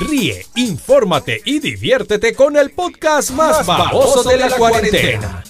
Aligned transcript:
Ríe, 0.00 0.46
infórmate 0.56 1.42
y 1.44 1.60
diviértete 1.60 2.34
con 2.34 2.56
el 2.56 2.70
podcast 2.70 3.30
más 3.30 3.66
baboso 3.66 4.28
de 4.28 4.38
la 4.38 4.50
cuarentena. 4.56 5.44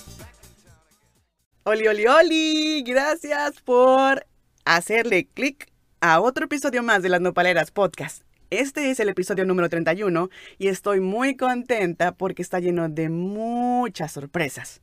Oli, 1.65 1.87
oli, 1.87 2.07
oli. 2.07 2.83
Gracias 2.83 3.61
por 3.61 4.27
hacerle 4.65 5.29
clic 5.33 5.71
a 6.01 6.21
otro 6.21 6.47
episodio 6.47 6.83
más 6.83 7.03
de 7.03 7.09
las 7.09 7.21
Nopaleras 7.21 7.71
Podcast. 7.71 8.25
Este 8.51 8.91
es 8.91 8.99
el 9.01 9.09
episodio 9.09 9.45
número 9.45 9.69
31 9.69 10.29
y 10.59 10.69
estoy 10.69 11.01
muy 11.01 11.37
contenta 11.37 12.13
porque 12.13 12.43
está 12.43 12.59
lleno 12.59 12.89
de 12.89 13.09
muchas 13.09 14.13
sorpresas. 14.13 14.83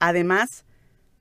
Además 0.00 0.64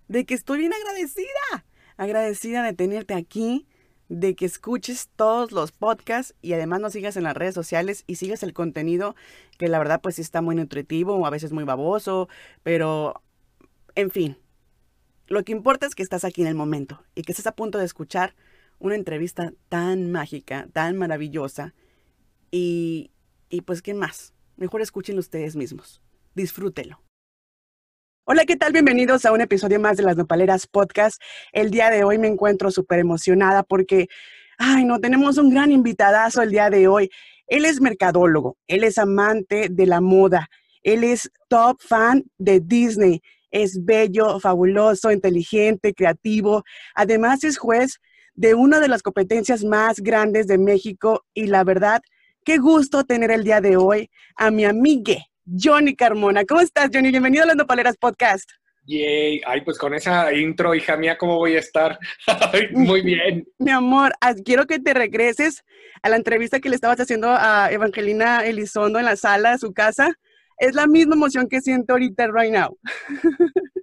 de 0.07 0.25
que 0.25 0.33
estoy 0.33 0.59
bien 0.59 0.73
agradecida. 0.73 1.65
Agradecida 1.97 2.63
de 2.63 2.73
tenerte 2.73 3.13
aquí 3.13 3.67
de 4.09 4.35
que 4.35 4.45
escuches 4.45 5.09
todos 5.15 5.51
los 5.51 5.71
podcasts 5.71 6.35
y 6.41 6.53
además 6.53 6.79
nos 6.79 6.93
sigas 6.93 7.17
en 7.17 7.23
las 7.23 7.35
redes 7.35 7.55
sociales 7.55 8.03
y 8.07 8.15
sigas 8.15 8.43
el 8.43 8.53
contenido 8.53 9.15
que 9.57 9.67
la 9.67 9.79
verdad 9.79 10.01
pues 10.01 10.15
sí 10.15 10.21
está 10.21 10.41
muy 10.41 10.55
nutritivo 10.55 11.15
o 11.15 11.25
a 11.25 11.29
veces 11.29 11.51
muy 11.51 11.63
baboso, 11.63 12.29
pero 12.63 13.21
en 13.95 14.11
fin, 14.11 14.37
lo 15.27 15.43
que 15.43 15.51
importa 15.51 15.85
es 15.85 15.95
que 15.95 16.03
estás 16.03 16.23
aquí 16.23 16.41
en 16.41 16.47
el 16.47 16.55
momento 16.55 17.03
y 17.15 17.23
que 17.23 17.31
estás 17.31 17.47
a 17.47 17.55
punto 17.55 17.77
de 17.77 17.85
escuchar 17.85 18.35
una 18.77 18.95
entrevista 18.95 19.53
tan 19.69 20.11
mágica, 20.11 20.67
tan 20.73 20.97
maravillosa 20.97 21.73
y, 22.51 23.11
y 23.49 23.61
pues 23.61 23.81
qué 23.81 23.93
más, 23.93 24.33
mejor 24.57 24.81
escúchenlo 24.81 25.19
ustedes 25.19 25.55
mismos, 25.55 26.01
disfrútelo. 26.35 27.01
Hola, 28.27 28.45
¿qué 28.45 28.55
tal? 28.55 28.73
Bienvenidos 28.73 29.23
a 29.27 29.31
un 29.31 29.41
episodio 29.41 29.79
más 29.79 29.97
de 29.97 30.03
las 30.03 30.17
Nopaleras 30.17 30.65
Podcast. 30.65 31.21
El 31.51 31.69
día 31.69 31.91
de 31.91 32.03
hoy 32.03 32.17
me 32.17 32.27
encuentro 32.27 32.71
súper 32.71 32.97
emocionada 32.97 33.61
porque, 33.61 34.07
ay, 34.57 34.83
no, 34.83 34.99
tenemos 34.99 35.37
un 35.37 35.51
gran 35.51 35.71
invitadazo 35.71 36.41
el 36.41 36.49
día 36.49 36.71
de 36.71 36.87
hoy. 36.87 37.11
Él 37.45 37.65
es 37.65 37.81
mercadólogo, 37.81 38.57
él 38.65 38.83
es 38.83 38.97
amante 38.97 39.67
de 39.69 39.85
la 39.85 40.01
moda, 40.01 40.49
él 40.81 41.03
es 41.03 41.31
top 41.49 41.79
fan 41.79 42.23
de 42.39 42.61
Disney, 42.61 43.21
es 43.51 43.85
bello, 43.85 44.39
fabuloso, 44.39 45.11
inteligente, 45.11 45.93
creativo. 45.93 46.63
Además 46.95 47.43
es 47.43 47.59
juez 47.59 47.99
de 48.33 48.55
una 48.55 48.79
de 48.79 48.87
las 48.87 49.03
competencias 49.03 49.63
más 49.63 49.99
grandes 49.99 50.47
de 50.47 50.57
México 50.57 51.23
y 51.35 51.45
la 51.45 51.63
verdad, 51.63 52.01
qué 52.43 52.57
gusto 52.57 53.03
tener 53.03 53.29
el 53.29 53.43
día 53.43 53.61
de 53.61 53.77
hoy 53.77 54.09
a 54.35 54.49
mi 54.49 54.65
amigue, 54.65 55.27
Johnny 55.45 55.95
Carmona. 55.95 56.43
¿Cómo 56.45 56.61
estás, 56.61 56.89
Johnny? 56.91 57.11
Bienvenido 57.11 57.43
a 57.43 57.47
las 57.47 57.55
Nopaleras 57.55 57.97
Podcast. 57.97 58.49
Yay, 58.87 59.41
ay, 59.45 59.61
pues 59.61 59.77
con 59.77 59.93
esa 59.93 60.31
intro, 60.33 60.75
hija 60.75 60.95
mía, 60.97 61.17
¿cómo 61.17 61.37
voy 61.37 61.55
a 61.55 61.59
estar? 61.59 61.97
Muy 62.71 63.01
bien. 63.01 63.47
Mi 63.57 63.71
amor, 63.71 64.13
quiero 64.43 64.65
que 64.65 64.79
te 64.79 64.93
regreses 64.93 65.63
a 66.03 66.09
la 66.09 66.17
entrevista 66.17 66.59
que 66.59 66.69
le 66.69 66.75
estabas 66.75 66.99
haciendo 66.99 67.29
a 67.29 67.71
Evangelina 67.71 68.45
Elizondo 68.45 68.99
en 68.99 69.05
la 69.05 69.15
sala 69.15 69.51
de 69.51 69.57
su 69.57 69.73
casa. 69.73 70.13
Es 70.57 70.75
la 70.75 70.87
misma 70.87 71.15
emoción 71.15 71.47
que 71.47 71.61
siento 71.61 71.93
ahorita, 71.93 72.27
right 72.27 72.51
now. 72.51 72.77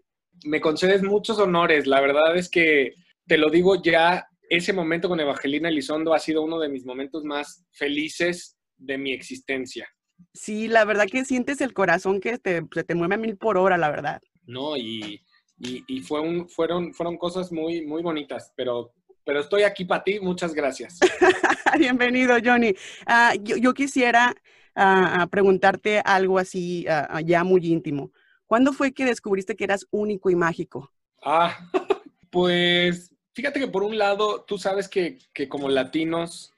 Me 0.44 0.60
concedes 0.60 1.02
muchos 1.02 1.38
honores. 1.38 1.86
La 1.86 2.00
verdad 2.00 2.36
es 2.36 2.48
que 2.48 2.94
te 3.26 3.38
lo 3.38 3.50
digo 3.50 3.82
ya, 3.82 4.26
ese 4.48 4.72
momento 4.72 5.08
con 5.08 5.20
Evangelina 5.20 5.68
Elizondo 5.68 6.14
ha 6.14 6.18
sido 6.18 6.42
uno 6.42 6.58
de 6.58 6.68
mis 6.68 6.84
momentos 6.84 7.24
más 7.24 7.64
felices 7.72 8.56
de 8.76 8.98
mi 8.98 9.12
existencia. 9.12 9.88
Sí, 10.32 10.68
la 10.68 10.84
verdad 10.84 11.06
que 11.10 11.24
sientes 11.24 11.60
el 11.60 11.72
corazón 11.72 12.20
que 12.20 12.38
te, 12.38 12.62
se 12.72 12.84
te 12.84 12.94
mueve 12.94 13.14
a 13.14 13.18
mil 13.18 13.36
por 13.36 13.56
hora, 13.58 13.78
la 13.78 13.90
verdad. 13.90 14.20
No, 14.46 14.76
y, 14.76 15.22
y, 15.58 16.00
fue 16.00 16.20
un, 16.20 16.48
fueron, 16.48 16.92
fueron 16.92 17.16
cosas 17.16 17.52
muy, 17.52 17.86
muy 17.86 18.02
bonitas, 18.02 18.52
pero, 18.56 18.92
pero 19.24 19.40
estoy 19.40 19.62
aquí 19.62 19.84
para 19.84 20.02
ti, 20.02 20.18
muchas 20.20 20.54
gracias. 20.54 20.98
Bienvenido, 21.78 22.36
Johnny. 22.44 22.74
Ah, 23.06 23.34
yo, 23.40 23.72
quisiera 23.72 24.34
ah, 24.74 25.26
preguntarte 25.30 26.00
algo 26.04 26.38
así 26.38 26.86
ah, 26.88 27.20
ya 27.20 27.44
muy 27.44 27.64
íntimo. 27.66 28.10
¿Cuándo 28.46 28.72
fue 28.72 28.92
que 28.92 29.04
descubriste 29.04 29.56
que 29.56 29.64
eras 29.64 29.86
único 29.90 30.28
y 30.30 30.36
mágico? 30.36 30.92
Ah, 31.22 31.70
pues 32.30 33.14
fíjate 33.32 33.60
que 33.60 33.68
por 33.68 33.82
un 33.82 33.96
lado, 33.96 34.42
tú 34.42 34.58
sabes 34.58 34.88
que, 34.88 35.18
que 35.32 35.48
como 35.48 35.68
latinos 35.68 36.52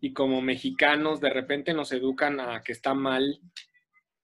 y 0.00 0.12
como 0.12 0.40
mexicanos 0.40 1.20
de 1.20 1.30
repente 1.30 1.74
nos 1.74 1.92
educan 1.92 2.40
a 2.40 2.62
que 2.62 2.72
está 2.72 2.94
mal 2.94 3.40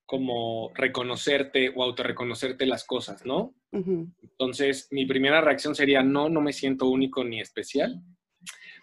como 0.05 0.71
reconocerte 0.75 1.72
o 1.75 1.83
autorreconocerte 1.83 2.66
las 2.66 2.84
cosas, 2.84 3.25
¿no? 3.25 3.55
Entonces, 3.72 4.88
mi 4.91 5.06
primera 5.06 5.41
reacción 5.41 5.75
sería, 5.75 6.03
no, 6.03 6.28
no 6.28 6.43
me 6.43 6.53
siento 6.53 6.88
único 6.88 7.25
ni 7.25 7.41
especial, 7.41 8.03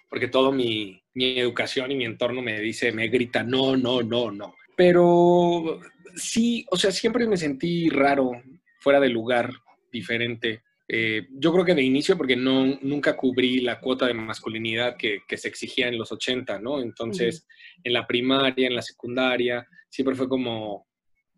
porque 0.10 0.28
todo 0.28 0.52
mi, 0.52 1.04
mi 1.14 1.38
educación 1.38 1.92
y 1.92 1.96
mi 1.96 2.06
entorno 2.06 2.42
me 2.42 2.60
dice, 2.60 2.92
me 2.92 3.08
grita, 3.10 3.44
no, 3.44 3.78
no, 3.78 4.02
no, 4.02 4.32
no. 4.32 4.56
Pero 4.76 5.80
sí, 6.16 6.66
o 6.72 6.78
sea, 6.78 6.92
siempre 6.92 7.28
me 7.28 7.38
sentí 7.38 7.90
raro, 7.90 8.32
fuera 8.80 9.00
de 9.00 9.10
lugar, 9.10 9.52
diferente. 9.92 10.64
Eh, 10.92 11.28
yo 11.34 11.54
creo 11.54 11.64
que 11.64 11.76
de 11.76 11.84
inicio, 11.84 12.18
porque 12.18 12.36
no, 12.36 12.66
nunca 12.82 13.16
cubrí 13.16 13.62
la 13.62 13.80
cuota 13.80 14.08
de 14.08 14.16
masculinidad 14.16 14.98
que, 14.98 15.22
se 15.38 15.48
exigía 15.48 15.88
en 15.88 16.00
los 16.00 16.12
80, 16.12 16.60
¿no? 16.60 16.82
Entonces, 16.82 17.46
en 17.84 17.94
la 17.94 18.08
primaria, 18.08 18.68
en 18.68 18.76
la 18.76 18.82
secundaria, 18.82 19.68
siempre 19.88 20.16
fue 20.16 20.28
como, 20.28 20.88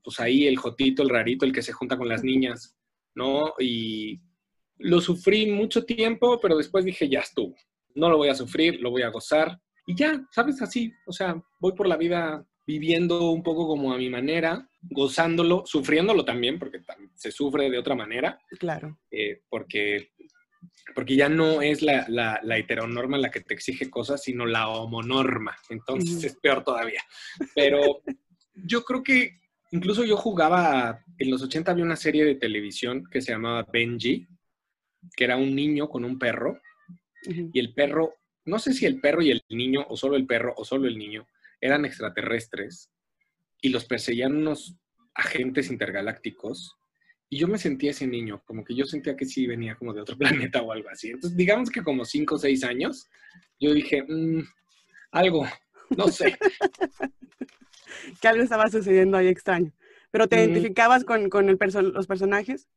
pues 0.01 0.21
ahí 0.21 0.47
el 0.47 0.55
jotito, 0.55 1.03
el 1.03 1.09
rarito, 1.09 1.45
el 1.45 1.51
que 1.51 1.61
se 1.61 1.73
junta 1.73 1.97
con 1.97 2.07
las 2.07 2.23
niñas, 2.23 2.77
¿no? 3.13 3.53
Y 3.59 4.21
lo 4.77 5.01
sufrí 5.01 5.47
mucho 5.47 5.83
tiempo, 5.83 6.39
pero 6.41 6.55
después 6.55 6.85
dije, 6.85 7.09
ya 7.09 7.19
estuvo, 7.19 7.53
no 7.93 8.09
lo 8.09 8.15
voy 8.15 8.29
a 8.29 8.35
sufrir, 8.35 8.79
lo 8.79 8.89
voy 8.89 9.01
a 9.01 9.09
gozar. 9.09 9.59
Y 9.85 9.95
ya, 9.95 10.25
¿sabes? 10.31 10.61
Así, 10.61 10.93
o 11.05 11.11
sea, 11.11 11.35
voy 11.59 11.73
por 11.73 11.89
la 11.89 11.97
vida 11.97 12.41
viviendo 12.65 13.31
un 13.31 13.43
poco 13.43 13.67
como 13.67 13.91
a 13.91 13.97
mi 13.97 14.09
manera, 14.09 14.65
gozándolo, 14.81 15.63
sufriéndolo 15.65 16.25
también, 16.25 16.57
porque 16.59 16.81
se 17.15 17.31
sufre 17.31 17.69
de 17.69 17.77
otra 17.77 17.95
manera. 17.95 18.39
Claro. 18.59 18.99
Eh, 19.09 19.41
porque, 19.49 20.11
porque 20.95 21.15
ya 21.15 21.29
no 21.29 21.61
es 21.61 21.81
la, 21.81 22.05
la, 22.09 22.57
heteronorma 22.57 23.17
la 23.17 23.31
que 23.31 23.41
te 23.41 23.53
exige 23.53 23.89
cosas, 23.89 24.23
sino 24.23 24.45
la 24.45 24.69
homonorma. 24.69 25.55
Entonces 25.69 26.23
es 26.23 26.37
peor 26.37 26.63
todavía. 26.63 27.01
Pero 27.55 28.01
yo 28.53 28.83
creo 28.83 29.03
que 29.03 29.39
incluso 29.71 30.03
yo 30.03 30.17
jugaba, 30.17 31.03
en 31.17 31.31
los 31.31 31.41
80 31.41 31.71
había 31.71 31.85
una 31.85 31.95
serie 31.95 32.25
de 32.25 32.35
televisión 32.35 33.03
que 33.09 33.21
se 33.21 33.31
llamaba 33.31 33.67
Benji, 33.71 34.27
que 35.15 35.23
era 35.23 35.37
un 35.37 35.55
niño 35.55 35.89
con 35.89 36.03
un 36.05 36.19
perro, 36.19 36.59
y 37.23 37.59
el 37.59 37.73
perro, 37.73 38.15
no 38.45 38.57
sé 38.57 38.73
si 38.73 38.87
el 38.87 38.99
perro 38.99 39.21
y 39.21 39.29
el 39.29 39.43
niño, 39.49 39.85
o 39.87 39.95
solo 39.95 40.15
el 40.15 40.25
perro, 40.25 40.53
o 40.57 40.65
solo 40.65 40.87
el 40.87 40.97
niño, 40.97 41.27
eran 41.59 41.85
extraterrestres 41.85 42.91
y 43.61 43.69
los 43.69 43.85
perseguían 43.85 44.35
unos 44.35 44.75
agentes 45.13 45.69
intergalácticos. 45.71 46.77
Y 47.29 47.37
yo 47.37 47.47
me 47.47 47.57
sentía 47.57 47.91
ese 47.91 48.07
niño, 48.07 48.43
como 48.45 48.63
que 48.63 48.75
yo 48.75 48.85
sentía 48.85 49.15
que 49.15 49.25
sí 49.25 49.47
venía 49.47 49.75
como 49.75 49.93
de 49.93 50.01
otro 50.01 50.17
planeta 50.51 50.61
o 50.61 50.71
algo 50.71 50.89
así. 50.89 51.09
Entonces, 51.09 51.37
digamos 51.37 51.69
que 51.69 51.83
como 51.83 52.03
cinco 52.05 52.35
o 52.35 52.39
seis 52.39 52.63
años, 52.63 53.07
yo 53.59 53.73
dije, 53.73 54.03
mm, 54.03 54.43
algo, 55.11 55.47
no 55.95 56.07
sé. 56.07 56.37
que 58.21 58.27
algo 58.27 58.43
estaba 58.43 58.69
sucediendo 58.69 59.17
ahí 59.17 59.27
extraño. 59.27 59.71
¿Pero 60.11 60.27
te 60.27 60.37
identificabas 60.37 61.05
con, 61.05 61.29
con 61.29 61.47
el 61.47 61.57
los 61.93 62.07
personajes? 62.07 62.67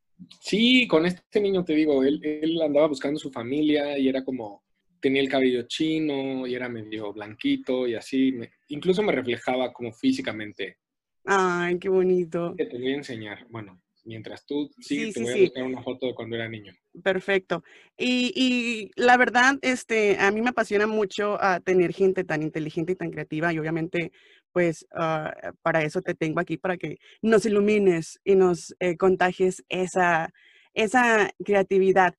Sí, 0.40 0.86
con 0.86 1.04
este 1.04 1.40
niño 1.40 1.64
te 1.64 1.74
digo, 1.74 2.04
él, 2.04 2.20
él 2.22 2.62
andaba 2.62 2.86
buscando 2.86 3.18
su 3.18 3.32
familia 3.32 3.98
y 3.98 4.08
era 4.08 4.24
como, 4.24 4.63
tenía 5.04 5.20
el 5.20 5.28
cabello 5.28 5.64
chino 5.68 6.46
y 6.46 6.54
era 6.54 6.66
medio 6.66 7.12
blanquito 7.12 7.86
y 7.86 7.94
así. 7.94 8.34
incluso 8.68 9.02
me 9.02 9.12
reflejaba 9.12 9.70
como 9.70 9.92
físicamente. 9.92 10.78
Ay, 11.26 11.78
qué 11.78 11.90
bonito. 11.90 12.54
te 12.56 12.78
voy 12.78 12.92
a 12.92 12.96
enseñar. 12.96 13.46
Bueno, 13.50 13.82
mientras 14.04 14.46
tú 14.46 14.70
sí, 14.80 15.12
te 15.12 15.20
voy 15.20 15.30
a 15.30 15.40
buscar 15.42 15.64
una 15.64 15.82
foto 15.82 16.06
de 16.06 16.14
cuando 16.14 16.36
era 16.36 16.48
niño. 16.48 16.72
Perfecto. 17.02 17.62
Y, 17.98 18.32
y, 18.34 18.90
la 18.96 19.18
verdad, 19.18 19.58
este, 19.60 20.16
a 20.18 20.30
mí 20.30 20.40
me 20.40 20.50
apasiona 20.50 20.86
mucho 20.86 21.36
ah, 21.38 21.60
tener 21.62 21.92
gente 21.92 22.24
tan 22.24 22.42
inteligente 22.42 22.92
y 22.92 22.96
tan 22.96 23.10
creativa 23.10 23.52
y 23.52 23.58
obviamente, 23.58 24.10
pues, 24.52 24.86
ah, 24.94 25.34
para 25.60 25.82
eso 25.82 26.00
te 26.00 26.14
tengo 26.14 26.40
aquí, 26.40 26.56
para 26.56 26.78
que 26.78 26.96
nos 27.20 27.44
ilumines 27.44 28.20
y 28.24 28.36
nos 28.36 28.74
eh, 28.80 28.96
contagies 28.96 29.62
esa, 29.68 30.32
esa 30.72 31.30
creatividad 31.44 32.14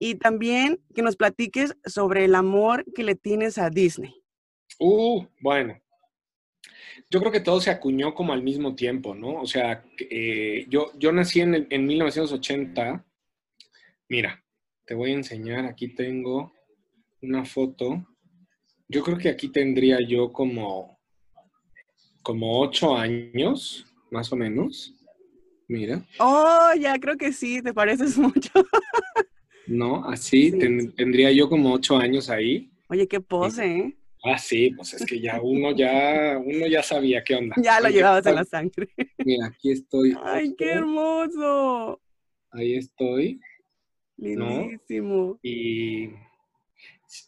y 0.00 0.16
también 0.16 0.80
que 0.94 1.02
nos 1.02 1.14
platiques 1.14 1.76
sobre 1.84 2.24
el 2.24 2.34
amor 2.34 2.84
que 2.94 3.04
le 3.04 3.14
tienes 3.14 3.58
a 3.58 3.68
Disney. 3.70 4.14
Uh, 4.80 5.24
bueno. 5.40 5.78
Yo 7.10 7.20
creo 7.20 7.30
que 7.30 7.40
todo 7.40 7.60
se 7.60 7.70
acuñó 7.70 8.14
como 8.14 8.32
al 8.32 8.42
mismo 8.42 8.74
tiempo, 8.74 9.14
¿no? 9.14 9.42
O 9.42 9.46
sea, 9.46 9.84
eh, 9.98 10.64
yo, 10.68 10.90
yo 10.98 11.12
nací 11.12 11.40
en, 11.40 11.66
en 11.68 11.86
1980. 11.86 13.04
Mira, 14.08 14.42
te 14.86 14.94
voy 14.94 15.10
a 15.10 15.14
enseñar, 15.14 15.66
aquí 15.66 15.88
tengo 15.88 16.52
una 17.20 17.44
foto. 17.44 18.06
Yo 18.88 19.02
creo 19.02 19.18
que 19.18 19.28
aquí 19.28 19.48
tendría 19.48 19.98
yo 20.00 20.32
como, 20.32 20.98
como 22.22 22.60
ocho 22.60 22.96
años, 22.96 23.86
más 24.10 24.32
o 24.32 24.36
menos. 24.36 24.94
Mira. 25.68 26.02
Oh, 26.18 26.70
ya 26.78 26.98
creo 26.98 27.16
que 27.16 27.32
sí, 27.32 27.60
te 27.60 27.74
pareces 27.74 28.16
mucho. 28.18 28.50
¿No? 29.70 30.04
Así, 30.08 30.52
tendría 30.96 31.30
yo 31.32 31.48
como 31.48 31.72
ocho 31.72 31.96
años 31.96 32.28
ahí. 32.28 32.70
Oye, 32.88 33.06
qué 33.06 33.20
pose, 33.20 33.66
¿eh? 33.66 33.96
Ah, 34.22 34.36
sí, 34.36 34.70
pues 34.76 34.92
es 34.94 35.06
que 35.06 35.18
ya 35.18 35.40
uno 35.40 35.74
ya, 35.74 36.38
uno 36.38 36.66
ya 36.66 36.82
sabía 36.82 37.24
qué 37.24 37.36
onda. 37.36 37.54
Ya 37.64 37.80
lo 37.80 37.88
llevabas 37.88 38.26
en 38.26 38.34
la 38.34 38.44
sangre. 38.44 38.88
Mira, 39.24 39.46
aquí 39.46 39.72
estoy. 39.72 40.14
Ay, 40.22 40.54
qué 40.58 40.72
hermoso. 40.72 42.00
Ahí 42.50 42.74
estoy. 42.74 43.40
Lindísimo. 44.18 45.38
Y 45.42 46.10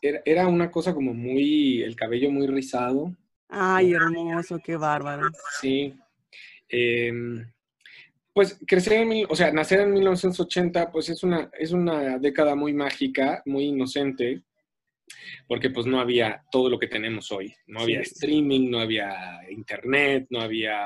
era, 0.03 0.21
era 0.25 0.47
una 0.49 0.71
cosa 0.71 0.93
como 0.93 1.15
muy, 1.15 1.83
el 1.83 1.97
cabello 1.97 2.31
muy 2.31 2.47
rizado. 2.47 3.17
Ay, 3.49 3.93
hermoso, 3.93 4.59
qué 4.59 4.77
bárbaro. 4.77 5.31
Sí. 5.61 5.95
Em, 6.69 7.47
pues 8.33 8.59
crecer 8.67 8.95
en, 8.95 9.09
mil- 9.09 9.27
o 9.29 9.37
sea, 9.37 9.53
nacer 9.53 9.81
en 9.81 9.93
1980, 9.93 10.91
pues 10.91 11.09
es 11.11 11.23
una, 11.23 11.51
es 11.59 11.73
una 11.73 12.19
década 12.19 12.55
muy 12.55 12.73
mágica, 12.73 13.43
muy 13.47 13.65
inocente, 13.65 14.43
porque 15.47 15.71
pues 15.71 15.87
no 15.87 16.01
había 16.01 16.43
todo 16.51 16.71
lo 16.71 16.79
que 16.79 16.87
tenemos 16.89 17.31
hoy. 17.33 17.55
No 17.67 17.81
había 17.81 18.03
Sí. 18.05 18.11
streaming, 18.15 18.71
no 18.71 18.81
había 18.81 19.41
internet, 19.51 20.27
no 20.31 20.41
había 20.41 20.79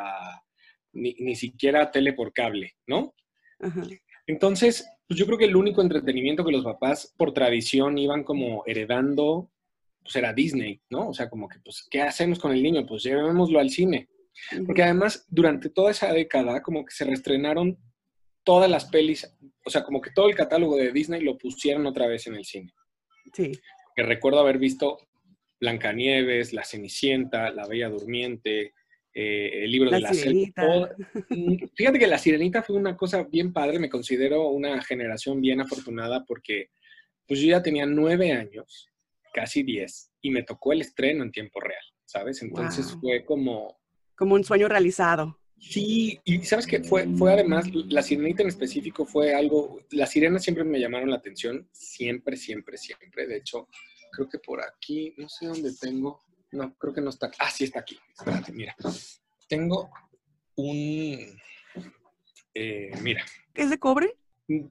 ni, 0.93 1.15
ni 1.21 1.37
siquiera 1.37 1.91
tele 1.91 2.13
por 2.15 2.33
cable, 2.33 2.75
¿no? 2.87 3.15
Ajá. 3.61 3.83
Entonces, 4.27 4.89
pues 5.07 5.19
yo 5.21 5.27
creo 5.27 5.39
que 5.39 5.45
el 5.45 5.55
único 5.55 5.83
entretenimiento 5.83 6.45
que 6.45 6.51
los 6.53 6.65
papás 6.65 7.15
por 7.17 7.33
tradición 7.33 7.97
iban 7.97 8.25
como 8.25 8.65
heredando, 8.67 9.51
pues 10.03 10.17
era 10.17 10.33
Disney, 10.33 10.81
¿no? 10.91 11.11
O 11.11 11.15
sea, 11.15 11.29
como 11.31 11.49
que, 11.49 11.61
pues, 11.61 11.87
¿qué 11.89 12.03
hacemos 12.03 12.39
con 12.41 12.51
el 12.53 12.63
niño? 12.63 12.85
Pues 12.87 13.05
llevémoslo 13.05 13.61
al 13.61 13.71
cine. 13.71 14.09
Porque 14.67 14.83
además, 14.83 15.27
durante 15.29 15.71
toda 15.71 15.91
esa 15.91 16.12
década, 16.12 16.62
como 16.62 16.85
que 16.85 16.93
se 16.94 17.05
reestrenaron 17.05 17.79
todas 18.44 18.71
las 18.71 18.85
pelis, 18.87 19.29
o 19.65 19.71
sea, 19.71 19.83
como 19.83 20.00
que 20.00 20.11
todo 20.11 20.29
el 20.29 20.35
catálogo 20.37 20.77
de 20.77 20.93
Disney 20.93 21.21
lo 21.23 21.37
pusieron 21.37 21.87
otra 21.87 22.06
vez 22.06 22.27
en 22.27 22.35
el 22.37 22.44
cine. 22.44 22.73
Sí. 23.33 23.53
Que 23.94 24.03
recuerdo 24.03 24.38
haber 24.41 24.59
visto 24.59 24.99
Blancanieves, 25.61 26.53
La 26.53 26.65
Cenicienta, 26.65 27.50
La 27.50 27.67
Bella 27.67 27.88
Durmiente, 27.88 28.75
eh, 29.12 29.65
el 29.65 29.71
libro 29.73 29.91
La 29.91 29.97
de 29.97 30.03
la 30.03 30.12
selva. 30.12 30.23
Sirenita. 30.31 30.62
todo- 30.62 30.91
Mm, 31.31 31.56
Fíjate 31.75 31.99
que 31.99 32.06
La 32.06 32.19
Sirenita 32.19 32.62
fue 32.62 32.77
una 32.77 32.97
cosa 32.97 33.25
bien 33.25 33.53
padre, 33.53 33.79
me 33.79 33.88
considero 33.88 34.49
una 34.50 34.81
generación 34.83 35.41
bien 35.41 35.61
afortunada 35.61 36.25
porque 36.25 36.71
pues 37.27 37.41
yo 37.41 37.49
ya 37.49 37.62
tenía 37.62 37.87
nueve 37.87 38.31
años, 38.33 38.88
casi 39.33 39.62
diez, 39.65 40.12
y 40.21 40.31
me 40.31 40.43
tocó 40.44 40.73
el 40.73 40.83
estreno 40.83 41.25
en 41.25 41.33
tiempo 41.33 41.59
real, 41.61 41.83
¿sabes? 42.05 42.41
Entonces 42.43 42.93
Wow. 42.93 43.00
fue 43.00 43.25
como, 43.25 43.81
Como 44.17 44.35
un 44.35 44.45
sueño 44.45 44.69
realizado. 44.69 45.39
Sí, 45.59 46.21
y 46.25 46.43
sabes 46.45 46.67
que 46.67 46.83
fue, 46.85 47.07
fue 47.17 47.33
además, 47.33 47.67
la 47.73 48.03
sirenita 48.03 48.43
en 48.43 48.49
específico 48.49 49.07
fue 49.07 49.35
algo, 49.35 49.81
las 49.91 50.11
sirenas 50.11 50.43
siempre 50.43 50.65
me 50.65 50.79
llamaron 50.79 51.09
la 51.11 51.17
atención, 51.17 51.67
siempre, 51.73 52.37
siempre, 52.37 52.77
siempre. 52.77 53.27
De 53.27 53.39
hecho, 53.39 53.67
creo 54.13 54.29
que 54.29 54.39
por 54.39 54.61
aquí, 54.63 55.15
no 55.17 55.29
sé 55.29 55.47
dónde 55.47 55.73
tengo, 55.81 56.21
no, 56.53 56.75
creo 56.77 56.93
que 56.93 57.01
no 57.01 57.09
está, 57.11 57.31
ah, 57.39 57.51
sí 57.51 57.65
está 57.65 57.81
aquí, 57.81 57.99
espérate, 58.17 58.53
mira. 58.53 58.77
Tengo 59.49 59.91
un, 60.57 61.19
eh, 62.55 62.91
mira, 63.03 63.25
¿Es 63.55 63.71
de 63.71 63.79
cobre? 63.79 64.15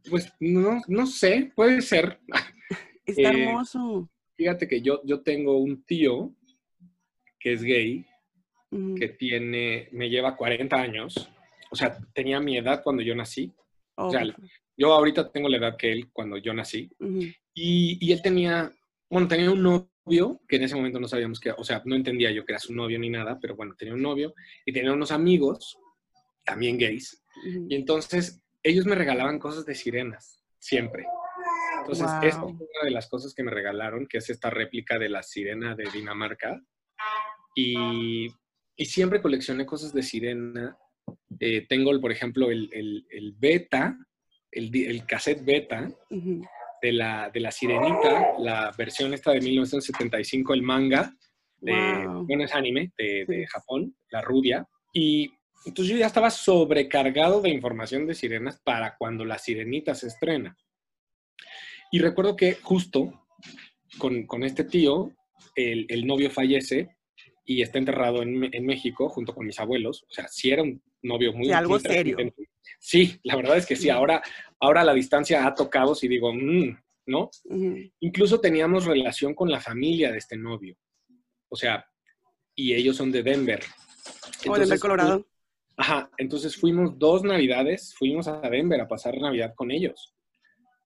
pues 0.10 0.32
no, 0.40 0.82
no 0.88 1.06
sé, 1.08 1.52
puede 1.56 1.82
ser. 1.82 2.20
Está 3.06 3.22
Eh, 3.34 3.44
hermoso. 3.44 4.10
Fíjate 4.38 4.68
que 4.68 4.82
yo, 4.82 5.02
yo 5.04 5.22
tengo 5.22 5.58
un 5.58 5.84
tío 5.84 6.34
que 7.40 7.54
es 7.54 7.64
gay, 7.64 8.06
Que 8.96 9.10
tiene, 9.10 9.90
me 9.92 10.10
lleva 10.10 10.36
40 10.36 10.76
años, 10.76 11.30
o 11.72 11.76
sea, 11.76 11.98
tenía 12.14 12.40
mi 12.40 12.58
edad 12.58 12.82
cuando 12.84 13.02
yo 13.02 13.16
nací. 13.16 13.54
Oh, 13.96 14.08
o 14.08 14.12
sea. 14.12 14.24
Yo 14.78 14.94
ahorita 14.94 15.32
tengo 15.32 15.48
la 15.48 15.58
edad 15.58 15.78
que 15.78 15.92
él 15.92 16.10
cuando 16.12 16.38
yo 16.38 16.54
nací. 16.54 16.92
Y, 17.54 17.98
y 18.02 18.12
él 18.12 18.22
tenía, 18.22 18.74
bueno, 19.10 19.28
tenía 19.28 19.50
un 19.50 19.64
novio, 19.64 20.42
que 20.48 20.58
en 20.58 20.64
ese 20.64 20.76
momento 20.76 21.00
no 21.00 21.08
sabíamos 21.08 21.40
que, 21.40 21.52
o 21.52 21.64
sea, 21.64 21.82
no 21.86 21.96
entendía 21.96 22.32
yo 22.32 22.46
que 22.46 22.52
era 22.52 22.60
su 22.60 22.74
novio 22.74 23.00
ni 23.00 23.10
nada, 23.10 23.40
pero 23.40 23.56
bueno, 23.56 23.74
tenía 23.78 23.94
un 23.94 24.02
novio 24.02 24.34
y 24.66 24.74
tenía 24.74 24.92
unos 24.92 25.12
amigos, 25.12 25.78
también 26.44 26.78
gays. 26.78 27.24
Y 27.70 27.76
entonces 27.76 28.44
ellos 28.64 28.86
me 28.86 28.96
regalaban 28.96 29.40
cosas 29.40 29.66
de 29.66 29.76
sirenas, 29.76 30.44
siempre. 30.60 31.06
Entonces, 31.80 32.08
esta 32.24 32.42
fue 32.42 32.52
una 32.52 32.84
de 32.84 32.92
las 32.92 33.08
cosas 33.08 33.34
que 33.34 33.44
me 33.44 33.52
regalaron, 33.52 34.08
que 34.08 34.18
es 34.18 34.30
esta 34.30 34.50
réplica 34.50 34.98
de 34.98 35.10
la 35.10 35.22
sirena 35.22 35.76
de 35.76 35.88
Dinamarca. 35.94 36.60
Y, 37.56 38.28
y 38.76 38.86
siempre 38.86 39.22
coleccioné 39.22 39.66
cosas 39.66 39.94
de 39.94 40.04
sirena. 40.04 40.78
Eh, 41.40 41.66
tengo, 41.68 42.00
por 42.02 42.12
ejemplo, 42.12 42.50
el, 42.52 42.70
el- 42.74 43.06
el 43.10 43.34
beta, 43.34 43.98
el, 44.52 44.76
el 44.76 45.06
cassette 45.06 45.44
beta 45.44 45.90
de 46.82 46.92
la, 46.92 47.30
de 47.34 47.40
la 47.40 47.52
sirenita, 47.52 48.34
la 48.40 48.74
versión 48.78 49.14
esta 49.14 49.32
de 49.32 49.42
1975, 49.42 50.54
el 50.54 50.62
manga, 50.62 51.14
de, 51.60 51.74
Wow. 52.06 52.26
bueno, 52.28 52.44
es 52.44 52.54
anime, 52.54 52.92
de, 52.98 53.26
de 53.28 53.40
Sí. 53.42 53.46
Japón, 53.48 53.96
la 54.12 54.22
rubia. 54.22 54.68
Y 54.94 55.32
entonces 55.66 55.94
yo 55.94 55.98
ya 56.00 56.06
estaba 56.08 56.30
sobrecargado 56.30 57.42
de 57.42 57.50
información 57.50 58.06
de 58.06 58.14
sirenas 58.14 58.60
para 58.64 58.96
cuando 58.98 59.26
la 59.26 59.38
sirenita 59.40 59.96
se 59.96 60.08
estrena. 60.08 60.56
Y 61.92 62.00
recuerdo 62.00 62.36
que 62.36 62.54
justo 62.56 63.26
con, 63.98 64.26
con 64.28 64.44
este 64.44 64.64
tío, 64.64 65.12
el, 65.56 65.86
el 65.90 66.06
novio 66.06 66.30
fallece 66.30 66.95
y 67.46 67.62
está 67.62 67.78
enterrado 67.78 68.24
en, 68.24 68.50
en 68.54 68.66
México 68.66 69.08
junto 69.08 69.34
con 69.34 69.46
mis 69.46 69.60
abuelos. 69.60 70.04
O 70.10 70.12
sea, 70.12 70.28
sí 70.28 70.50
era 70.52 70.64
un 70.64 70.82
novio 71.04 71.32
muy... 71.32 71.46
Sí, 71.46 71.52
algo 71.52 71.80
serio. 71.80 72.18
Sí, 72.80 73.20
la 73.24 73.36
verdad 73.36 73.58
es 73.58 73.66
que 73.66 73.76
sí. 73.76 73.90
Ahora, 73.90 74.22
ahora 74.60 74.84
la 74.84 74.94
distancia 74.94 75.46
ha 75.46 75.54
tocado, 75.54 75.94
si 75.94 76.08
digo, 76.08 76.34
mm, 76.34 76.78
¿no? 77.08 77.30
Incluso 78.00 78.40
teníamos 78.40 78.86
relación 78.86 79.36
con 79.36 79.50
la 79.50 79.62
familia 79.62 80.12
de 80.12 80.18
este 80.18 80.36
novio. 80.36 80.76
O 81.50 81.56
sea, 81.56 81.86
y 82.56 82.74
ellos 82.74 82.98
son 82.98 83.12
de 83.12 83.22
Denver. 83.22 83.62
Oh, 83.64 84.54
Denver, 84.54 84.62
Entonces, 84.62 84.80
Colorado. 84.80 85.28
Ajá, 85.78 86.10
entonces 86.18 86.56
fuimos 86.56 86.98
dos 86.98 87.24
navidades, 87.24 87.94
fuimos 87.98 88.28
a 88.28 88.40
Denver 88.40 88.80
a 88.80 88.88
pasar 88.88 89.18
Navidad 89.20 89.54
con 89.56 89.72
ellos. 89.72 90.16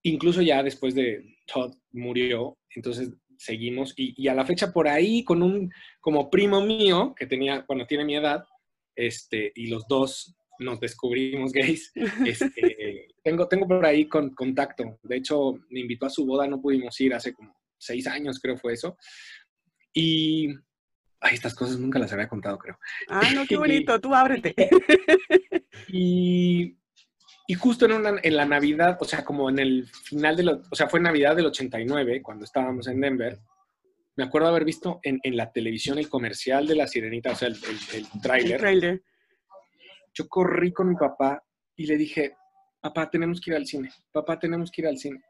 Incluso 0.02 0.42
ya 0.42 0.64
después 0.64 0.96
de 0.96 1.38
Todd 1.46 1.76
murió, 1.92 2.58
entonces 2.76 3.12
seguimos 3.40 3.94
y, 3.96 4.14
y 4.22 4.28
a 4.28 4.36
la 4.36 4.46
fecha 4.46 4.74
por 4.74 4.88
ahí 4.88 5.24
con 5.24 5.42
un 5.42 5.72
como 6.02 6.30
primo 6.30 6.62
mío 6.62 7.16
que 7.16 7.26
tenía, 7.26 7.64
bueno, 7.68 7.88
tiene 7.88 8.04
mi 8.04 8.16
edad, 8.16 8.46
este, 8.96 9.54
y 9.56 9.68
los 9.68 9.88
dos 9.88 10.36
nos 10.60 10.80
descubrimos 10.80 11.54
gays. 11.54 11.92
Este, 12.28 13.08
tengo, 13.24 13.48
tengo 13.48 13.66
por 13.66 13.86
ahí 13.86 14.08
con, 14.08 14.36
contacto. 14.36 15.00
De 15.04 15.18
hecho, 15.18 15.54
me 15.70 15.80
invitó 15.80 16.06
a 16.06 16.10
su 16.10 16.26
boda, 16.26 16.48
no 16.48 16.62
pudimos 16.62 17.00
ir 17.00 17.14
hace 17.14 17.34
como 17.34 17.56
seis 17.78 18.06
años, 18.08 18.40
creo 18.40 18.58
fue 18.58 18.74
eso. 18.74 18.98
Y 19.94 20.50
ay, 21.22 21.34
estas 21.34 21.56
cosas 21.56 21.80
nunca 21.80 21.98
las 21.98 22.12
había 22.12 22.28
contado, 22.28 22.58
creo. 22.58 22.78
Ah, 23.08 23.30
no, 23.34 23.46
qué 23.46 23.56
bonito. 23.58 24.00
Tú 24.00 24.14
ábrete. 24.14 24.54
Y, 25.92 26.78
y 27.50 27.56
justo 27.56 27.86
en, 27.86 27.94
una- 27.94 28.20
en 28.22 28.36
la 28.36 28.46
Navidad, 28.46 28.96
o 29.02 29.06
sea, 29.06 29.26
como 29.26 29.50
en 29.50 29.58
el 29.58 29.88
final 29.88 30.36
de 30.38 30.44
lo, 30.44 30.62
o 30.70 30.76
sea, 30.76 30.88
fue 30.88 31.00
Navidad 31.00 31.36
del 31.36 31.48
89, 31.48 32.22
cuando 32.22 32.46
estábamos 32.46 32.88
en 32.88 33.02
Denver, 33.02 33.40
me 34.16 34.24
acuerdo 34.26 34.50
haber 34.50 34.66
visto 34.66 35.00
en, 35.02 35.20
en 35.24 35.36
la 35.36 35.52
televisión 35.52 35.98
el 35.98 36.10
comercial 36.10 36.68
de 36.68 36.76
la 36.76 36.86
sirenita, 36.88 37.32
o 37.32 37.36
sea, 37.36 37.48
el, 37.48 37.56
el, 37.56 37.98
el 38.14 38.22
tráiler. 38.22 38.60
Yo 40.14 40.28
corrí 40.28 40.72
con 40.72 40.90
mi 40.90 40.96
papá 40.96 41.44
y 41.76 41.88
le 41.88 41.98
dije, 41.98 42.36
papá, 42.82 43.10
tenemos 43.10 43.42
que 43.42 43.50
ir 43.52 43.58
al 43.58 43.66
cine, 43.66 43.90
papá, 44.12 44.38
tenemos 44.38 44.70
que 44.70 44.82
ir 44.82 44.88
al 44.88 44.98
cine. 45.00 45.22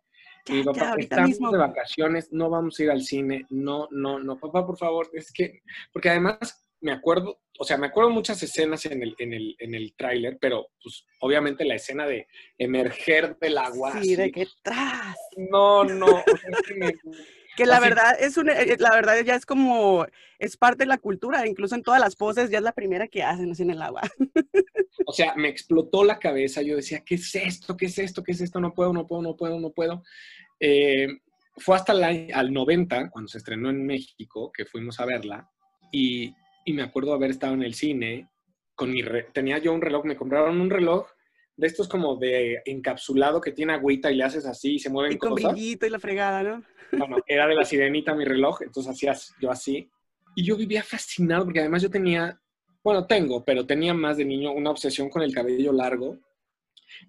Y 0.48 0.54
mi 0.54 0.64
papá, 0.64 0.96
estamos 0.98 1.30
mismo. 1.30 1.52
de 1.52 1.58
vacaciones, 1.58 2.34
no 2.34 2.50
vamos 2.50 2.80
a 2.80 2.84
ir 2.84 2.92
al 2.92 3.02
cine, 3.04 3.46
no, 3.50 3.88
no, 3.92 4.20
no, 4.20 4.38
papá, 4.38 4.66
por 4.66 4.78
favor, 4.78 5.10
es 5.14 5.32
que, 5.32 5.62
porque 5.94 6.10
además 6.10 6.38
me 6.82 6.92
acuerdo, 6.92 7.42
o 7.60 7.64
sea, 7.64 7.78
me 7.78 7.88
acuerdo 7.88 8.10
muchas 8.10 8.42
escenas 8.44 8.86
en 8.86 9.02
el, 9.04 9.16
en 9.20 9.34
el, 9.34 9.56
en 9.60 9.76
el 9.76 9.94
tráiler, 9.96 10.38
pero 10.40 10.68
pues 10.82 11.06
obviamente 11.20 11.66
la 11.66 11.76
escena 11.76 12.06
de 12.08 12.28
emerger 12.58 13.38
del 13.40 13.58
agua. 13.58 14.02
Sí, 14.02 14.16
de 14.16 14.32
que 14.32 14.48
tras. 14.64 15.16
No, 15.38 15.84
no, 15.84 16.06
o 16.06 16.24
sea, 16.38 16.50
es 16.52 16.62
que 16.68 16.74
me- 16.76 16.94
Que 17.58 17.66
la 17.66 17.78
Así- 17.78 17.90
verdad 17.90 18.16
es 18.22 18.38
una, 18.38 18.54
eh, 18.58 18.78
la 18.80 18.92
verdad 18.92 19.20
ya 19.26 19.36
es 19.36 19.46
como, 19.46 20.06
es 20.38 20.56
parte 20.56 20.84
de 20.84 20.86
la 20.86 20.98
cultura, 20.98 21.46
incluso 21.46 21.76
en 21.76 21.84
todas 21.84 22.00
las 22.00 22.16
poses 22.16 22.50
ya 22.50 22.60
es 22.60 22.64
la 22.64 22.72
primera 22.72 23.10
que 23.10 23.22
hacen 23.22 23.52
así 23.52 23.64
en 23.64 23.72
el 23.72 23.82
agua. 23.82 24.02
o 25.06 25.12
sea, 25.12 25.34
me 25.36 25.50
explotó 25.50 26.06
la 26.06 26.20
cabeza, 26.20 26.62
yo 26.62 26.78
decía, 26.78 27.04
¿qué 27.06 27.16
es 27.16 27.36
esto? 27.36 27.76
¿Qué 27.76 27.88
es 27.88 27.98
esto? 28.00 28.24
¿Qué 28.24 28.32
es 28.32 28.40
esto? 28.40 28.62
No 28.62 28.74
puedo, 28.74 28.94
no 28.94 29.06
puedo, 29.08 29.22
no 29.22 29.36
puedo, 29.36 29.60
no 29.60 29.72
puedo. 29.72 30.04
Eh, 30.62 31.08
fue 31.58 31.76
hasta 31.76 31.92
el 31.92 32.04
año- 32.06 32.34
al 32.34 32.54
90, 32.54 33.10
cuando 33.10 33.28
se 33.28 33.40
estrenó 33.40 33.70
en 33.70 33.86
México, 33.86 34.52
que 34.56 34.64
fuimos 34.66 34.98
a 35.02 35.06
verla, 35.06 35.50
y, 35.92 36.34
y 36.70 36.74
me 36.74 36.84
acuerdo 36.84 37.14
haber 37.14 37.32
estado 37.32 37.56
en 37.56 37.64
el 37.64 37.74
cine, 37.74 38.30
con 38.76 38.92
mi 38.92 39.02
re- 39.02 39.28
tenía 39.34 39.58
yo 39.58 39.74
un 39.74 39.82
reloj, 39.82 40.06
me 40.06 40.16
compraron 40.16 40.62
un 40.62 40.70
reloj 40.70 41.08
de 41.58 41.66
estos 41.66 41.88
como 41.88 42.16
de 42.18 42.62
encapsulado 42.66 43.42
que 43.42 43.52
tiene 43.52 43.74
agüita 43.74 44.12
y 44.12 44.16
le 44.16 44.24
haces 44.24 44.46
así 44.46 44.76
y 44.76 44.80
se 44.80 44.90
mueven 44.92 45.14
Y 45.14 45.18
con 45.18 45.32
cosas. 45.32 45.54
brillito 45.54 45.88
y 45.88 45.90
la 45.90 46.00
fregada, 46.00 46.44
¿no? 46.44 46.64
Bueno, 46.98 47.18
era 47.28 47.48
de 47.48 47.56
la 47.56 47.66
sirenita 47.66 48.14
mi 48.14 48.24
reloj, 48.24 48.62
entonces 48.62 48.92
hacías 48.92 49.34
yo 49.42 49.50
así. 49.50 49.90
Y 50.36 50.44
yo 50.46 50.56
vivía 50.56 50.84
fascinado 50.84 51.44
porque 51.46 51.60
además 51.60 51.82
yo 51.82 51.90
tenía, 51.90 52.40
bueno, 52.84 53.08
tengo, 53.08 53.44
pero 53.44 53.66
tenía 53.66 53.96
más 53.96 54.18
de 54.18 54.26
niño 54.26 54.52
una 54.52 54.70
obsesión 54.70 55.10
con 55.10 55.24
el 55.24 55.34
cabello 55.34 55.74
largo. 55.74 56.20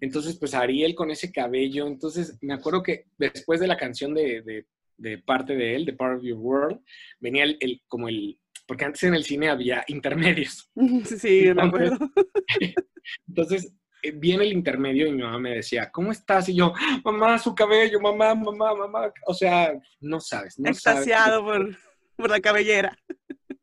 Entonces, 0.01 0.37
pues 0.39 0.55
Ariel 0.55 0.95
con 0.95 1.11
ese 1.11 1.31
cabello. 1.31 1.87
Entonces, 1.87 2.39
me 2.41 2.55
acuerdo 2.55 2.83
que 2.83 3.05
después 3.19 3.61
de 3.61 3.67
la 3.67 3.77
canción 3.77 4.15
de, 4.15 4.41
de 4.43 4.67
de 4.97 5.17
parte 5.17 5.55
de 5.57 5.75
él, 5.77 5.87
de 5.87 5.95
Part 5.95 6.19
of 6.19 6.23
Your 6.25 6.39
World, 6.39 6.81
venía 7.21 7.45
el, 7.45 7.57
el- 7.61 7.81
como 7.89 8.09
el, 8.11 8.39
porque 8.71 8.85
antes 8.85 9.03
en 9.03 9.17
el 9.17 9.25
cine 9.25 9.49
había 9.49 9.83
intermedios. 9.89 10.71
Sí, 11.05 11.49
Entonces- 11.49 11.91
acuerdo. 11.91 11.99
Entonces, 13.27 13.75
eh, 14.01 14.13
viene 14.13 14.45
el 14.45 14.53
intermedio 14.53 15.09
y 15.09 15.13
mi 15.13 15.23
mamá 15.25 15.41
me 15.41 15.57
decía, 15.57 15.91
¿cómo 15.91 16.13
estás? 16.13 16.49
Y 16.49 16.55
yo, 16.55 16.73
mamá, 17.05 17.37
su 17.41 17.53
cabello, 17.53 17.99
mamá, 17.99 18.33
mamá, 18.37 18.73
mamá. 18.77 19.13
O 19.27 19.35
sea, 19.35 19.73
no 20.01 20.21
sabes, 20.21 20.57
no 20.57 20.67
sabes. 20.73 20.77
Extasiado 20.77 21.43
por, 21.43 21.77
por 22.15 22.31
la 22.31 22.39
cabellera. 22.41 22.97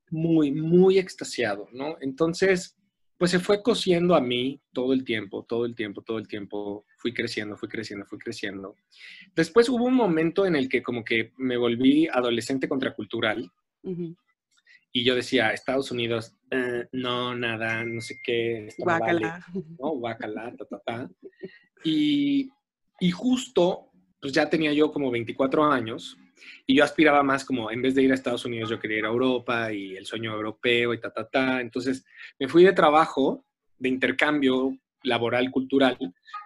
Muy, 0.09 0.51
muy 0.51 0.99
extasiado, 0.99 1.69
¿no? 1.71 1.95
Entonces, 2.01 2.75
pues 3.17 3.31
se 3.31 3.39
fue 3.39 3.63
cosiendo 3.63 4.13
a 4.13 4.19
mí 4.19 4.59
todo 4.73 4.91
el 4.91 5.05
tiempo, 5.05 5.45
todo 5.47 5.65
el 5.65 5.73
tiempo, 5.73 6.01
todo 6.01 6.17
el 6.17 6.27
tiempo. 6.27 6.85
Fui 6.97 7.13
creciendo, 7.13 7.55
fui 7.55 7.69
creciendo, 7.69 8.05
fui 8.05 8.19
creciendo. 8.19 8.75
Después 9.33 9.69
hubo 9.69 9.85
un 9.85 9.93
momento 9.93 10.45
en 10.45 10.57
el 10.57 10.67
que 10.67 10.83
como 10.83 11.05
que 11.05 11.31
me 11.37 11.55
volví 11.55 12.09
adolescente 12.09 12.67
contracultural 12.67 13.49
Ujú. 13.83 14.17
Y 14.97 15.03
yo 15.03 15.13
decía, 15.13 15.51
Estados 15.51 15.91
Unidos, 15.91 16.33
eh, 16.49 16.87
no, 16.91 17.35
nada, 17.35 17.85
no 17.85 18.01
sé 18.01 18.15
qué, 18.23 18.65
esto 18.65 18.83
no 18.83 18.99
vale". 18.99 19.19
Guácala. 19.19 19.45
¿no? 19.79 19.89
Guacala, 19.91 20.55
ta, 20.57 20.65
ta, 20.65 20.79
ta. 20.79 21.09
Y, 21.83 22.49
y 22.99 23.11
justo, 23.11 23.91
pues 24.19 24.33
ya 24.33 24.49
tenía 24.49 24.73
yo 24.73 24.91
como 24.91 25.11
24 25.11 25.71
años 25.71 26.17
y 26.65 26.75
yo 26.75 26.83
aspiraba 26.83 27.21
más 27.21 27.45
como, 27.45 27.69
en 27.69 27.83
vez 27.83 27.93
de 27.93 28.01
ir 28.01 28.11
a 28.11 28.15
Estados 28.15 28.45
Unidos, 28.45 28.71
yo 28.71 28.79
quería 28.79 28.97
ir 28.97 29.05
a 29.05 29.09
Europa 29.09 29.71
y 29.71 29.95
el 29.95 30.07
sueño 30.07 30.33
europeo 30.33 30.95
y 30.95 30.99
ta, 30.99 31.13
ta, 31.13 31.29
ta. 31.29 31.61
Entonces 31.61 32.03
me 32.39 32.47
fui 32.47 32.63
de 32.63 32.73
trabajo, 32.73 33.45
de 33.77 33.89
intercambio 33.89 34.75
laboral, 35.03 35.51
cultural, 35.51 35.95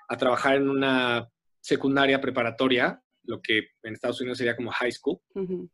a 0.09 0.17
trabajar 0.17 0.57
en 0.57 0.67
una 0.67 1.29
secundaria 1.61 2.19
preparatoria, 2.19 3.01
lo 3.23 3.41
que 3.41 3.69
en 3.83 3.93
Estados 3.93 4.19
Unidos 4.19 4.39
sería 4.39 4.57
como 4.57 4.71
high 4.71 4.91
school 4.91 5.21
Ujú. 5.35 5.69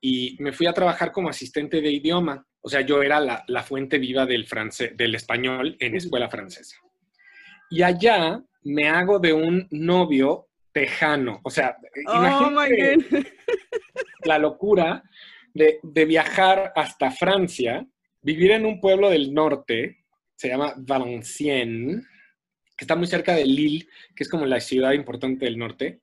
Y 0.00 0.36
me 0.40 0.52
fui 0.52 0.66
a 0.66 0.72
trabajar 0.72 1.12
como 1.12 1.28
asistente 1.28 1.80
de 1.80 1.90
idioma. 1.90 2.46
O 2.60 2.68
sea, 2.68 2.80
yo 2.80 3.02
era 3.02 3.20
la, 3.20 3.44
la 3.48 3.62
fuente 3.62 3.98
viva 3.98 4.26
del, 4.26 4.46
francés, 4.46 4.96
del 4.96 5.14
español 5.14 5.76
en 5.80 5.94
escuela 5.94 6.28
francesa. 6.28 6.76
Y 7.70 7.82
allá 7.82 8.42
me 8.62 8.88
hago 8.88 9.18
de 9.18 9.32
un 9.32 9.66
novio 9.70 10.48
tejano. 10.72 11.40
O 11.42 11.50
sea, 11.50 11.76
Oh 12.06 12.16
imagínate 12.16 12.98
la 14.24 14.38
locura 14.38 15.02
de, 15.54 15.78
de 15.82 16.04
viajar 16.04 16.72
hasta 16.74 17.10
Francia, 17.10 17.86
vivir 18.20 18.50
en 18.50 18.66
un 18.66 18.80
pueblo 18.80 19.08
del 19.08 19.32
norte, 19.32 20.04
se 20.34 20.48
llama 20.48 20.74
Valenciennes, 20.76 22.06
que 22.76 22.84
está 22.84 22.94
muy 22.94 23.06
cerca 23.06 23.34
de 23.34 23.46
Lille, 23.46 23.88
que 24.14 24.22
es 24.22 24.28
como 24.28 24.44
la 24.44 24.60
ciudad 24.60 24.92
importante 24.92 25.46
del 25.46 25.56
norte, 25.56 26.00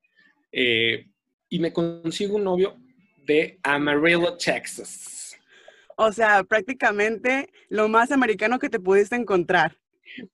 eh, 0.52 1.08
y 1.50 1.60
me 1.60 1.72
consigo 1.72 2.38
un 2.38 2.46
novio 2.46 2.78
de 3.26 3.60
Amarillo, 3.64 4.38
Texas. 4.38 5.38
O 5.96 6.12
sea, 6.12 6.44
prácticamente 6.44 7.50
lo 7.70 7.88
más 7.88 8.12
americano 8.12 8.60
que 8.60 8.70
te 8.70 8.80
pudiste 8.80 9.16
encontrar. 9.16 9.78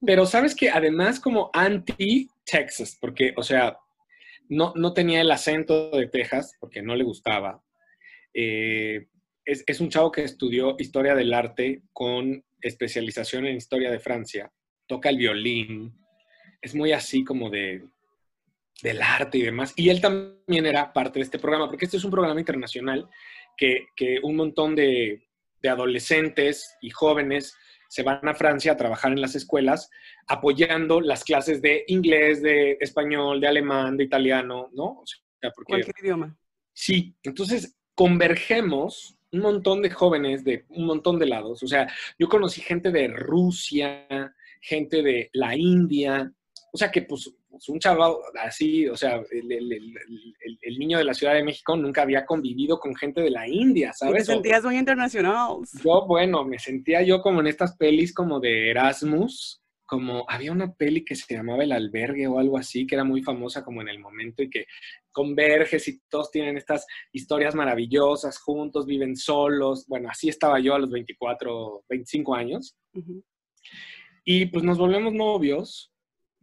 Pero 0.05 0.25
sabes 0.25 0.55
que 0.55 0.69
además 0.69 1.19
como 1.19 1.49
anti-Texas, 1.53 2.97
porque, 2.99 3.33
o 3.35 3.43
sea, 3.43 3.77
no, 4.49 4.73
no 4.75 4.93
tenía 4.93 5.21
el 5.21 5.31
acento 5.31 5.91
de 5.91 6.07
Texas, 6.07 6.55
porque 6.59 6.81
no 6.81 6.95
le 6.95 7.03
gustaba. 7.03 7.61
Eh, 8.33 9.07
es, 9.45 9.63
es 9.65 9.79
un 9.79 9.89
chavo 9.89 10.11
que 10.11 10.23
estudió 10.23 10.75
historia 10.79 11.15
del 11.15 11.33
arte 11.33 11.83
con 11.93 12.43
especialización 12.61 13.45
en 13.45 13.55
historia 13.55 13.89
de 13.89 13.99
Francia, 13.99 14.51
toca 14.87 15.09
el 15.09 15.17
violín, 15.17 15.95
es 16.61 16.75
muy 16.75 16.91
así 16.91 17.23
como 17.23 17.49
de 17.49 17.83
del 18.81 19.01
arte 19.01 19.37
y 19.37 19.43
demás. 19.43 19.73
Y 19.75 19.89
él 19.89 20.01
también 20.01 20.65
era 20.65 20.93
parte 20.93 21.19
de 21.19 21.23
este 21.23 21.39
programa, 21.39 21.67
porque 21.67 21.85
este 21.85 21.97
es 21.97 22.03
un 22.03 22.11
programa 22.11 22.39
internacional 22.39 23.09
que, 23.57 23.87
que 23.95 24.19
un 24.23 24.35
montón 24.35 24.75
de, 24.75 25.27
de 25.61 25.69
adolescentes 25.69 26.75
y 26.81 26.89
jóvenes 26.89 27.55
se 27.89 28.03
van 28.03 28.27
a 28.27 28.35
Francia 28.35 28.73
a 28.73 28.77
trabajar 28.77 29.11
en 29.11 29.21
las 29.21 29.35
escuelas 29.35 29.89
apoyando 30.27 31.01
las 31.01 31.23
clases 31.23 31.61
de 31.61 31.83
inglés, 31.87 32.41
de 32.41 32.77
español, 32.79 33.41
de 33.41 33.47
alemán, 33.47 33.97
de 33.97 34.03
italiano, 34.03 34.69
¿no? 34.73 34.99
O 35.01 35.03
sea, 35.05 35.51
porque 35.51 35.71
Cualquier 35.73 35.95
idioma. 36.03 36.37
Sí, 36.71 37.15
entonces 37.23 37.75
convergemos 37.95 39.17
un 39.31 39.41
montón 39.41 39.81
de 39.81 39.89
jóvenes 39.89 40.43
de 40.43 40.65
un 40.69 40.85
montón 40.85 41.19
de 41.19 41.25
lados. 41.25 41.63
O 41.63 41.67
sea, 41.67 41.91
yo 42.17 42.29
conocí 42.29 42.61
gente 42.61 42.91
de 42.91 43.07
Rusia, 43.07 44.07
gente 44.61 45.01
de 45.01 45.29
la 45.33 45.55
India, 45.55 46.31
o 46.71 46.77
sea 46.77 46.91
que 46.91 47.01
pues, 47.01 47.31
pues, 47.49 47.67
un 47.69 47.79
chaval 47.79 48.13
así, 48.41 48.87
o 48.87 48.95
sea, 48.95 49.21
el, 49.31 49.51
el- 49.51 49.71
el- 49.73 50.57
el- 50.61 50.79
niño 50.79 50.97
de 50.97 51.03
la 51.03 51.13
Ciudad 51.13 51.33
de 51.33 51.43
México 51.43 51.75
nunca 51.75 52.03
había 52.03 52.25
convivido 52.25 52.79
con 52.79 52.95
gente 52.95 53.21
de 53.21 53.31
la 53.31 53.47
India, 53.47 53.91
te 53.91 53.97
¿sabes? 53.97 54.29
O- 54.29 54.33
sentías 54.33 54.63
muy 54.63 54.77
internacional. 54.77 55.57
yo, 55.83 56.05
bueno, 56.07 56.45
me 56.45 56.57
sentía 56.59 57.01
yo 57.01 57.21
como 57.21 57.41
en 57.41 57.47
estas 57.47 57.75
pelis 57.75 58.13
como 58.13 58.39
de 58.39 58.69
Erasmus, 58.69 59.61
como 59.85 60.23
había 60.29 60.51
una 60.51 60.71
peli 60.73 61.03
que 61.03 61.15
se 61.15 61.33
llamaba 61.33 61.63
El 61.63 61.71
Albergue 61.71 62.27
o 62.27 62.37
algo 62.37 62.57
así, 62.59 62.85
que 62.85 62.93
era 62.93 63.03
muy 63.03 63.23
famosa 63.23 63.63
como 63.63 63.81
en 63.81 63.89
el 63.89 63.97
momento 63.99 64.43
y 64.43 64.49
que 64.49 64.65
converges 65.11 65.87
y 65.87 65.99
todos 66.07 66.29
tienen 66.29 66.57
estas 66.57 66.85
historias 67.11 67.55
maravillosas, 67.55 68.37
juntos, 68.37 68.85
viven 68.85 69.15
solos. 69.15 69.87
Bueno, 69.87 70.07
así 70.09 70.29
estaba 70.29 70.59
yo 70.59 70.75
a 70.75 70.79
los 70.79 70.91
24, 70.91 71.83
25 71.89 72.35
años. 72.35 72.77
Ujú. 72.93 73.23
Y 74.23 74.45
pues 74.45 74.63
nos 74.63 74.77
volvemos 74.77 75.11
novios 75.11 75.91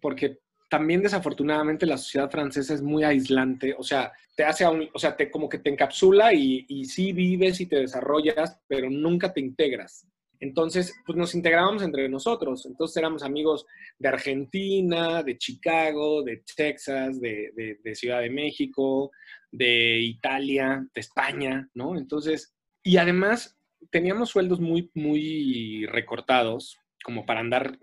porque 0.00 0.38
también 0.68 1.02
desafortunadamente 1.02 1.87
la 1.87 1.99
sociedad 1.99 2.30
francesa 2.30 2.75
es 2.75 2.82
muy 2.82 3.04
aislante, 3.04 3.75
o 3.78 3.82
sea, 3.82 4.12
te 4.37 4.44
hace 4.44 4.66
un, 4.66 4.88
o 4.92 4.99
sea, 4.99 5.16
te 5.16 5.30
como 5.30 5.49
que 5.49 5.58
te 5.58 5.70
encapsula 5.70 6.32
y, 6.35 6.64
y 6.68 6.85
sí 6.87 7.12
vives 7.12 7.61
y 7.61 7.66
te 7.66 7.76
desarrollas, 7.76 8.61
pero 8.68 8.90
nunca 8.90 9.32
te 9.32 9.40
integras. 9.40 10.06
Entonces, 10.38 10.94
pues 11.06 11.16
nos 11.16 11.35
integrábamos 11.35 11.82
entre 11.82 12.08
nosotros. 12.11 12.66
Entonces 12.66 12.96
éramos 12.99 13.23
amigos 13.23 13.64
de 13.99 14.08
Argentina, 14.08 15.23
de 15.23 15.38
Chicago, 15.38 16.23
de 16.23 16.42
Texas, 16.54 17.18
de, 17.20 17.52
de- 17.56 17.78
de 17.82 17.94
Ciudad 17.94 18.20
de 18.20 18.28
México, 18.30 19.11
de 19.50 19.99
Italia, 20.00 20.87
de 20.94 21.00
España, 21.00 21.70
¿no? 21.75 21.96
Entonces, 21.96 22.54
y 22.82 22.99
además 22.99 23.56
teníamos 23.90 24.28
sueldos 24.30 24.61
muy, 24.61 24.90
muy 24.94 25.87
recortados, 25.87 26.78
como 27.02 27.25
para 27.25 27.40
andar 27.40 27.78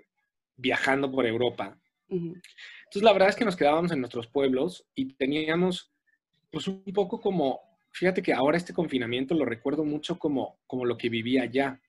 viajando 0.55 1.11
por 1.11 1.25
Europa. 1.25 1.79
Entonces, 2.13 3.01
la 3.01 3.13
verdad 3.13 3.29
es 3.29 3.35
que 3.35 3.45
nos 3.45 3.55
quedábamos 3.55 3.91
en 3.91 3.99
nuestros 3.99 4.27
pueblos 4.27 4.85
y 4.95 5.13
teníamos, 5.13 5.91
pues, 6.51 6.67
un 6.67 6.83
poco 6.93 7.19
como, 7.19 7.59
fíjate 7.91 8.21
que 8.21 8.33
ahora 8.33 8.57
este 8.57 8.73
confinamiento 8.73 9.35
lo 9.35 9.45
recuerdo 9.45 9.83
mucho 9.83 10.17
como, 10.17 10.59
como 10.67 10.85
lo 10.85 10.97
que 10.97 11.09
vivía 11.09 11.43
allá, 11.43 11.81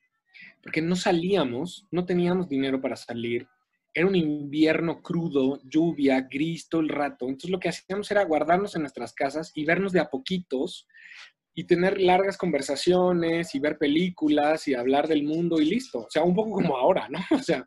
porque 0.62 0.82
no 0.82 0.96
salíamos, 0.96 1.86
no 1.90 2.04
teníamos 2.04 2.48
dinero 2.48 2.80
para 2.80 2.96
salir, 2.96 3.46
era 3.94 4.06
un 4.06 4.16
invierno 4.16 5.00
crudo, 5.02 5.60
lluvia, 5.64 6.22
gris 6.22 6.68
todo 6.68 6.80
el 6.80 6.88
rato, 6.88 7.26
entonces 7.26 7.50
lo 7.50 7.60
que 7.60 7.68
hacíamos 7.68 8.10
era 8.10 8.24
guardarnos 8.24 8.74
en 8.74 8.82
nuestras 8.82 9.12
casas 9.14 9.52
y 9.54 9.64
vernos 9.64 9.92
de 9.92 10.00
a 10.00 10.10
poquitos 10.10 10.88
y 11.54 11.64
tener 11.64 12.00
largas 12.00 12.36
conversaciones 12.36 13.54
y 13.54 13.60
ver 13.60 13.78
películas 13.78 14.66
y 14.66 14.74
hablar 14.74 15.06
del 15.06 15.22
mundo 15.22 15.60
y 15.60 15.66
listo, 15.66 16.00
o 16.00 16.10
sea, 16.10 16.24
un 16.24 16.34
poco 16.34 16.52
como 16.52 16.76
ahora, 16.76 17.08
¿no? 17.08 17.18
O 17.30 17.42
sea, 17.42 17.66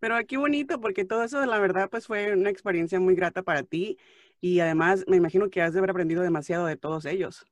Pero 0.00 0.16
qué 0.26 0.36
bonito, 0.38 0.80
porque 0.80 1.04
todo 1.04 1.22
eso, 1.22 1.44
la 1.46 1.58
verdad, 1.58 1.88
pues 1.90 2.06
fue 2.06 2.32
una 2.32 2.50
experiencia 2.50 2.98
muy 2.98 3.14
grata 3.14 3.42
para 3.42 3.62
ti. 3.62 3.98
Y 4.40 4.60
además, 4.60 5.04
me 5.06 5.16
imagino 5.16 5.50
que 5.50 5.60
has 5.62 5.72
de 5.74 5.78
haber 5.80 5.90
aprendido 5.90 6.22
demasiado 6.22 6.66
de 6.66 6.76
todos 6.76 7.04
ellos. 7.04 7.44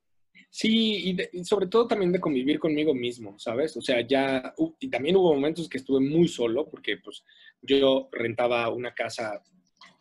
Sí, 0.49 1.09
y, 1.09 1.13
de- 1.13 1.29
y 1.31 1.43
sobre 1.45 1.67
todo 1.67 1.87
también 1.87 2.11
de 2.11 2.19
convivir 2.19 2.59
conmigo 2.59 2.93
mismo, 2.95 3.37
¿sabes? 3.37 3.77
O 3.77 3.81
sea, 3.81 4.01
ya, 4.01 4.53
y 4.79 4.89
también 4.89 5.15
hubo 5.15 5.33
momentos 5.33 5.69
que 5.69 5.77
estuve 5.77 5.99
muy 5.99 6.27
solo, 6.27 6.67
porque 6.67 6.97
pues 6.97 7.23
yo 7.61 8.09
rentaba 8.11 8.67
una 8.69 8.93
casa 8.93 9.43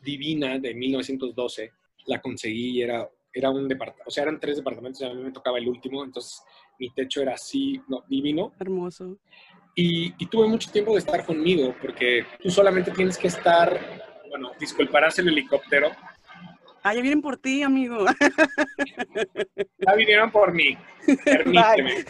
divina 0.00 0.58
de 0.58 0.74
1912, 0.74 1.72
la 2.06 2.20
conseguí 2.22 2.78
y 2.78 2.82
era, 2.82 3.10
era 3.32 3.50
un 3.50 3.68
departamento, 3.68 4.08
o 4.08 4.10
sea, 4.10 4.22
eran 4.22 4.40
tres 4.40 4.56
departamentos 4.56 5.02
y 5.02 5.04
a 5.04 5.12
mí 5.12 5.22
me 5.22 5.32
tocaba 5.32 5.58
el 5.58 5.68
último, 5.68 6.02
entonces 6.02 6.42
mi 6.78 6.88
techo 6.94 7.20
era 7.20 7.34
así, 7.34 7.80
no, 7.88 8.04
divino, 8.08 8.52
Hermoso. 8.58 9.18
Y, 9.74 10.14
y 10.18 10.26
tuve 10.26 10.46
mucho 10.48 10.70
tiempo 10.70 10.92
de 10.92 10.98
estar 10.98 11.24
conmigo, 11.24 11.74
porque 11.80 12.24
tú 12.42 12.50
solamente 12.50 12.90
tienes 12.90 13.16
que 13.18 13.28
estar, 13.28 13.78
bueno, 14.28 14.52
disculparás 14.58 15.18
el 15.18 15.28
helicóptero, 15.28 15.90
Ah, 16.84 16.94
ya 16.94 17.02
vienen 17.02 17.20
por 17.20 17.36
ti, 17.36 17.62
amigo. 17.64 18.06
ya 19.78 19.94
vinieron 19.94 20.30
por 20.30 20.54
mí, 20.54 20.78
permíteme. 21.24 22.04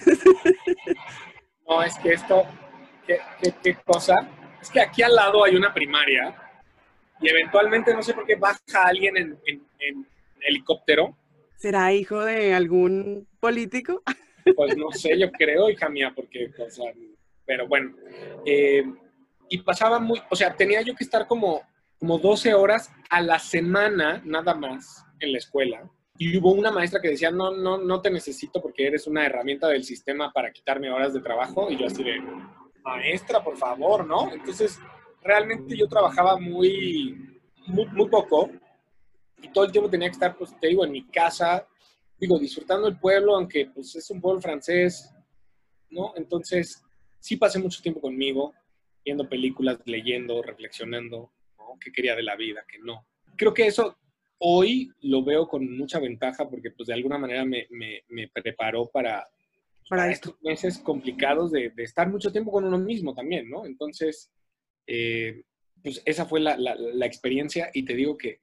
No, 1.67 1.83
es 1.83 1.99
que 1.99 2.13
esto, 2.13 2.45
¿qué, 3.07 3.19
qué, 3.43 3.55
qué 3.63 3.75
cosa? 3.85 4.15
Es 4.61 4.71
que 4.71 4.81
aquí 4.81 5.03
al 5.03 5.15
lado 5.15 5.43
hay 5.43 5.57
una 5.57 5.73
primaria 5.73 6.35
y 7.21 7.29
eventualmente 7.29 7.93
no 7.95 8.03
sé 8.03 8.15
por 8.15 8.27
qué 8.27 8.37
baja 8.37 8.59
alguien 8.85 9.17
en, 9.17 9.39
en- 9.47 9.67
en 9.81 10.07
helicóptero. 10.43 11.17
¿Será 11.57 11.93
hijo 11.93 12.21
de 12.25 12.55
algún 12.55 13.27
político? 13.41 14.03
Pues 14.55 14.77
no 14.77 14.91
sé, 14.93 15.19
yo 15.19 15.31
creo, 15.33 15.69
hija 15.71 15.89
mía, 15.89 16.13
porque, 16.15 16.51
o 16.59 16.71
sea, 16.71 16.93
pero 17.49 17.67
bueno. 17.67 17.97
eh, 18.47 18.85
y 19.49 19.59
pasaba 19.63 19.99
muy, 19.99 20.21
o 20.29 20.37
sea, 20.37 20.55
tenía 20.55 20.83
yo 20.83 20.95
que 20.95 21.03
estar 21.03 21.27
como, 21.27 21.63
como 21.99 22.19
12 22.19 22.53
horas 22.53 22.93
a 23.09 23.23
la 23.23 23.39
semana 23.39 24.21
nada 24.25 24.55
más 24.55 25.07
en 25.21 25.33
la 25.33 25.39
escuela. 25.39 25.91
Y 26.19 26.37
hubo 26.37 26.53
una 26.53 26.71
maestra 26.71 27.01
que 27.01 27.09
decía, 27.09 27.31
no, 27.31 27.57
no, 27.57 27.79
no 27.79 28.03
te 28.03 28.11
necesito 28.11 28.61
porque 28.61 28.87
eres 28.87 29.07
una 29.07 29.25
herramienta 29.25 29.69
del 29.69 29.85
sistema 29.85 30.31
para 30.33 30.53
quitarme 30.53 30.91
horas 30.91 31.15
de 31.15 31.21
trabajo. 31.21 31.71
Y 31.71 31.79
yo 31.79 31.87
así 31.87 32.05
de, 32.05 32.21
maestra, 32.85 33.43
por 33.43 33.57
favor, 33.57 34.07
¿no? 34.07 34.31
Entonces, 34.33 34.79
realmente 35.23 35.77
yo 35.77 35.89
trabajaba 35.89 36.39
muy, 36.39 37.41
muy, 37.67 37.87
muy 37.87 38.09
poco 38.09 38.51
y 39.41 39.49
todo 39.49 39.65
el 39.65 39.73
tiempo 39.73 39.91
tenía 39.91 40.09
que 40.09 40.15
estar, 40.15 40.37
pues 40.37 40.59
te 40.59 40.69
digo, 40.69 40.85
en 40.85 40.93
mi 40.93 41.07
casa, 41.07 41.67
digo, 42.19 42.39
disfrutando 42.39 42.89
el 42.89 42.99
pueblo, 42.99 43.37
aunque 43.37 43.71
pues 43.73 43.95
es 43.95 44.11
un 44.11 44.21
pueblo 44.21 44.41
francés, 44.41 45.15
¿no? 45.91 46.13
Entonces, 46.17 46.83
sí 47.21 47.37
pasé 47.37 47.59
mucho 47.59 47.83
tiempo 47.83 48.01
conmigo, 48.01 48.55
viendo 49.05 49.29
películas, 49.29 49.79
leyendo, 49.85 50.43
reflexionando, 50.43 51.33
¿no? 51.59 51.79
¿Qué 51.81 51.93
quería 51.93 52.15
de 52.15 52.23
la 52.23 52.37
vida? 52.37 52.65
¿Qué 52.69 52.79
no? 52.79 53.07
Creo 53.37 53.55
que 53.55 53.67
eso 53.67 53.97
hoy 54.39 54.91
lo 55.01 55.25
veo 55.25 55.49
con 55.49 55.77
mucha 55.77 55.99
ventaja 55.99 56.49
porque 56.49 56.71
pues 56.71 56.87
de 56.87 56.95
alguna 56.95 57.19
manera 57.19 57.45
me, 57.45 57.67
me, 57.71 58.05
me 58.09 58.29
preparó 58.29 58.89
para, 58.89 59.29
para, 59.89 60.11
estos 60.11 60.41
meses 60.43 60.79
complicados 60.79 61.51
de, 61.51 61.71
de, 61.71 61.83
estar 61.83 62.09
mucho 62.09 62.31
tiempo 62.31 62.53
con 62.53 62.65
uno 62.65 62.79
mismo 62.79 63.15
también, 63.15 63.49
¿no? 63.51 63.67
Entonces, 63.67 64.31
eh, 64.87 65.43
pues 65.83 66.03
esa 66.05 66.27
fue 66.27 66.41
la, 66.41 66.57
la, 66.57 66.75
la 66.77 67.07
experiencia 67.07 67.71
y 67.75 67.85
te 67.85 67.95
digo 67.95 68.17
que 68.17 68.41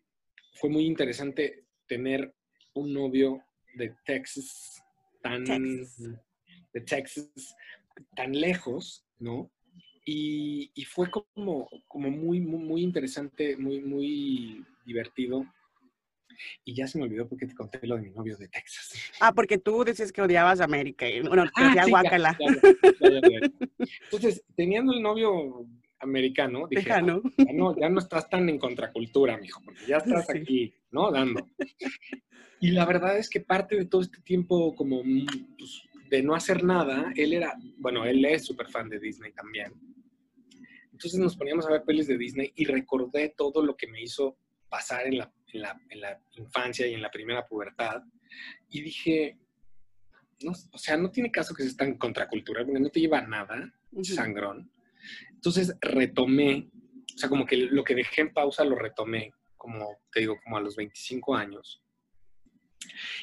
fue 0.54 0.70
muy 0.70 0.86
interesante 0.86 1.66
tener 1.88 2.34
un 2.74 2.94
novio 2.94 3.42
de 3.76 3.96
Texas 4.06 4.82
tan 5.22 5.44
de 5.46 6.82
Texas 6.82 7.56
tan 8.16 8.40
lejos, 8.40 9.06
¿no? 9.20 9.52
Y, 10.06 10.72
y, 10.76 10.86
fue 10.86 11.10
como, 11.10 11.68
como 11.88 12.12
muy, 12.12 12.40
muy, 12.40 12.64
muy 12.64 12.82
interesante, 12.84 13.58
muy, 13.58 13.82
muy 13.82 14.64
divertido. 14.86 15.46
Y 16.64 16.76
ya 16.76 16.88
se 16.88 16.98
me 16.98 17.06
olvidó 17.06 17.28
porque 17.28 17.48
te 17.48 17.56
conté 17.56 17.80
lo 17.88 17.96
de 17.96 18.04
mi 18.04 18.10
novio 18.12 18.38
de 18.38 18.48
Texas. 18.48 18.94
Ah, 19.20 19.34
porque 19.34 19.58
tú 19.58 19.84
decías 19.84 20.12
que 20.12 20.22
odiabas 20.22 20.62
América. 20.62 21.10
Y, 21.10 21.22
bueno, 21.22 21.46
ah, 21.56 21.84
sí, 21.84 21.90
guacala. 21.90 22.38
Entonces, 24.04 24.44
teniendo 24.56 24.94
el 24.94 25.02
novio 25.02 25.66
americano, 26.00 26.68
dije, 26.70 26.92
ah, 26.92 26.98
ya, 26.98 27.54
no, 27.54 27.80
ya 27.80 27.90
no 27.90 28.00
estás 28.00 28.30
tan 28.30 28.48
en 28.50 28.60
contracultura, 28.60 29.38
mijo, 29.38 29.62
porque 29.64 29.86
ya 29.88 29.98
estás 29.98 30.30
aquí, 30.30 30.74
¿no? 30.92 31.12
Dando. 31.12 31.50
Y 32.60 32.72
la 32.72 32.86
verdad 32.86 33.18
es 33.18 33.30
que 33.30 33.42
parte 33.42 33.76
de 33.76 33.86
todo 33.86 34.02
este 34.02 34.22
tiempo 34.22 34.76
como 34.76 35.02
pues, 35.02 35.84
de 36.10 36.24
no 36.24 36.36
hacer 36.36 36.64
nada, 36.64 37.12
él 37.16 37.34
era, 37.34 37.58
bueno, 37.78 38.06
él 38.06 38.24
es 38.26 38.46
súper 38.46 38.68
fan 38.68 38.90
de 38.90 39.00
Disney 39.00 39.32
también. 39.32 39.74
Entonces 40.92 41.20
nos 41.20 41.36
poníamos 41.36 41.66
a 41.66 41.72
ver 41.72 41.84
pelis 41.84 42.08
de 42.08 42.18
Disney 42.18 42.52
y 42.56 42.66
recordé 42.66 43.34
todo 43.36 43.64
lo 43.64 43.76
que 43.76 43.88
me 43.88 44.02
hizo 44.02 44.38
pasar 44.70 45.08
en 45.08 45.18
la, 45.18 45.34
en 45.52 45.62
la, 45.62 45.82
en 45.90 46.02
la 46.02 46.22
infancia 46.38 46.88
y 46.88 46.94
en 46.94 47.02
la 47.02 47.12
primera 47.12 47.46
pubertad. 47.46 48.02
Y 48.70 48.82
dije, 48.82 49.38
no, 50.42 50.52
o 50.52 50.78
sea, 50.78 50.98
no 50.98 51.12
tiene 51.12 51.32
caso 51.32 51.54
que 51.54 51.64
se 51.64 51.70
está 51.70 51.86
en 51.86 51.98
contracultura, 51.98 52.64
porque 52.64 52.80
no 52.80 52.90
te 52.90 53.00
lleva 53.00 53.20
a 53.20 53.28
nada, 53.28 53.74
sangrón. 54.04 54.72
Entonces 55.30 55.76
retomé, 55.82 56.70
o 57.14 57.18
sea, 57.18 57.30
como 57.30 57.46
que 57.46 57.58
lo 57.58 57.84
que 57.84 57.96
dejé 57.96 58.22
en 58.22 58.34
pausa 58.34 58.64
lo 58.64 58.76
retomé, 58.76 59.34
como 59.58 60.00
te 60.12 60.22
digo, 60.22 60.40
como 60.44 60.58
a 60.58 60.62
los 60.62 60.76
25 60.76 61.36
años. 61.36 61.82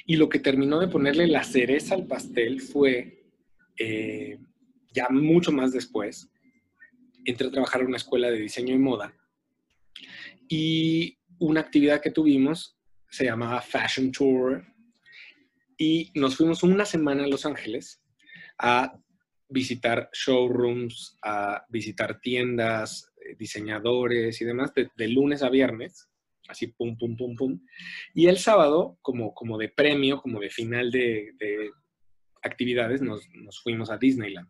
Y 0.06 0.16
lo 0.16 0.28
que 0.28 0.38
terminó 0.38 0.80
de 0.80 0.88
ponerle 0.88 1.26
la 1.26 1.44
cereza 1.44 1.94
al 1.94 2.06
pastel 2.06 2.60
fue, 2.60 3.24
eh, 3.78 4.38
ya 4.92 5.08
mucho 5.10 5.52
más 5.52 5.72
después, 5.72 6.30
entré 7.24 7.48
a 7.48 7.52
trabajar 7.52 7.82
en 7.82 7.88
una 7.88 7.96
escuela 7.96 8.30
de 8.30 8.38
diseño 8.38 8.74
y 8.74 8.78
moda. 8.78 9.14
Y 10.48 11.18
una 11.38 11.60
actividad 11.60 12.00
que 12.00 12.10
tuvimos 12.10 12.76
se 13.08 13.24
llamaba 13.24 13.60
Fashion 13.60 14.10
Tour. 14.10 14.64
Y 15.76 16.10
nos 16.14 16.36
fuimos 16.36 16.62
una 16.62 16.84
semana 16.84 17.24
a 17.24 17.28
Los 17.28 17.44
Ángeles 17.44 18.02
a 18.58 18.98
visitar 19.48 20.08
showrooms, 20.12 21.18
a 21.22 21.64
visitar 21.68 22.20
tiendas, 22.20 23.12
eh, 23.16 23.36
diseñadores 23.38 24.40
y 24.40 24.44
demás, 24.44 24.72
de, 24.74 25.08
lunes 25.08 25.42
a 25.42 25.50
viernes, 25.50 26.08
así 26.48 26.68
pum, 26.68 26.96
pum, 26.96 27.16
pum, 27.16 27.34
pum. 27.36 27.60
Y 28.14 28.26
el 28.26 28.38
sábado, 28.38 28.98
como, 29.02 29.34
como 29.34 29.58
de 29.58 29.68
premio, 29.68 30.20
como 30.20 30.40
de 30.40 30.50
final 30.50 30.90
de, 30.90 31.32
actividades, 32.42 33.02
nos, 33.02 33.28
nos, 33.34 33.60
fuimos 33.60 33.90
a 33.90 33.98
Disneyland. 33.98 34.48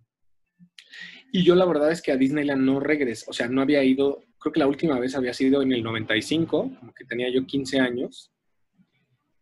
Y 1.33 1.45
yo 1.45 1.55
la 1.55 1.65
verdad 1.65 1.91
es 1.91 2.03
que 2.03 2.13
a 2.13 2.17
Disneyland 2.17 2.63
no 2.63 2.81
regresé, 2.81 3.25
o 3.29 3.33
sea, 3.33 3.49
no 3.49 3.63
había 3.63 3.83
ido, 3.83 4.23
creo 4.39 4.53
que 4.53 4.61
la 4.61 4.67
última 4.67 4.99
vez 4.99 5.15
había 5.15 5.33
sido 5.33 5.63
en 5.63 5.73
el 5.73 5.83
95, 5.83 6.77
como 6.79 6.95
que 6.95 7.05
tenía 7.05 7.31
yo 7.31 7.47
15 7.47 7.81
años, 7.81 8.33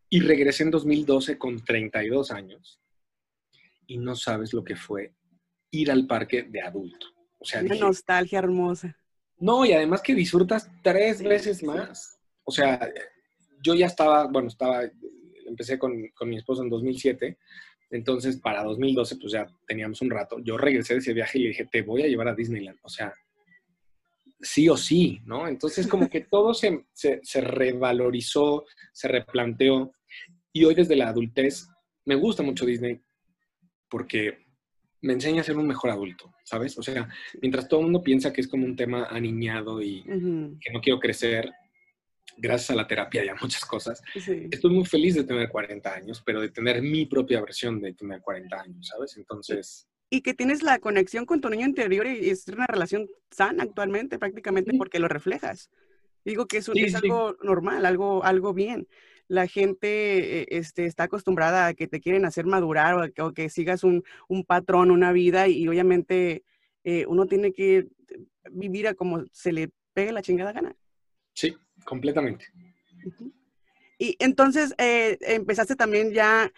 y 0.09 0.21
regresé 0.21 0.65
en 0.65 0.71
2012 0.73 1.39
con 1.39 1.65
32 1.65 2.31
años. 2.33 2.81
Y 3.87 3.99
no 3.99 4.15
sabes 4.15 4.53
lo 4.53 4.65
que 4.65 4.77
fue 4.77 5.15
ir 5.71 5.91
al 5.91 6.07
parque 6.07 6.43
de 6.43 6.61
adulto. 6.61 7.07
O 7.39 7.45
sea, 7.45 7.63
Una 7.63 7.77
nostalgia 7.77 8.41
hermosa. 8.41 8.97
No, 9.39 9.65
y 9.65 9.73
además 9.73 10.03
que 10.03 10.15
disfrutas 10.15 10.71
tres 10.83 11.23
veces 11.23 11.63
más. 11.63 12.20
O 12.51 12.53
sea, 12.53 12.81
yo 13.63 13.77
ya 13.77 13.87
estaba, 13.87 14.27
bueno, 14.27 14.49
estaba, 14.49 14.83
empecé 15.47 15.79
con, 15.79 16.09
con 16.09 16.29
mi 16.29 16.37
esposo 16.37 16.65
en 16.65 16.69
2007, 16.69 17.39
entonces 17.91 18.41
para 18.41 18.65
2012 18.65 19.17
pues 19.21 19.33
ya 19.33 19.47
teníamos 19.69 20.03
un 20.03 20.11
rato. 20.11 20.41
Yo 20.41 20.59
regresé 20.59 20.95
de 20.95 20.99
ese 20.99 21.13
viaje 21.13 21.39
y 21.39 21.43
le 21.43 21.49
dije, 21.51 21.69
te 21.71 21.83
voy 21.83 22.03
a 22.03 22.09
llevar 22.09 22.27
a 22.27 22.35
Disneyland. 22.35 22.81
O 22.83 22.89
sea, 22.89 23.15
sí 24.41 24.69
o 24.69 24.77
sí, 24.77 25.21
¿no? 25.27 25.47
Entonces 25.47 25.87
como 25.87 26.11
que 26.11 26.23
todo 26.23 26.53
se, 26.53 26.87
se, 26.93 27.21
se 27.23 27.41
revalorizó, 27.41 28.65
se 28.93 29.07
replanteó. 29.07 29.93
Y 30.53 30.65
hoy 30.65 30.75
desde 30.75 30.97
la 30.97 31.09
adultez 31.09 31.69
me 32.05 32.17
gusta 32.17 32.43
mucho 32.43 32.67
Disney 32.67 33.01
porque 33.89 34.39
me 35.03 35.13
enseña 35.13 35.43
a 35.43 35.45
ser 35.45 35.57
un 35.57 35.69
mejor 35.69 35.91
adulto, 35.91 36.35
¿sabes? 36.43 36.77
O 36.77 36.83
sea, 36.83 37.09
mientras 37.41 37.69
todo 37.69 37.79
el 37.79 37.87
mundo 37.87 38.03
piensa 38.03 38.33
que 38.33 38.41
es 38.41 38.49
como 38.49 38.67
un 38.67 38.75
tema 38.75 39.05
aniñado 39.05 39.81
y 39.81 40.03
que 40.03 40.73
no 40.73 40.81
quiero 40.81 40.99
crecer, 40.99 41.53
gracias 42.41 42.71
a 42.71 42.75
la 42.75 42.87
terapia 42.87 43.25
y 43.25 43.29
a 43.29 43.35
muchas 43.41 43.65
cosas, 43.65 44.03
estoy 44.15 44.71
muy 44.73 44.85
feliz 44.85 45.15
de 45.15 45.25
tener 45.25 45.49
40 45.49 45.93
años, 45.93 46.23
pero 46.25 46.41
de 46.41 46.51
tener 46.51 46.83
mi 46.83 47.07
propia 47.07 47.41
versión 47.41 47.81
de 47.81 47.93
tener 47.95 48.21
40 48.21 48.61
años, 48.61 48.87
¿sabes? 48.89 49.17
Entonces... 49.17 49.87
Y 50.13 50.23
que 50.23 50.35
tienes 50.35 50.65
la 50.65 50.81
conexión 50.81 51.25
con 51.25 51.41
tu 51.41 51.49
niño 51.49 51.67
interior 51.67 52.07
y 52.07 52.31
es 52.31 52.49
una 52.49 52.67
relación 52.67 53.09
sana 53.31 53.63
actualmente 53.63 54.19
prácticamente 54.19 54.73
porque 54.77 54.99
lo 54.99 55.07
reflejas. 55.07 55.71
Digo 56.25 56.47
que 56.47 56.57
es, 56.57 56.69
es 56.75 56.95
algo 56.97 57.37
normal, 57.43 57.87
algo, 57.87 58.25
algo 58.25 58.53
bien 58.53 58.89
la 59.31 59.47
gente 59.47 60.41
eh, 60.41 60.47
este, 60.51 60.87
está 60.87 61.05
acostumbrada 61.05 61.69
a 61.69 61.75
que 61.75 61.87
te 61.87 62.01
quieren 62.01 62.25
hacer 62.25 62.47
madurar 62.47 63.13
o, 63.21 63.33
que, 63.33 63.49
sigas 63.49 63.85
un, 63.85 64.03
patrón, 64.45 64.91
una 64.91 65.13
vida 65.13 65.47
y 65.47 65.69
obviamente 65.69 66.43
eh, 66.83 67.07
uno 67.07 67.27
tiene 67.27 67.53
que 67.53 67.87
vivir 68.51 68.89
a 68.89 68.95
como 68.95 69.25
se 69.31 69.53
le 69.53 69.71
pegue 69.93 70.11
la 70.11 70.23
chingada 70.23 70.53
gana. 70.53 70.75
Sí, 71.33 71.57
completamente. 71.91 72.47
Y 73.99 74.15
entonces 74.21 74.73
eh, 74.79 75.19
empezaste 75.23 75.75
también 75.75 76.13
ya 76.13 76.53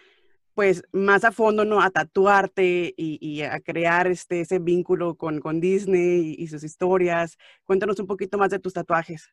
pues 0.55 0.85
más 0.93 1.25
a 1.25 1.33
fondo, 1.33 1.65
¿no? 1.65 1.81
A 1.81 1.89
tatuarte 1.89 2.93
y, 2.95 3.41
a 3.41 3.59
crear 3.61 4.07
este, 4.07 4.43
ese 4.43 4.59
vínculo 4.59 5.15
con, 5.15 5.41
con 5.41 5.59
Disney 5.59 6.37
y, 6.39 6.43
y, 6.43 6.47
sus 6.49 6.63
historias. 6.63 7.39
Cuéntanos 7.65 7.99
un 7.99 8.07
poquito 8.07 8.37
más 8.37 8.51
de 8.51 8.59
tus 8.59 8.75
tatuajes. 8.75 9.33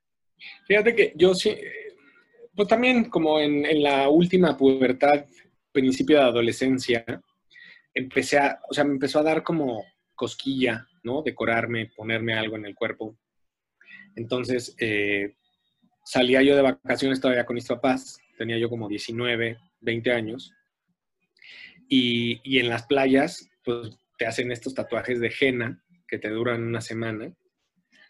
Fíjate 0.66 0.96
que 0.96 1.12
yo 1.18 1.36
sí, 1.36 1.58
pues 2.56 2.70
también 2.70 3.10
como 3.10 3.42
en, 3.42 3.84
la 3.84 4.08
última 4.08 4.56
pubertad, 4.56 5.26
principio 5.74 6.18
de 6.20 6.24
adolescencia, 6.24 7.04
empecé 7.94 8.38
a, 8.38 8.58
o 8.70 8.74
sea, 8.74 8.86
me 8.86 8.94
empezó 8.94 9.20
a 9.20 9.24
dar 9.24 9.44
como 9.44 9.84
cosquilla, 10.16 10.88
¿no? 11.04 11.22
Decorarme, 11.22 11.92
ponerme 11.94 12.34
algo 12.34 12.56
en 12.56 12.66
el 12.66 12.76
cuerpo. 12.76 13.18
Entonces, 14.16 14.74
eh, 14.80 15.36
salía 16.10 16.42
yo 16.42 16.56
de 16.56 16.64
vacaciones 16.64 17.22
todavía 17.22 17.46
con 17.46 17.54
mis 17.54 17.68
papás, 17.68 18.20
tenía 18.36 18.58
yo 18.58 18.68
como 18.68 18.90
19, 18.90 19.60
20 19.82 20.12
años, 20.12 20.52
y, 21.88 22.42
y 22.44 22.58
en 22.58 22.68
las 22.68 22.88
playas, 22.88 23.48
pues 23.64 23.96
te 24.18 24.26
hacen 24.26 24.52
estos 24.52 24.74
tatuajes 24.74 25.20
de 25.20 25.32
henna 25.40 25.84
que 26.08 26.18
te 26.18 26.30
duran 26.30 26.64
una 26.64 26.82
semana. 26.82 27.32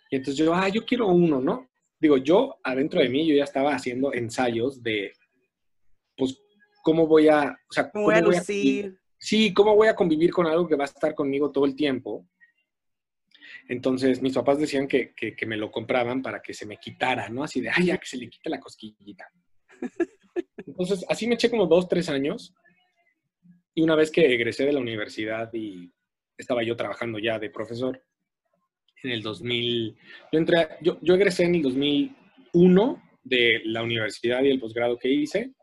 Y 0.09 0.15
entonces 0.15 0.37
yo, 0.37 0.53
ah, 0.53 0.69
yo 0.69 0.85
quiero 0.85 1.07
uno, 1.07 1.41
¿no? 1.41 1.69
digo, 1.99 2.15
yo 2.17 2.55
adentro 2.63 3.01
de 3.01 3.09
mí, 3.09 3.27
yo 3.27 3.35
ya 3.35 3.43
estaba 3.43 3.75
haciendo 3.75 4.13
ensayos 4.13 4.81
de, 4.81 5.11
pues, 6.15 6.41
cómo 6.81 7.05
voy 7.05 7.27
a, 7.27 7.59
o 7.69 7.73
sea, 7.73 7.91
cómo, 7.91 8.05
voy 8.05 8.15
a 8.15 8.21
lucir. 8.21 8.97
sí, 9.17 9.53
cómo 9.53 9.75
voy 9.75 9.89
a 9.89 9.95
convivir 9.95 10.31
con 10.31 10.47
algo 10.47 10.69
que 10.69 10.77
va 10.77 10.85
a 10.85 10.87
estar 10.87 11.13
conmigo 11.13 11.51
todo 11.51 11.65
el 11.65 11.75
tiempo. 11.75 12.25
Entonces, 13.67 14.21
mis 14.21 14.33
papás 14.33 14.59
decían 14.59 14.87
que, 14.87 15.13
que, 15.13 15.45
me 15.45 15.57
lo 15.57 15.71
compraban 15.71 16.21
para 16.21 16.41
que 16.41 16.53
se 16.53 16.65
me 16.65 16.77
quitara, 16.77 17.29
¿no? 17.29 17.43
Así 17.43 17.61
de, 17.61 17.69
ay, 17.69 17.87
ya 17.87 17.97
que 17.97 18.07
se 18.07 18.17
le 18.17 18.29
quite 18.29 18.49
la 18.49 18.59
cosquillita. 18.59 19.31
Entonces, 20.67 21.05
así 21.09 21.27
me 21.27 21.35
eché 21.35 21.49
como 21.49 21.65
dos, 21.65 21.87
tres 21.87 22.09
años. 22.09 22.53
Y 23.73 23.81
una 23.81 23.95
vez 23.95 24.11
que 24.11 24.33
egresé 24.33 24.65
de 24.65 24.73
la 24.73 24.79
universidad 24.79 25.53
y 25.53 25.91
estaba 26.37 26.63
yo 26.63 26.75
trabajando 26.75 27.19
ya 27.19 27.37
de 27.39 27.49
profesor, 27.49 28.01
en 29.03 29.11
el 29.11 29.21
2000. 29.21 29.97
Yo, 30.31 30.39
entré, 30.39 30.67
yo, 30.81 30.97
yo 31.01 31.15
egresé 31.15 31.43
en 31.43 31.55
el 31.55 31.61
2001 31.61 33.03
de 33.23 33.61
la 33.65 33.83
universidad 33.83 34.43
y 34.43 34.49
el 34.49 34.59
posgrado 34.59 34.97
que 34.97 35.09
hice. 35.09 35.53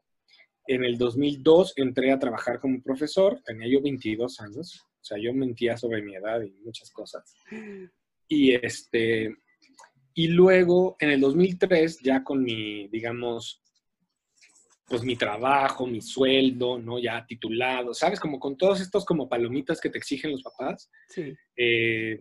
en 0.69 0.85
el 0.85 0.99
2002 0.99 1.75
entré 1.77 2.13
a 2.13 2.19
trabajar 2.19 2.61
como 2.61 2.83
profesor, 2.83 3.41
tenía 3.45 3.69
yo 3.69 3.81
22 3.81 4.41
años, 4.41 4.86
sea, 5.07 5.19
yo 5.19 5.33
mentía 5.33 5.77
sobre 5.77 6.03
mi 6.03 6.15
edad 6.15 6.41
y 6.43 6.51
muchas 6.65 6.91
cosas. 6.91 7.35
Y 8.29 8.57
este, 8.57 9.37
y 10.13 10.27
luego 10.27 10.97
en 10.99 11.11
el 11.11 11.21
2003, 11.21 12.01
ya 12.03 12.25
con 12.25 12.43
mi, 12.43 12.89
digamos, 12.89 13.63
pues 14.89 15.05
mi 15.05 15.15
trabajo, 15.15 15.87
mi 15.87 16.01
sueldo, 16.01 16.79
¿no? 16.79 16.99
Ya 16.99 17.25
titulado, 17.27 17.93
¿sabes? 17.93 18.19
Como 18.19 18.41
con 18.41 18.57
todos 18.57 18.81
estos 18.81 19.05
como 19.05 19.29
palomitas 19.29 19.81
que 19.81 19.91
te 19.91 19.99
exigen 19.99 20.33
los 20.33 20.43
papás. 20.43 20.91
Sí. 21.09 21.35
Eh, 21.57 22.21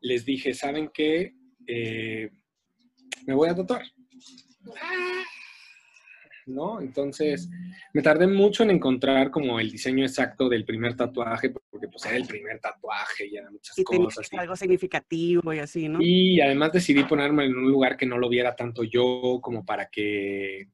les 0.00 0.24
dije, 0.24 0.54
¿saben 0.54 0.90
qué? 0.92 1.34
Eh, 1.66 2.30
me 3.26 3.34
voy 3.34 3.50
a 3.50 3.54
tatuar. 3.54 3.84
¿No? 6.48 6.80
Entonces, 6.80 7.48
me 7.92 8.00
tardé 8.00 8.26
mucho 8.26 8.62
en 8.62 8.70
encontrar 8.70 9.30
como 9.30 9.60
el 9.60 9.70
diseño 9.70 10.04
exacto 10.04 10.48
del 10.48 10.64
primer 10.64 10.96
tatuaje, 10.96 11.50
porque 11.70 11.88
pues 11.88 12.06
era 12.06 12.16
el 12.16 12.26
primer 12.26 12.58
tatuaje 12.58 13.26
y 13.26 13.36
eran 13.36 13.52
muchas 13.52 13.78
Y 13.78 13.84
cosas. 13.84 14.28
algo 14.32 14.56
significativo 14.56 15.52
y 15.52 15.58
así, 15.58 15.88
¿no? 15.88 15.98
y 16.00 16.40
además 16.40 16.72
decidí 16.72 17.04
ponerme 17.04 17.44
en 17.44 17.54
un 17.56 17.70
lugar 17.70 17.96
que 17.98 18.06
no 18.06 18.16
lo 18.16 18.30
viera 18.30 18.56
tanto 18.56 18.82
yo, 18.82 19.40
como 19.42 19.64
para 19.64 19.90
que 19.90 20.68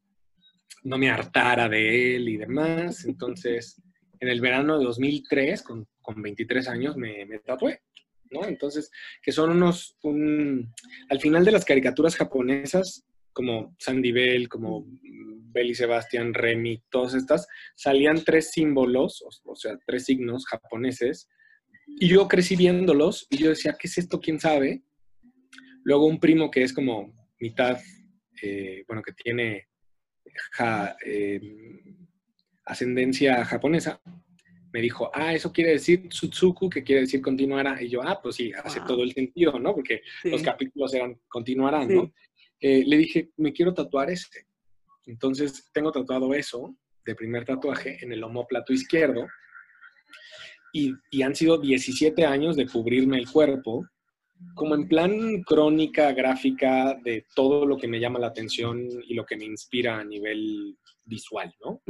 no 0.84 0.96
me 0.96 1.10
hartara 1.10 1.68
de 1.68 2.16
él 2.16 2.28
y 2.28 2.36
demás. 2.36 3.04
Entonces, 3.04 3.82
en 4.20 4.28
el 4.28 4.40
verano 4.40 4.78
de 4.78 4.84
2003, 4.84 5.62
con, 5.62 5.88
con 6.00 6.22
23 6.22 6.68
años, 6.68 6.96
me, 6.96 7.26
me 7.26 7.40
tatué, 7.40 7.82
¿no? 8.30 8.44
Entonces, 8.46 8.92
que 9.20 9.32
son 9.32 9.50
unos, 9.50 9.96
un- 10.02 10.72
al 11.10 11.18
final 11.20 11.44
de 11.44 11.50
las 11.52 11.64
caricaturas 11.64 12.14
japonesas, 12.16 13.04
como 13.34 13.76
Sandy 13.78 14.12
Bell, 14.12 14.48
como 14.48 14.86
Belly 15.52 15.74
Sebastian, 15.74 16.32
Remy, 16.32 16.82
todas 16.90 17.14
estas, 17.14 17.46
salían 17.76 18.24
tres 18.24 18.50
símbolos, 18.52 19.22
o, 19.22 19.50
o 19.52 19.54
sea, 19.56 19.76
tres 19.86 20.04
signos 20.06 20.46
japoneses, 20.46 21.28
y 21.86 22.08
yo 22.08 22.26
crecí 22.28 22.56
viéndolos, 22.56 23.26
y 23.30 23.36
yo 23.38 23.50
decía, 23.50 23.76
¿qué 23.78 23.86
es 23.88 23.98
esto? 23.98 24.18
¿Quién 24.20 24.40
sabe? 24.40 24.82
Luego 25.84 26.06
un 26.06 26.18
primo 26.18 26.50
que 26.50 26.62
es 26.62 26.72
como 26.72 27.12
mitad, 27.38 27.78
eh, 28.42 28.84
bueno, 28.88 29.02
que 29.02 29.12
tiene 29.12 29.68
ja- 30.52 30.96
eh, 31.04 31.40
ascendencia 32.64 33.44
japonesa, 33.44 34.00
me 34.72 34.80
dijo, 34.80 35.08
ah, 35.14 35.32
eso 35.34 35.52
quiere 35.52 35.70
decir 35.72 36.08
Tsutsuku, 36.08 36.68
que 36.68 36.82
quiere 36.82 37.02
decir 37.02 37.20
continuará. 37.20 37.80
Y 37.80 37.88
yo, 37.88 38.02
ah, 38.02 38.18
pues 38.20 38.34
sí, 38.36 38.50
hace 38.64 38.80
Wow. 38.80 38.88
todo 38.88 39.02
el 39.04 39.12
sentido, 39.12 39.56
¿no? 39.60 39.72
Porque 39.74 40.00
Sí. 40.22 40.30
los 40.30 40.42
capítulos 40.42 40.92
eran 40.94 41.20
continuarán, 41.28 41.88
Sí. 41.88 41.94
¿no? 41.94 42.12
Eh, 42.60 42.82
le 42.86 42.96
dije, 42.96 43.30
me 43.36 43.52
quiero 43.52 43.74
tatuar 43.74 44.10
este. 44.10 44.46
Entonces, 45.06 45.70
tengo 45.72 45.92
tatuado 45.92 46.32
eso 46.34 46.74
de 47.04 47.14
primer 47.14 47.44
tatuaje 47.44 47.98
en 48.02 48.12
el 48.12 48.24
homóplato 48.24 48.72
izquierdo. 48.72 49.26
Y, 50.72 50.92
y 51.10 51.22
han 51.22 51.34
sido 51.34 51.58
17 51.58 52.24
años 52.24 52.56
de 52.56 52.66
cubrirme 52.66 53.18
el 53.18 53.30
cuerpo, 53.30 53.86
como 54.54 54.74
en 54.74 54.88
plan 54.88 55.42
crónica 55.42 56.12
gráfica 56.12 56.94
de 57.04 57.24
todo 57.34 57.64
lo 57.64 57.76
que 57.76 57.86
me 57.86 58.00
llama 58.00 58.18
la 58.18 58.28
atención 58.28 58.88
y 59.06 59.14
lo 59.14 59.24
que 59.24 59.36
me 59.36 59.44
inspira 59.44 59.98
a 59.98 60.04
nivel 60.04 60.76
visual, 61.04 61.54
¿no? 61.64 61.80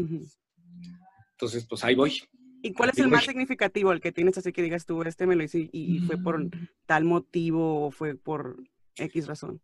Entonces, 1.33 1.67
pues 1.69 1.83
ahí 1.85 1.95
voy. 1.95 2.21
¿Y 2.63 2.73
cuál 2.73 2.91
es 2.91 2.99
el 2.99 3.09
más 3.09 3.25
significativo, 3.25 3.93
el 3.93 4.01
que 4.01 4.13
tienes 4.13 4.39
así 4.39 4.53
que 4.53 4.63
digas 4.63 4.87
tú, 4.87 5.03
este 5.03 5.27
me 5.27 5.37
lo 5.37 5.43
hice 5.45 5.69
y, 5.73 5.97
y 5.97 5.99
fue 6.01 6.17
por 6.17 6.39
Mm. 6.45 6.51
tal 6.87 7.05
motivo 7.05 7.87
o 7.87 7.91
fue 7.91 8.15
por 8.17 8.63
X 8.97 9.27
razón? 9.27 9.61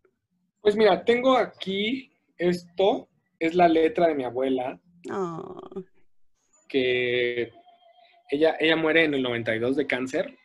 Pues 0.63 0.77
mira, 0.77 1.05
tengo 1.05 1.37
aquí 1.37 2.13
esto, 2.37 3.09
es 3.39 3.55
la 3.55 3.69
letra 3.69 4.09
de 4.09 4.15
mi 4.15 4.25
abuela, 4.25 4.79
Ah, 5.09 5.43
que 6.69 7.51
ella, 8.31 8.57
ella 8.61 8.77
muere 8.77 9.05
en 9.05 9.15
el 9.15 9.23
92 9.23 9.77
de 9.77 9.87
cáncer. 9.87 10.37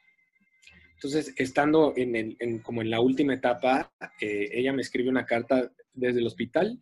Entonces, 0.95 1.33
estando 1.37 1.93
en 1.97 2.15
el- 2.15 2.37
en- 2.39 2.59
como 2.59 2.81
en 2.81 2.89
la 2.89 3.01
última 3.01 3.33
etapa, 3.33 3.91
eh, 4.21 4.49
ella 4.53 4.71
me 4.73 4.81
escribe 4.81 5.09
una 5.09 5.25
carta 5.25 5.69
desde 5.93 6.19
el 6.19 6.27
hospital. 6.27 6.79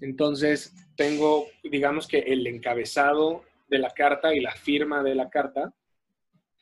Entonces, 0.00 0.74
tengo, 0.96 1.46
digamos 1.62 2.08
que 2.08 2.18
el 2.20 2.46
encabezado 2.46 3.44
de 3.68 3.78
la 3.78 3.90
carta 3.90 4.34
y 4.34 4.40
la 4.40 4.52
firma 4.52 5.02
de 5.02 5.14
la 5.14 5.28
carta, 5.28 5.72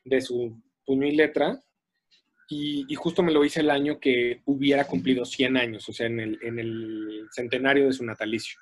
de 0.04 0.20
su 0.20 0.60
puño 0.84 1.06
y 1.06 1.12
letra, 1.14 1.62
y, 2.48 2.86
y 2.88 2.94
justo 2.94 3.22
me 3.22 3.32
lo 3.32 3.44
hice 3.44 3.60
el 3.60 3.70
año 3.70 3.98
que 4.00 4.40
hubiera 4.46 4.86
cumplido 4.86 5.24
100 5.24 5.56
años, 5.56 5.88
o 5.88 5.92
sea, 5.92 6.06
en 6.06 6.20
el, 6.20 6.38
en 6.42 6.58
el 6.58 7.28
centenario 7.30 7.86
de 7.86 7.92
su 7.92 8.04
natalicio. 8.04 8.58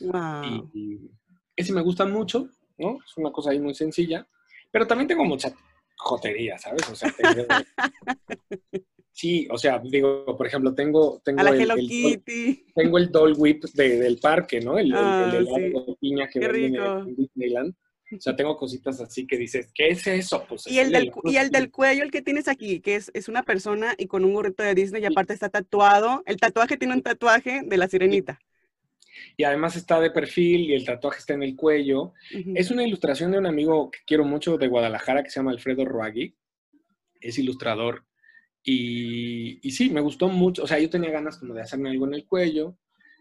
Wow. 0.00 0.70
Y, 0.72 0.80
y 0.80 1.10
ese 1.56 1.72
me 1.72 1.82
gusta 1.82 2.06
mucho, 2.06 2.48
¿no? 2.78 2.98
Es 3.06 3.16
una 3.16 3.30
cosa 3.30 3.50
ahí 3.50 3.58
muy 3.60 3.74
sencilla. 3.74 4.26
Pero 4.70 4.86
también 4.86 5.08
tengo 5.08 5.24
mucha 5.24 5.52
jotería, 5.96 6.56
¿sabes? 6.58 6.88
O 6.90 6.94
sea, 6.94 7.10
tengo- 7.16 7.46
sí, 9.12 9.48
o 9.50 9.58
sea, 9.58 9.80
digo, 9.82 10.24
por 10.36 10.46
ejemplo, 10.46 10.74
tengo, 10.74 11.20
tengo 11.24 11.42
la 11.42 11.50
el, 11.50 11.60
Hello 11.62 11.74
el 11.74 11.80
doll- 11.80 11.88
Kitty. 12.24 12.64
tengo 12.74 12.98
el 12.98 13.10
Doll 13.10 13.34
Whip 13.36 13.64
de- 13.74 13.98
del 13.98 14.18
parque, 14.18 14.60
¿no? 14.60 14.78
El, 14.78 14.86
el- 14.88 14.94
Ah, 14.94 15.30
sí. 15.32 15.60
de 15.62 15.96
piña 16.00 16.28
que 16.28 16.40
Qué 16.40 16.48
venden 16.48 16.72
rico. 16.74 16.98
en 16.98 17.16
Disneyland. 17.16 17.74
O 18.16 18.20
sea, 18.20 18.34
tengo 18.34 18.56
cositas 18.56 19.00
así 19.00 19.26
que 19.26 19.36
dices, 19.36 19.70
¿qué 19.74 19.88
es 19.88 20.06
eso? 20.06 20.44
Pues 20.48 20.66
Y 20.66 20.78
el, 20.78 20.90
del, 20.92 21.12
y 21.24 21.36
el 21.36 21.50
del 21.50 21.70
cuello, 21.70 22.02
el 22.02 22.10
que 22.10 22.22
tienes 22.22 22.48
aquí, 22.48 22.80
que 22.80 22.96
es, 22.96 23.10
es 23.14 23.28
una 23.28 23.42
persona 23.42 23.94
y 23.98 24.06
con 24.06 24.24
un 24.24 24.32
gorrito 24.34 24.62
de 24.62 24.74
Disney 24.74 25.02
y 25.02 25.06
aparte 25.06 25.34
está 25.34 25.50
tatuado. 25.50 26.22
El 26.26 26.38
tatuaje 26.38 26.76
tiene 26.76 26.94
un 26.94 27.02
tatuaje 27.02 27.62
de 27.64 27.76
la 27.76 27.88
sirenita. 27.88 28.38
Y 29.36 29.44
además 29.44 29.76
está 29.76 30.00
de 30.00 30.10
perfil 30.10 30.62
y 30.62 30.74
el 30.74 30.84
tatuaje 30.84 31.18
está 31.18 31.34
en 31.34 31.42
el 31.42 31.56
cuello. 31.56 32.12
Ujú. 32.34 32.52
Es 32.54 32.70
una 32.70 32.86
ilustración 32.86 33.32
de 33.32 33.38
un 33.38 33.46
amigo 33.46 33.90
que 33.90 33.98
quiero 34.06 34.24
mucho 34.24 34.56
de 34.56 34.68
Guadalajara 34.68 35.22
que 35.22 35.30
se 35.30 35.40
llama 35.40 35.50
Alfredo 35.50 35.84
Ruagui. 35.84 36.34
Es 37.20 37.38
ilustrador. 37.38 38.04
Y, 38.62 39.66
y 39.66 39.70
sí, 39.72 39.90
me 39.90 40.00
gustó 40.00 40.28
mucho. 40.28 40.62
O 40.62 40.66
sea, 40.66 40.78
yo 40.78 40.90
tenía 40.90 41.10
ganas 41.10 41.38
como 41.38 41.54
de 41.54 41.62
hacerme 41.62 41.90
algo 41.90 42.06
en 42.06 42.14
el 42.14 42.26
cuello. 42.26 42.76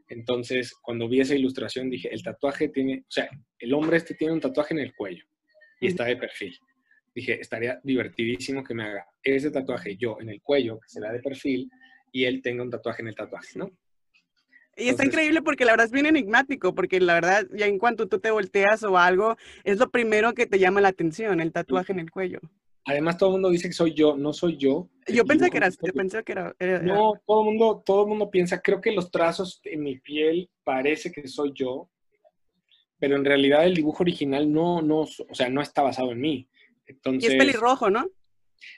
Entonces, 0.10 0.74
cuando 0.82 1.08
vi 1.10 1.22
esa 1.22 1.36
ilustración, 1.36 1.90
dije, 1.90 2.14
el 2.14 2.24
tatuaje 2.24 2.70
tiene, 2.70 3.00
o 3.00 3.12
sea, 3.12 3.30
el 3.60 3.74
hombre 3.74 3.98
este 3.98 4.14
tiene 4.16 4.34
un 4.34 4.40
tatuaje 4.40 4.74
en 4.74 4.80
el 4.80 4.94
cuello 4.96 5.26
y 5.80 5.88
está 5.88 6.06
de 6.06 6.18
perfil. 6.18 6.58
Dije, 7.14 7.40
estaría 7.42 7.80
divertidísimo 7.84 8.64
que 8.64 8.74
me 8.74 8.84
haga 8.84 9.06
ese 9.24 9.52
tatuaje 9.52 9.98
yo 9.98 10.18
en 10.22 10.30
el 10.30 10.42
cuello, 10.42 10.80
que 10.80 10.88
se 10.90 11.02
vea 11.02 11.12
de 11.12 11.20
perfil, 11.20 11.70
y 12.12 12.26
él 12.26 12.42
tenga 12.42 12.64
un 12.64 12.70
tatuaje 12.70 13.02
en 13.02 13.10
el 13.10 13.16
tatuaje, 13.16 13.60
¿no? 13.60 13.72
Y 14.80 14.90
está 14.90 15.04
Entonces- 15.04 15.08
increíble 15.08 15.42
porque 15.42 15.66
la 15.66 15.72
verdad 15.72 15.88
es 15.88 15.92
bien 15.92 16.06
enigmático, 16.06 16.76
porque 16.76 17.00
la 17.00 17.16
verdad, 17.16 17.48
ya 17.52 17.66
en 17.66 17.80
cuanto 17.80 18.08
tú 18.08 18.20
te 18.20 18.30
volteas 18.30 18.84
o 18.84 18.98
algo, 18.98 19.36
es 19.64 19.80
lo 19.80 19.90
primero 19.90 20.34
que 20.34 20.46
te 20.46 20.60
llama 20.60 20.82
la 20.82 20.90
atención, 20.90 21.42
el 21.42 21.52
tatuaje 21.52 21.92
en 21.94 22.00
el 22.00 22.12
cuello. 22.12 22.40
Además, 22.90 23.18
todo 23.18 23.30
el 23.30 23.34
mundo 23.34 23.50
dice 23.50 23.68
que 23.68 23.74
soy 23.74 23.94
yo, 23.94 24.16
no 24.16 24.32
soy 24.32 24.56
yo. 24.56 24.90
Yo 25.14 25.26
pensé 25.26 25.50
que 25.50 25.58
eras, 25.58 25.78
yo 25.86 25.92
pensé 25.94 26.24
que 26.24 26.32
era, 26.32 26.56
era- 26.58 26.80
No, 26.82 27.14
todo 27.26 27.42
el 27.42 27.46
mundo, 27.48 27.84
todo 27.86 28.04
el 28.04 28.08
mundo 28.08 28.32
piensa, 28.32 28.62
creo 28.62 28.80
que 28.80 28.94
los 28.94 29.12
trazos 29.12 29.60
en 29.66 29.84
mi 29.84 30.00
piel 30.00 30.50
parece 30.64 31.12
que 31.12 31.28
soy 31.28 31.52
yo, 31.54 31.90
pero 32.98 33.18
en 33.18 33.26
realidad 33.26 33.66
el 33.66 33.76
dibujo 33.76 34.04
original 34.04 34.50
no, 34.52 34.82
no, 34.82 35.02
o 35.02 35.08
sea, 35.36 35.50
no 35.50 35.62
está 35.62 35.82
basado 35.82 36.14
en 36.14 36.22
mí. 36.22 36.50
y 36.88 36.92
Entonces, 36.94 37.32
es 37.32 37.36
pelirrojo, 37.38 37.90
¿no? 37.90 38.10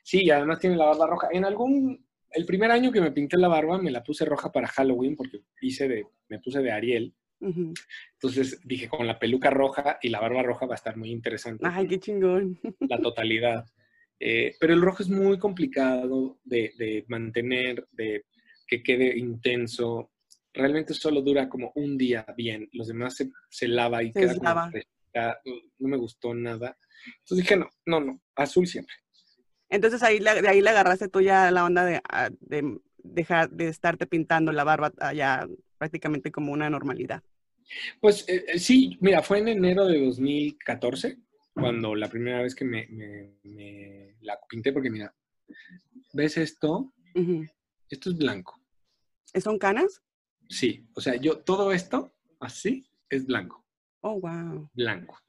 sí, 0.04 0.24
y 0.24 0.32
además 0.32 0.58
tiene 0.60 0.76
la 0.76 0.86
barba 0.86 1.06
roja. 1.06 1.28
En 1.32 1.46
algún, 1.46 2.04
el 2.32 2.46
primer 2.48 2.72
año 2.72 2.92
que 2.92 3.02
me 3.02 3.12
pinté 3.12 3.38
la 3.38 3.48
barba, 3.48 3.78
me 3.80 3.92
la 3.92 4.02
puse 4.04 4.26
roja 4.26 4.52
para 4.52 4.68
Halloween 4.68 5.16
porque 5.16 5.42
hice 5.62 5.88
de, 5.88 6.08
me 6.30 6.40
puse 6.40 6.62
de 6.64 6.72
Ariel. 6.72 7.14
Entonces 7.42 8.60
dije, 8.66 8.90
con 8.90 9.06
la 9.08 9.18
peluca 9.20 9.50
roja 9.52 10.00
y 10.02 10.10
la 10.10 10.20
barba 10.20 10.42
roja 10.44 10.66
va 10.66 10.74
a 10.74 10.76
estar 10.76 10.98
muy 10.98 11.12
interesante 11.12 11.64
Ay, 11.66 11.88
qué 11.88 12.00
chingón. 12.00 12.60
la 12.82 13.00
totalidad. 13.00 13.66
Eh, 14.20 14.56
pero 14.60 14.74
el 14.74 14.82
rojo 14.82 15.02
es 15.04 15.10
muy 15.10 15.38
complicado 15.40 16.40
de, 16.44 16.74
de 16.78 17.06
mantener, 17.08 17.88
de 17.92 18.26
que 18.68 18.84
quede 18.84 19.18
intenso. 19.18 20.12
Realmente 20.54 20.94
solo 20.94 21.22
dura 21.22 21.48
como 21.48 21.72
un 21.76 21.98
día 21.98 22.26
bien. 22.36 22.68
Los 22.74 22.88
demás 22.88 23.16
se, 23.16 23.32
se 23.50 23.68
lava 23.68 24.04
y 24.04 24.08
Se 24.08 24.14
queda 24.14 24.28
como 24.36 24.40
deslava. 24.40 24.70
fresca. 24.72 25.42
No 25.80 25.88
me 25.88 25.98
gustó 25.98 26.34
nada. 26.34 26.78
Entonces 27.06 27.38
dije, 27.46 27.56
no, 27.58 27.70
no, 27.86 28.00
no, 28.02 28.22
azul 28.36 28.68
siempre. 28.68 28.94
Entonces 29.70 30.02
ahí 30.04 30.20
le- 30.20 30.42
de 30.42 30.50
ahí 30.50 30.62
le 30.62 30.70
agarraste 30.72 31.08
tú 31.08 31.22
ya 31.22 31.50
la 31.52 31.64
onda 31.64 31.86
de, 31.86 32.02
ah, 32.10 32.30
de 32.40 32.78
dejar 32.98 33.50
de 33.52 33.68
estarte 33.70 34.06
pintando 34.08 34.52
la 34.52 34.64
barba 34.64 34.92
ya 35.14 35.48
prácticamente 35.78 36.32
como 36.32 36.52
una 36.52 36.70
normalidad. 36.70 37.24
Pues 38.02 38.28
eh, 38.28 38.46
eh, 38.48 38.60
sí, 38.60 38.98
mira, 39.00 39.22
fue 39.22 39.40
en 39.40 39.48
enero 39.48 39.86
de 39.86 40.04
2014 40.04 41.20
cuando 41.60 41.96
la 41.96 42.10
primera 42.10 42.42
vez 42.42 42.56
que 42.56 42.66
me, 42.66 42.88
me- 42.88 43.36
me 43.44 44.16
la 44.22 44.40
pinté, 44.48 44.72
porque 44.74 44.90
mira, 44.90 45.14
¿ves 46.14 46.38
esto? 46.38 46.94
Esto 47.90 48.10
es 48.10 48.18
blanco. 48.18 48.60
¿Son 49.42 49.58
canas? 49.60 50.02
Sí, 50.48 50.88
o 50.96 51.02
sea, 51.02 51.16
yo 51.16 51.40
todo 51.40 51.72
esto 51.72 52.12
así 52.40 52.90
es 53.10 53.26
blanco. 53.26 53.66
Oh, 54.02 54.20
wow. 54.20 54.70
blanco. 54.74 55.20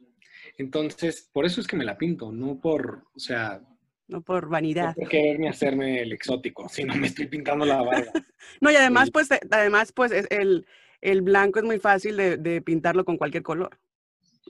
Entonces, 0.56 1.28
por 1.32 1.44
eso 1.44 1.60
es 1.60 1.66
que 1.66 1.76
me 1.76 1.84
la 1.84 1.98
pinto, 1.98 2.32
no 2.32 2.58
por, 2.58 3.04
o 3.14 3.18
sea, 3.18 3.60
No 4.08 4.22
por 4.22 4.44
no 4.44 4.50
vanidad. 4.50 4.94
por 4.94 5.08
quererme 5.08 5.48
hacerme 5.48 6.02
el 6.02 6.12
exótico, 6.12 6.68
sino 6.68 6.94
me 6.94 7.06
estoy 7.08 7.26
pintando 7.26 7.64
la 7.64 7.82
barba. 7.82 8.12
No, 8.62 8.70
y 8.70 8.76
además, 8.76 9.10
pues, 9.10 9.28
además, 9.50 9.92
pues, 9.92 10.12
es 10.12 10.26
el, 10.30 10.66
el 11.02 11.20
blanco 11.20 11.58
es 11.58 11.64
muy 11.64 11.78
fácil 11.78 12.16
de, 12.16 12.62
pintarlo 12.62 13.04
con 13.04 13.18
cualquier 13.18 13.42
color. 13.42 13.78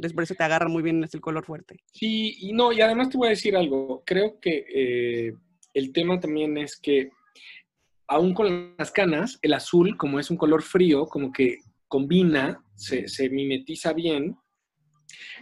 Entonces, 0.01 0.15
por 0.15 0.25
eso 0.25 0.35
te 0.35 0.45
agarra 0.45 0.67
muy 0.67 0.83
bien 0.83 1.07
el 1.13 1.21
color 1.21 1.45
fuerte. 1.45 1.77
Sí, 1.93 2.35
y 2.41 2.55
no, 2.55 2.73
y 2.73 2.81
además 2.81 3.11
te 3.11 3.19
voy 3.19 3.27
a 3.27 3.31
decir 3.31 3.55
algo. 3.55 4.03
Creo 4.07 4.41
que 4.41 4.65
eh, 4.75 5.35
el 5.75 5.93
tema 5.93 6.19
también 6.19 6.57
es 6.57 6.81
que, 6.81 7.11
aún 8.09 8.33
con 8.33 8.75
las 8.79 8.91
canas, 8.91 9.39
el 9.43 9.53
azul, 9.53 9.99
como 9.99 10.19
es 10.19 10.31
un 10.31 10.39
color 10.39 10.63
frío, 10.63 11.05
como 11.05 11.31
que 11.31 11.59
combina, 11.87 12.65
se, 12.75 13.09
se 13.09 13.29
mimetiza 13.29 13.93
bien. 13.93 14.39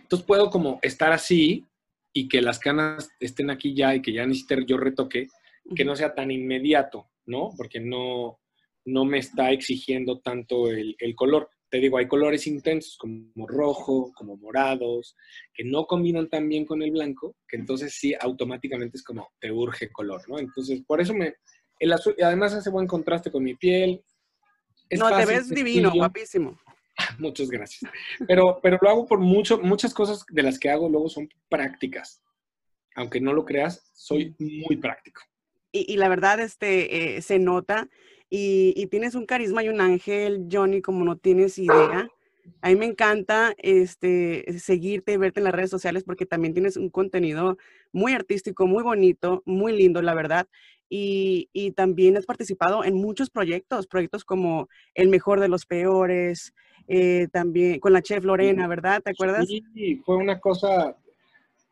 Entonces 0.03 0.27
puedo 0.27 0.51
como 0.51 0.81
estar 0.83 1.13
así 1.13 1.65
y 2.13 2.27
que 2.27 2.43
las 2.43 2.59
canas 2.59 3.11
estén 3.21 3.51
aquí 3.51 3.77
ya 3.77 3.95
y 3.95 4.03
que 4.03 4.13
ya 4.13 4.27
necesite 4.27 4.65
yo 4.67 4.77
retoque, 4.77 5.29
que 5.77 5.85
no 5.85 5.95
sea 5.95 6.17
tan 6.17 6.33
inmediato, 6.33 7.07
¿no? 7.27 7.51
Porque 7.57 7.79
no, 7.79 8.41
no 8.87 9.05
me 9.05 9.19
está 9.19 9.53
exigiendo 9.53 10.19
tanto 10.19 10.69
el, 10.69 10.97
color. 11.15 11.49
Te 11.71 11.79
digo, 11.79 11.99
hay 11.99 12.09
colores 12.09 12.47
intensos 12.47 12.97
como 12.97 13.47
rojo, 13.47 14.13
como 14.15 14.37
morados, 14.37 15.17
que 15.53 15.65
no 15.65 15.87
combinan 15.87 16.29
tan 16.29 16.49
bien 16.49 16.65
con 16.65 16.83
el 16.83 16.91
blanco, 16.91 17.37
que 17.47 17.57
entonces 17.57 17.95
sí, 17.95 18.15
automáticamente 18.19 18.97
es 18.97 19.05
como 19.05 19.31
te 19.39 19.53
urge 19.53 19.91
color, 19.91 20.23
¿no? 20.29 20.39
Entonces, 20.39 20.83
por 20.87 21.01
eso 21.01 21.15
me... 21.15 21.35
El 21.79 21.93
azul, 21.93 22.15
y 22.19 22.23
además 22.23 22.55
hace 22.55 22.71
buen 22.71 22.87
contraste 22.87 23.31
con 23.31 23.45
mi 23.45 23.55
piel. 23.55 24.03
no, 24.91 25.17
te 25.17 25.27
ves 25.27 25.49
divino, 25.49 25.93
guapísimo. 25.93 26.59
Muchas 27.19 27.49
gracias. 27.49 27.91
Pero, 28.27 28.59
pero 28.63 28.79
lo 28.81 28.91
hago 28.91 29.07
por 29.07 29.21
mucho, 29.21 29.59
muchas 29.59 29.95
cosas 29.95 30.25
de 30.29 30.43
las 30.43 30.59
que 30.59 30.71
hago 30.71 30.89
luego 30.89 31.09
son 31.09 31.29
prácticas. 31.49 32.23
Aunque 32.97 33.21
no 33.21 33.33
lo 33.33 33.45
creas, 33.45 33.91
soy 33.95 34.35
muy 34.39 34.77
práctico. 34.77 35.23
Y, 35.71 35.97
la 35.99 36.09
verdad, 36.09 36.41
este, 36.41 37.17
eh, 37.17 37.23
se 37.23 37.39
nota 37.39 37.89
y, 38.31 38.87
tienes 38.87 39.15
un 39.15 39.27
carisma 39.27 39.63
y 39.63 39.69
un 39.69 39.81
ángel, 39.81 40.47
Johnny, 40.51 40.83
como 40.83 41.05
no 41.05 41.17
tienes 41.17 41.59
idea. 41.59 42.09
A 42.63 42.69
mí 42.69 42.77
me 42.77 42.87
encanta 42.87 43.55
este, 43.59 44.45
seguirte 44.59 45.13
y 45.13 45.17
verte 45.17 45.41
en 45.41 45.45
las 45.45 45.55
redes 45.55 45.71
sociales 45.71 46.05
porque 46.05 46.27
también 46.27 46.55
tienes 46.55 46.77
un 46.77 46.91
contenido 46.91 47.57
muy 47.93 48.13
artístico, 48.13 48.67
muy 48.67 48.83
bonito, 48.83 49.43
muy 49.47 49.77
lindo, 49.77 50.03
la 50.03 50.15
verdad. 50.15 50.47
Y, 50.91 51.49
y, 51.53 51.73
también 51.73 52.17
has 52.17 52.27
participado 52.27 52.85
en 52.85 52.95
muchos 52.95 53.31
proyectos, 53.31 53.87
proyectos 53.87 54.25
como 54.25 54.69
El 54.95 55.09
Mejor 55.09 55.41
de 55.41 55.49
los 55.49 55.67
Peores, 55.67 56.55
eh, 56.89 57.29
también 57.31 57.81
con 57.81 57.93
la 57.93 58.01
chef 58.01 58.25
Lorena, 58.25 58.67
¿verdad? 58.67 59.03
¿Te 59.03 59.11
acuerdas? 59.11 59.47
Sí, 59.47 59.97
fue 60.07 60.17
una 60.17 60.41
cosa, 60.41 60.97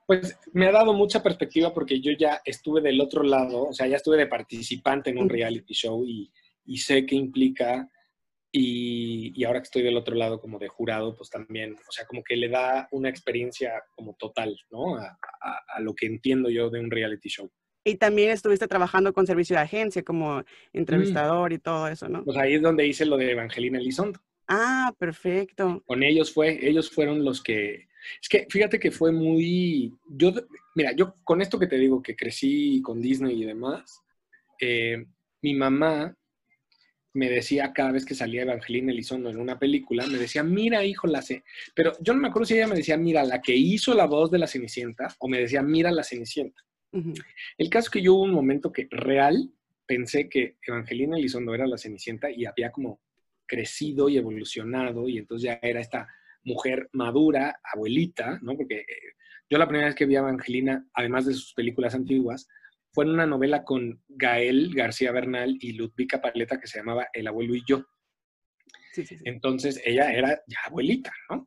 pues 0.05 0.39
me 0.53 0.69
ha 0.69 0.73
dado 0.73 0.93
mucha 0.93 1.23
perspectiva 1.23 1.73
porque 1.73 2.03
yo 2.03 2.13
ya 2.13 2.43
estuve 2.45 2.83
del 2.83 3.01
otro 3.01 3.23
lado, 3.23 3.69
o 3.69 3.73
sea, 3.73 3.87
ya 3.87 3.97
estuve 3.97 4.19
de 4.19 4.27
participante 4.27 5.09
en 5.09 5.19
un 5.19 5.31
reality 5.31 5.73
show 5.73 6.05
y, 6.05 6.31
y 6.67 6.79
sé 6.79 7.07
qué 7.07 7.15
implica. 7.15 7.89
Y, 8.53 9.33
y, 9.35 9.45
ahora 9.45 9.61
que 9.61 9.65
estoy 9.65 9.83
del 9.83 9.97
otro 9.97 10.15
lado 10.15 10.41
como 10.41 10.59
de 10.59 10.69
jurado, 10.69 11.15
pues 11.15 11.29
también, 11.29 11.75
o 11.75 11.93
sea, 11.93 12.07
como 12.07 12.25
que 12.25 12.37
le 12.37 12.49
da 12.49 12.89
una 12.91 13.11
experiencia 13.11 13.83
como 13.95 14.15
total, 14.15 14.59
¿no? 14.71 14.97
A, 14.97 15.19
a, 15.41 15.81
lo 15.81 15.95
que 15.95 16.07
entiendo 16.07 16.49
yo 16.49 16.71
de 16.71 16.81
un 16.81 16.91
reality 16.91 17.29
show. 17.29 17.51
Y 17.85 17.97
también 17.97 18.31
estuviste 18.31 18.67
trabajando 18.67 19.13
con 19.13 19.27
servicio 19.27 19.57
de 19.57 19.63
agencia 19.63 20.03
como 20.03 20.39
mm. 20.39 20.45
entrevistador 20.73 21.53
y 21.53 21.59
todo 21.59 21.87
eso, 21.89 22.09
¿no? 22.09 22.25
Pues 22.25 22.37
ahí 22.39 22.55
es 22.55 22.63
donde 22.63 22.87
hice 22.87 23.05
lo 23.05 23.17
de 23.17 23.33
Evangelina 23.33 23.79
Elizondo. 23.79 24.21
Ah, 24.49 24.95
perfecto. 24.99 25.83
Con 25.87 26.03
ellos 26.03 26.33
fue, 26.33 26.67
ellos 26.67 26.91
fueron 26.91 27.25
los 27.25 27.43
que, 27.43 27.89
es 28.21 28.29
que 28.29 28.47
fíjate 28.49 28.79
que 28.79 28.91
fue 28.91 29.13
muy, 29.13 29.93
yo, 30.09 30.33
mira, 30.75 30.93
yo 30.93 31.15
con 31.25 31.43
esto 31.43 31.59
que 31.59 31.67
te 31.67 31.79
digo, 31.79 32.03
que 32.03 32.17
crecí 32.17 32.81
con 32.83 33.01
Disney 33.01 33.43
y 33.43 33.45
demás, 33.45 34.03
eh, 34.61 35.05
mi 35.43 35.55
mamá 35.55 36.17
me 37.17 37.31
decía 37.31 37.73
cada 37.73 37.93
vez 37.93 38.05
que 38.05 38.15
salía 38.15 38.43
Evangelina 38.43 38.93
Elizondo 38.93 39.31
en 39.31 39.39
una 39.39 39.59
película, 39.59 40.07
me 40.07 40.19
decía, 40.19 40.43
mira, 40.43 40.85
hijo, 40.85 41.07
la 41.07 41.23
sé. 41.23 41.45
Pero 41.75 41.93
yo 42.01 42.13
no 42.13 42.21
me 42.21 42.29
acuerdo 42.29 42.47
si 42.47 42.55
ella 42.55 42.67
me 42.67 42.77
decía, 42.77 42.99
mira, 42.99 43.25
la 43.25 43.41
que 43.41 43.57
hizo 43.57 43.95
la 43.95 44.05
voz 44.05 44.31
de 44.31 44.39
la 44.39 44.47
Cenicienta, 44.47 45.09
o 45.19 45.27
me 45.27 45.41
decía, 45.41 45.63
mira 45.63 45.91
la 45.91 46.05
Cenicienta. 46.05 46.63
El 47.59 47.69
caso 47.69 47.87
es 47.87 47.91
que 47.91 48.03
yo 48.03 48.15
hubo 48.15 48.23
un 48.23 48.33
momento 48.33 48.73
que 48.73 48.87
real 48.91 49.51
pensé 49.87 50.29
que 50.29 50.57
Evangelina 50.67 51.17
Elizondo 51.17 51.55
era 51.55 51.67
la 51.67 51.79
Cenicienta 51.79 52.31
y 52.31 52.45
había 52.45 52.71
como 52.71 53.01
crecido 53.47 54.09
y 54.09 54.19
evolucionado, 54.19 55.09
y 55.09 55.19
entonces 55.19 55.47
ya 55.47 55.59
era 55.63 55.81
esta 55.81 56.09
mujer 56.45 56.89
madura, 56.93 57.61
abuelita, 57.63 58.39
¿no? 58.43 58.57
Porque 58.57 58.81
eh, 58.81 58.87
yo 59.49 59.59
la 59.59 59.69
primera 59.69 59.87
vez 59.87 59.95
que 59.95 60.07
vi 60.07 60.17
a 60.17 60.21
Evangelina, 60.21 60.87
además 60.93 61.27
de 61.27 61.35
sus 61.35 61.55
películas 61.55 61.95
antiguas, 61.95 62.49
fue 62.97 63.05
en 63.05 63.11
una 63.11 63.27
novela 63.27 63.63
con 63.63 64.03
Gael 64.09 64.75
García 64.75 65.13
Bernal 65.13 65.59
y 65.61 65.73
Ludvika 65.73 66.19
Paleta 66.19 66.59
que 66.59 66.67
se 66.67 66.79
llamaba 66.79 67.09
El 67.13 67.27
abuelo 67.27 67.55
y 67.55 67.63
yo. 67.69 67.85
Entonces 69.27 69.83
ella 69.85 70.11
era 70.11 70.43
ya 70.47 70.61
abuelita, 70.65 71.13
¿no? 71.29 71.47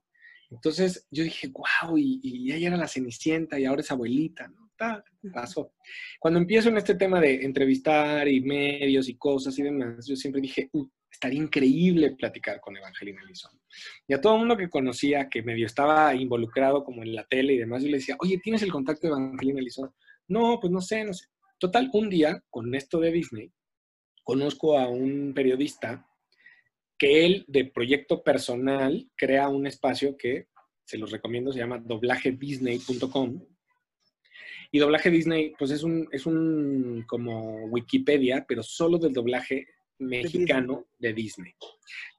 Entonces 0.52 1.08
yo 1.10 1.24
dije, 1.24 1.48
wow, 1.48 1.98
y, 1.98 2.52
ella 2.52 2.68
era 2.68 2.78
la 2.78 2.88
cenicienta 2.88 3.60
y 3.60 3.66
ahora 3.66 3.82
es 3.82 3.90
abuelita, 3.90 4.48
¿no? 4.48 4.70
pasó. 5.34 5.74
Cuando 6.20 6.40
empiezo 6.40 6.70
en 6.70 6.78
este 6.78 6.94
tema 6.94 7.20
de 7.20 7.44
entrevistar 7.44 8.28
y 8.28 8.42
medios 8.42 9.10
y 9.10 9.18
cosas 9.18 9.58
y 9.58 9.64
demás, 9.64 10.06
yo 10.08 10.16
siempre 10.16 10.42
dije, 10.42 10.70
uh, 10.72 10.88
estaría 11.12 11.42
increíble 11.42 12.12
platicar 12.12 12.62
con 12.62 12.78
Evangelina 12.78 13.24
Elizondo. 13.24 13.60
Y 14.08 14.14
a 14.14 14.22
todo 14.22 14.34
el 14.36 14.40
mundo 14.42 14.56
que 14.56 14.70
conocía, 14.70 15.28
que 15.30 15.42
medio 15.42 15.66
estaba 15.66 16.14
involucrado 16.14 16.84
como 16.84 17.02
en 17.02 17.16
la 17.16 17.26
tele 17.26 17.54
y 17.54 17.58
demás, 17.58 17.82
yo 17.82 17.90
le 17.90 17.98
decía, 17.98 18.18
oye, 18.20 18.38
¿tienes 18.38 18.62
el 18.62 18.72
contacto 18.72 19.08
de 19.08 19.14
Evangelina 19.14 19.60
Elizondo? 19.60 19.96
No, 20.28 20.60
pues 20.62 20.72
no 20.72 20.80
sé, 20.80 21.04
no 21.04 21.14
sé. 21.14 21.26
Total, 21.60 21.90
un 21.94 22.10
día, 22.10 22.42
con 22.50 22.74
esto 22.74 23.00
de 23.00 23.12
Disney, 23.12 23.52
conozco 24.24 24.78
a 24.80 24.88
un 24.88 25.34
periodista 25.36 26.08
que 26.98 27.26
él, 27.26 27.46
de 27.48 27.66
proyecto 27.66 28.24
personal, 28.24 29.10
crea 29.16 29.50
un 29.50 29.68
espacio 29.68 30.16
que 30.18 30.48
se 30.86 30.98
los 30.98 31.12
recomiendo, 31.12 31.52
se 31.52 31.60
llama 31.60 31.78
doblagedisney.com. 31.80 33.42
Y 34.72 34.80
doblaje 34.80 35.10
Disney, 35.10 35.54
pues 35.58 35.72
es 35.72 35.84
un, 35.84 36.08
es 36.12 36.26
un 36.26 37.04
como 37.08 37.66
Wikipedia, 37.66 38.46
pero 38.48 38.64
solo 38.64 38.98
del 38.98 39.14
doblaje 39.14 39.68
mexicano 39.98 40.88
de 40.98 41.14
Disney. 41.14 41.54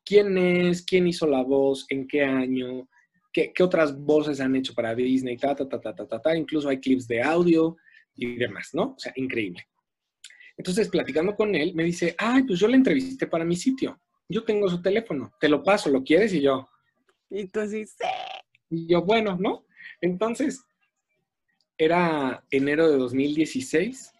¿Quién 0.05 0.37
es? 0.37 0.83
¿Quién 0.83 1.07
hizo 1.07 1.27
la 1.27 1.43
voz? 1.43 1.87
¿En 1.89 2.07
qué 2.07 2.23
año? 2.23 2.89
¿Qué, 3.33 3.53
qué 3.55 3.63
otras 3.63 3.97
voces 3.97 4.41
han 4.41 4.57
hecho 4.57 4.75
para 4.75 4.95
Disney? 4.95 5.37
Ta, 5.37 5.55
ta, 5.55 5.69
ta, 5.69 5.81
ta, 5.81 5.95
ta, 5.95 6.07
ta, 6.07 6.21
ta. 6.21 6.37
Incluso 6.37 6.69
hay 6.69 6.81
clips 6.81 7.07
de 7.07 7.23
audio 7.23 7.77
y 8.15 8.37
demás, 8.37 8.71
¿no? 8.73 8.95
O 8.95 8.99
sea, 8.99 9.13
increíble. 9.17 9.67
Entonces, 10.57 10.89
platicando 10.89 11.35
con 11.35 11.55
él, 11.55 11.75
me 11.75 11.85
dice, 11.85 12.15
ay, 12.19 12.43
pues 12.43 12.59
yo 12.59 12.69
le 12.69 12.77
entrevisté 12.77 13.27
para 13.27 13.45
mi 13.45 13.57
sitio. 13.57 13.99
Yo 14.29 14.45
tengo 14.45 14.69
su 14.69 14.83
teléfono, 14.83 15.33
te 15.41 15.49
lo 15.49 15.63
paso, 15.63 15.89
¿lo 15.91 16.05
quieres? 16.05 16.35
Y 16.35 16.43
yo. 16.43 16.69
Y 17.31 17.47
tú 17.47 17.61
así, 17.61 17.87
sí. 17.87 18.05
Y 18.69 18.87
yo, 18.87 19.03
bueno, 19.03 19.37
¿no? 19.41 19.65
Entonces, 20.01 20.63
era 21.79 22.45
enero 22.51 22.91
de 22.91 22.99
2016. 22.99 24.13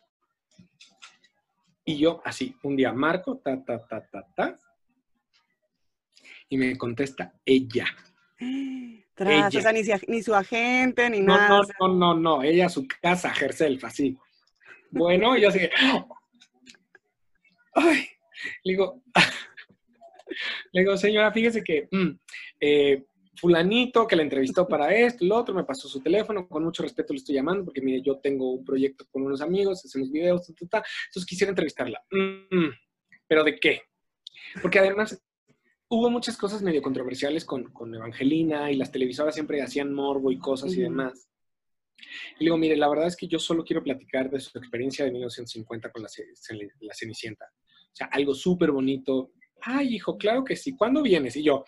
Y 1.85 1.99
yo, 1.99 2.23
así, 2.25 2.57
un 2.63 2.77
día 2.77 2.93
marco, 2.93 3.39
ta, 3.39 3.63
ta, 3.63 3.87
ta, 3.87 4.09
ta, 4.11 4.27
ta. 4.35 4.59
Y 6.49 6.57
me 6.57 6.77
contesta 6.79 7.35
ella. 7.45 7.87
Tras, 9.15 9.55
o 9.55 9.61
sea, 9.61 9.73
ni, 9.73 10.23
su 10.23 10.35
agente, 10.35 11.11
ni 11.11 11.21
nada. 11.21 11.63
No, 11.79 11.89
no, 11.89 11.95
no, 11.95 12.15
no, 12.15 12.43
ella 12.43 12.67
a 12.67 12.71
su 12.71 12.87
casa, 13.03 13.33
herself, 13.39 13.85
así. 13.85 14.17
Bueno, 14.91 15.37
yo 15.37 15.49
así, 15.49 15.61
ay, 17.75 18.09
le 18.65 18.73
digo, 18.73 19.03
le 20.73 20.81
digo, 20.81 20.97
señora, 20.97 21.33
fíjese 21.33 21.63
que 21.63 21.89
mm, 21.91 22.11
eh, 22.61 23.05
fulanito 23.37 24.07
que 24.07 24.17
la 24.17 24.23
entrevistó 24.23 24.67
para 24.67 24.95
esto 24.95 25.25
lo 25.25 25.37
otro, 25.37 25.55
me 25.55 25.65
pasó 25.65 25.89
su 25.89 26.01
teléfono, 26.01 26.49
con 26.49 26.65
mucho 26.65 26.83
respeto 26.83 27.13
le 27.13 27.19
estoy 27.19 27.35
llamando 27.35 27.65
porque 27.65 27.81
mire, 27.81 28.03
yo 28.03 28.19
tengo 28.19 28.53
un 28.53 28.65
proyecto 28.65 29.07
con 29.11 29.23
unos 29.23 29.41
amigos, 29.41 29.85
hacemos 29.85 30.11
videos, 30.11 30.49
entonces 30.49 31.27
quisiera 31.27 31.51
entrevistarla. 31.51 32.03
Mm, 32.11 32.69
¿Pero 33.27 33.45
de 33.45 33.57
qué? 33.57 33.83
Porque 34.61 34.79
además 34.79 35.23
hubo 35.91 36.09
muchas 36.09 36.37
cosas 36.37 36.63
medio 36.63 36.83
controversiales 36.83 37.45
con, 37.45 37.65
con, 37.73 37.95
Evangelina 37.95 38.71
y 38.71 38.77
las 38.77 38.93
televisoras 38.93 39.35
siempre 39.35 39.61
hacían 39.61 39.93
morbo 39.93 40.31
y 40.31 40.39
cosas 40.39 40.73
y 40.75 40.83
demás. 40.83 41.29
Y 42.39 42.45
digo, 42.45 42.57
mire, 42.57 42.77
la 42.77 42.89
verdad 42.89 43.09
es 43.09 43.17
que 43.17 43.27
yo 43.27 43.39
solo 43.39 43.65
quiero 43.65 43.83
platicar 43.83 44.31
de 44.31 44.41
su 44.41 44.57
experiencia 44.57 45.05
de 45.05 45.11
1950 45.11 45.91
con 45.91 46.03
la, 46.03 46.09
la 46.81 46.95
Cenicienta. 46.95 47.45
O 47.45 47.95
sea, 47.97 48.07
algo 48.07 48.35
súper 48.35 48.71
bonito. 48.71 49.33
Ay, 49.61 49.97
hijo, 49.97 50.17
claro 50.17 50.45
que 50.45 50.57
sí. 50.57 50.77
¿Cuándo 50.77 51.03
vienes? 51.03 51.37
Y 51.37 51.43
yo, 51.43 51.65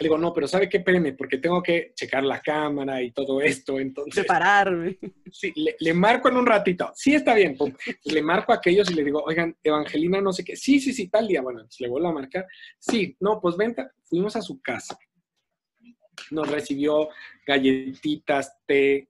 le 0.00 0.06
digo, 0.06 0.18
no, 0.18 0.32
pero 0.32 0.48
¿sabe 0.48 0.68
qué? 0.68 0.78
Espéreme, 0.78 1.12
porque 1.12 1.38
tengo 1.38 1.62
que 1.62 1.92
checar 1.94 2.24
la 2.24 2.40
cámara 2.40 3.00
y 3.00 3.12
todo 3.12 3.40
esto, 3.40 3.78
entonces... 3.78 4.14
Prepararme. 4.14 4.98
Sí, 5.30 5.52
le, 5.78 5.94
marco 5.94 6.28
en 6.28 6.36
un 6.36 6.46
ratito. 6.46 6.90
Sí, 6.94 7.14
está 7.14 7.34
bien. 7.34 7.56
Le 8.04 8.22
marco 8.22 8.52
a 8.52 8.56
aquellos 8.56 8.90
y 8.90 8.94
le 8.94 9.04
digo, 9.04 9.22
oigan, 9.24 9.56
Evangelina, 9.62 10.20
no 10.20 10.32
sé 10.32 10.44
qué. 10.44 10.56
Sí, 10.56 10.80
sí, 10.80 10.92
sí, 10.92 11.08
tal 11.08 11.28
día. 11.28 11.42
Bueno, 11.42 11.64
le 11.78 11.88
vuelvo 11.88 12.08
a 12.08 12.12
marcar. 12.12 12.44
Sí, 12.78 13.16
no, 13.20 13.40
pues 13.40 13.56
venta. 13.56 13.92
Fuimos 14.04 14.34
a 14.34 14.42
su 14.42 14.60
casa. 14.60 14.98
Nos 16.32 16.50
recibió 16.50 17.08
galletitas, 17.46 18.56
té. 18.66 19.08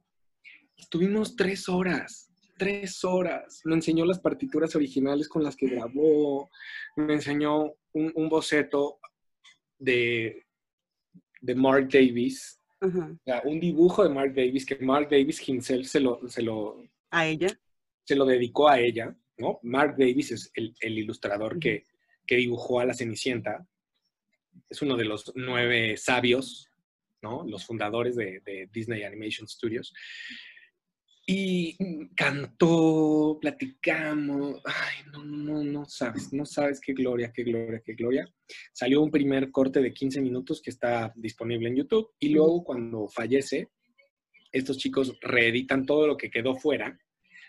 Estuvimos 0.77 1.35
tres 1.35 1.69
horas 1.69 2.31
tres 2.57 3.03
horas. 3.05 3.63
Me 3.65 3.75
enseñó 3.75 4.05
las 4.05 4.21
partituras 4.21 4.77
originales 4.77 5.29
con 5.29 5.43
las 5.43 5.57
que 5.57 5.67
grabó, 5.67 6.51
me 6.95 7.15
enseñó 7.15 7.65
un, 7.93 8.13
un 8.15 8.29
boceto 8.29 9.01
de, 9.77 10.44
de 11.45 11.55
Mark 11.55 11.89
Davis, 11.91 12.59
Ajá. 12.81 13.11
o 13.13 13.25
sea, 13.25 13.43
un 13.45 13.61
dibujo 13.61 14.03
de 14.03 14.09
Mark 14.15 14.35
Davis 14.35 14.65
que 14.65 14.77
Mark 14.77 15.09
Davis 15.11 15.47
himself 15.47 15.87
se 15.87 16.01
lo, 16.01 16.21
se 16.29 16.43
lo, 16.43 16.83
A 17.11 17.27
ella. 17.27 17.49
se 18.05 18.17
lo 18.17 18.25
dedicó 18.25 18.69
a 18.69 18.81
ella, 18.81 19.15
¿no? 19.37 19.59
Mark 19.63 19.97
Davis 19.99 20.33
es 20.33 20.51
el, 20.55 20.75
el 20.81 20.99
ilustrador 20.99 21.59
que, 21.59 21.87
que 22.27 22.37
dibujó 22.37 22.81
a 22.81 22.87
la 22.87 22.95
Cenicienta. 22.95 23.67
Es 24.71 24.81
uno 24.83 24.97
de 24.97 25.05
los 25.05 25.33
nueve 25.35 25.97
sabios, 25.97 26.71
¿no? 27.21 27.45
Los 27.47 27.67
fundadores 27.67 28.17
de, 28.17 28.41
de 28.41 28.69
Disney 28.73 29.03
Animation 29.03 29.47
Studios. 29.47 29.93
Y 31.27 31.77
mm, 31.79 32.15
cantó, 32.15 33.39
platicamos. 33.41 34.61
Ay, 34.65 35.11
no, 35.13 35.25
no, 35.25 35.65
no 35.65 35.85
sabes, 35.87 36.33
no 36.33 36.45
sabes 36.45 36.81
qué 36.81 36.93
gloria, 36.93 37.33
qué 37.33 37.45
gloria, 37.45 37.83
qué 37.85 37.95
gloria. 37.95 38.29
Salió 38.73 39.01
un 39.01 39.11
primer 39.11 39.51
corte 39.51 39.81
de 39.81 39.93
15 39.93 40.21
minutos 40.21 40.61
que 40.61 40.71
está 40.71 41.13
disponible 41.17 41.69
en 41.69 41.77
YouTube. 41.77 42.11
Y 42.19 42.29
luego, 42.31 42.63
cuando 42.63 43.09
fallece, 43.09 43.71
estos 44.53 44.77
chicos 44.77 45.17
reeditan 45.23 45.87
todo 45.87 46.07
lo 46.07 46.17
que 46.17 46.31
quedó 46.31 46.55
fuera 46.55 46.99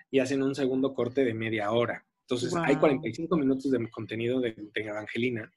y 0.10 0.20
hacen 0.20 0.42
un 0.42 0.56
segundo 0.56 0.94
corte 0.94 1.26
de 1.26 1.34
media 1.34 1.72
hora. 1.72 2.06
Entonces, 2.22 2.56
hay 2.56 2.74
Wow. 2.76 2.82
45 2.82 3.38
minutos 3.38 3.72
de 3.72 3.90
contenido 3.90 4.40
de, 4.40 4.56
de 4.74 4.82
Evangelina. 4.82 5.52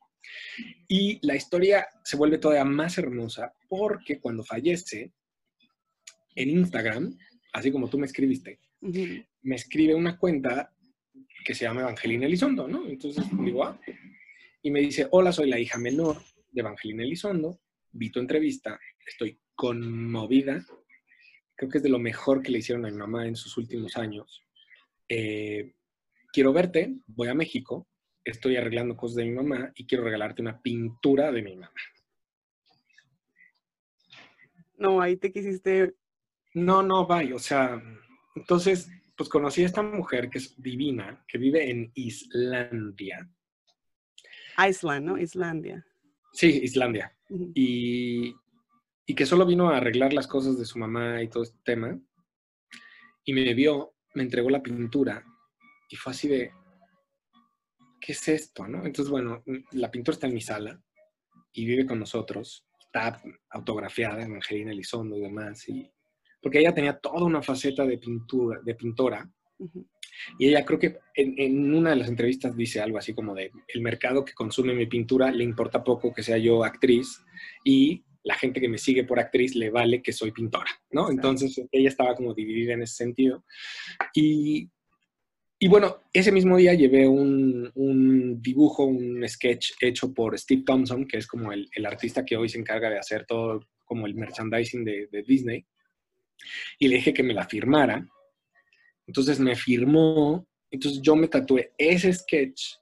Y 0.89 1.25
la 1.27 1.37
historia 1.37 1.87
se 2.03 2.17
vuelve 2.17 2.39
todavía 2.39 2.65
más 2.65 2.99
hermosa 2.99 3.55
porque 3.69 4.21
cuando 4.21 4.43
fallece, 4.45 5.13
en 6.35 6.51
Instagram, 6.51 7.19
así 7.59 7.73
como 7.73 7.89
tú 7.89 7.99
me 7.99 8.07
escribiste, 8.07 8.61
me 8.81 9.55
escribe 9.55 9.95
una 9.95 10.17
cuenta 10.17 10.73
que 11.45 11.55
se 11.55 11.65
llama 11.65 11.83
Evangelina 11.83 12.27
Elizondo, 12.27 12.69
¿no? 12.69 12.87
Entonces 12.87 13.25
digo, 13.45 13.65
ah, 13.65 13.79
y 14.63 14.71
me 14.71 14.81
dice, 14.81 15.09
hola, 15.11 15.33
soy 15.33 15.49
la 15.49 15.59
hija 15.59 15.79
menor 15.79 16.19
de 16.51 16.61
Evangelina 16.61 17.03
Elizondo, 17.03 17.61
vi 17.93 18.11
tu 18.11 18.21
entrevista, 18.21 18.79
estoy 19.07 19.39
conmovida, 19.55 20.65
creo 21.55 21.71
que 21.71 21.79
es 21.79 21.85
de 21.85 21.91
lo 21.91 21.99
mejor 21.99 22.43
que 22.43 22.53
le 22.53 22.59
hicieron 22.59 22.85
a 22.87 22.91
mi 22.91 22.97
mamá 22.97 23.27
en 23.27 23.37
sus 23.37 23.57
últimos 23.57 23.97
años. 23.97 24.45
Eh, 25.09 25.75
quiero 26.33 26.53
verte, 26.53 26.95
voy 27.07 27.29
a 27.29 27.35
México, 27.35 27.89
estoy 28.25 28.57
arreglando 28.57 28.97
cosas 28.97 29.17
de 29.17 29.25
mi 29.25 29.33
mamá 29.33 29.73
y 29.75 29.87
quiero 29.87 30.05
regalarte 30.05 30.43
una 30.43 30.61
pintura 30.61 31.33
de 31.33 31.43
mi 31.43 31.57
mamá. 31.57 31.73
No, 34.77 35.01
ahí 35.01 35.17
te 35.17 35.33
quisiste. 35.33 35.95
No, 36.55 36.83
no, 36.83 37.07
bye. 37.07 37.33
O 37.33 37.39
sea, 37.39 37.83
entonces, 38.35 38.91
pues 39.17 39.29
conocí 39.29 39.63
a 39.63 39.67
esta 39.67 39.83
mujer 39.83 40.31
que 40.31 40.39
es 40.39 40.61
divina, 40.61 41.25
que 41.27 41.39
vive 41.39 41.71
en 41.71 41.91
Islandia. 41.95 43.29
Iceland, 44.59 45.07
¿no? 45.07 45.19
Islandia. 45.19 45.85
Sí, 46.33 46.61
Islandia. 46.63 47.17
Y, 47.55 48.35
y 49.07 49.15
que 49.15 49.27
solo 49.27 49.47
vino 49.47 49.71
a 49.71 49.77
arreglar 49.77 50.13
las 50.13 50.27
cosas 50.27 50.59
de 50.59 50.65
su 50.65 50.79
mamá 50.79 51.23
y 51.23 51.29
todo 51.29 51.43
este 51.43 51.59
tema. 51.65 51.99
Y 53.25 53.33
me 53.33 53.55
vio, 53.55 53.95
me 54.15 54.23
entregó 54.23 54.51
la 54.51 54.63
pintura 54.63 55.25
y 55.89 55.97
fue 55.97 56.13
así 56.13 56.29
de, 56.29 56.53
¿qué 58.01 58.13
es 58.13 58.29
esto? 58.29 58.67
¿no? 58.67 58.85
Entonces, 58.85 59.11
bueno, 59.11 59.43
la 59.73 59.91
pintura 59.91 60.15
está 60.15 60.27
en 60.27 60.35
mi 60.35 60.41
sala 60.41 60.81
y 61.53 61.67
vive 61.67 61.87
con 61.87 61.99
nosotros. 61.99 62.67
Está 62.79 63.21
autografiada 63.51 64.23
en 64.23 64.35
Angelina 64.35 64.73
Elizondo 64.73 65.17
y 65.17 65.21
demás. 65.21 65.69
Y, 65.69 65.91
porque 66.41 66.61
ella 66.61 66.75
tenía 66.75 66.99
toda 66.99 67.25
una 67.25 67.43
faceta 67.43 67.85
de 67.85 67.99
pintura, 67.99 68.61
de 68.65 68.75
pintora. 68.75 69.31
Y 70.39 70.49
ella 70.49 70.65
creo 70.65 70.79
que 70.79 70.99
en, 71.15 71.35
en 71.39 71.75
una 71.75 71.91
de 71.91 71.97
las 71.97 72.09
entrevistas 72.09 72.57
dice 72.57 72.81
algo 72.81 72.99
así 72.99 73.15
como 73.15 73.35
de, 73.35 73.51
el 73.69 73.81
mercado 73.81 74.25
que 74.25 74.33
consume 74.33 74.75
mi 74.75 74.87
pintura 74.87 75.31
le 75.31 75.45
importa 75.45 75.85
poco 75.85 76.13
que 76.13 76.23
sea 76.23 76.39
yo 76.39 76.65
actriz 76.65 77.21
y 77.65 78.05
la 78.25 78.35
gente 78.35 78.61
que 78.61 78.69
me 78.69 78.79
sigue 78.79 79.05
por 79.05 79.19
actriz 79.19 79.55
le 79.55 79.71
vale 79.71 80.03
que 80.03 80.13
soy 80.13 80.33
pintora, 80.33 80.71
¿no? 80.91 81.03
Exacto. 81.03 81.13
Entonces 81.13 81.67
ella 81.73 81.89
estaba 81.89 82.15
como 82.15 82.35
dividida 82.35 82.75
en 82.75 82.83
ese 82.83 82.97
sentido. 82.97 83.45
Y, 84.15 84.69
y 85.59 85.69
bueno, 85.69 86.03
ese 86.13 86.31
mismo 86.31 86.57
día 86.57 86.75
llevé 86.75 87.09
un, 87.09 87.71
un 87.75 88.43
dibujo, 88.43 88.85
un 88.85 89.27
sketch 89.27 89.73
hecho 89.81 90.13
por 90.13 90.39
Steve 90.39 90.63
Thompson, 90.67 91.07
que 91.07 91.17
es 91.17 91.27
como 91.27 91.53
el, 91.53 91.69
el 91.75 91.87
artista 91.87 92.25
que 92.25 92.37
hoy 92.37 92.49
se 92.49 92.59
encarga 92.59 92.91
de 92.91 92.99
hacer 92.99 93.25
todo 93.25 93.61
como 93.85 94.07
el 94.07 94.15
merchandising 94.15 94.85
de, 94.85 95.09
de 95.11 95.23
Disney. 95.23 95.65
Y 96.79 96.89
le 96.89 96.97
dije 96.97 97.13
que 97.13 97.23
me 97.23 97.35
la 97.35 97.47
firmara. 97.47 98.07
Entonces 99.07 99.41
me 99.41 99.57
firmó, 99.57 100.47
entonces 100.71 101.01
yo 101.03 101.17
me 101.17 101.29
tatué 101.29 101.73
ese 101.79 102.13
sketch 102.13 102.75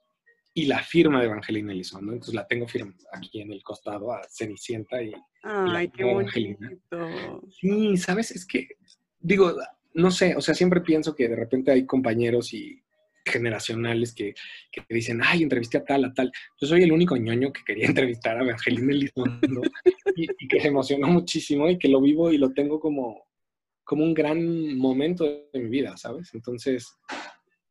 y 0.53 0.65
la 0.65 0.79
firma 0.79 1.19
de 1.19 1.27
Evangelina 1.27 1.71
Elizondo. 1.71 2.11
Entonces 2.11 2.35
la 2.35 2.47
tengo 2.47 2.67
firma 2.67 2.93
aquí 3.13 3.41
en 3.41 3.53
el 3.53 3.63
costado 3.63 4.11
a 4.11 4.21
Cenicienta 4.29 5.01
y 5.01 5.13
Ay, 5.43 5.89
qué 5.89 6.03
nueva 6.03 6.21
Angelina. 6.21 6.71
bonito. 6.91 7.47
Sí, 7.51 7.95
¿sabes? 7.95 8.31
Es 8.31 8.45
que, 8.45 8.67
digo, 9.19 9.55
no 9.93 10.11
sé, 10.11 10.35
o 10.35 10.41
sea, 10.41 10.53
siempre 10.53 10.81
pienso 10.81 11.15
que 11.15 11.27
de 11.27 11.35
repente 11.35 11.71
hay 11.71 11.85
compañeros 11.85 12.53
y 12.53 12.83
generacionales 13.23 14.13
que, 14.13 14.33
que 14.71 14.83
dicen, 14.89 15.21
ay, 15.23 15.43
entrevisté 15.43 15.77
a 15.77 15.85
tal, 15.85 16.05
a 16.05 16.13
tal. 16.13 16.31
Yo 16.59 16.67
soy 16.67 16.83
el 16.83 16.91
único 16.91 17.15
ñoño 17.15 17.53
que 17.53 17.63
quería 17.63 17.85
entrevistar 17.87 18.37
a 18.37 18.43
Evangelina 18.43 18.91
Elizondo 18.91 19.61
y, 20.15 20.23
y 20.39 20.47
que 20.47 20.59
se 20.59 20.67
emocionó 20.67 21.07
muchísimo 21.07 21.69
y 21.69 21.77
que 21.77 21.87
lo 21.87 22.01
vivo 22.01 22.31
y 22.31 22.37
lo 22.37 22.51
tengo 22.51 22.79
como, 22.79 23.26
como 23.87 24.03
un 24.03 24.13
gran 24.13 24.77
momento 24.77 25.23
de 25.53 25.59
mi 25.59 25.69
vida, 25.69 25.95
¿sabes? 25.95 26.29
Entonces, 26.33 26.93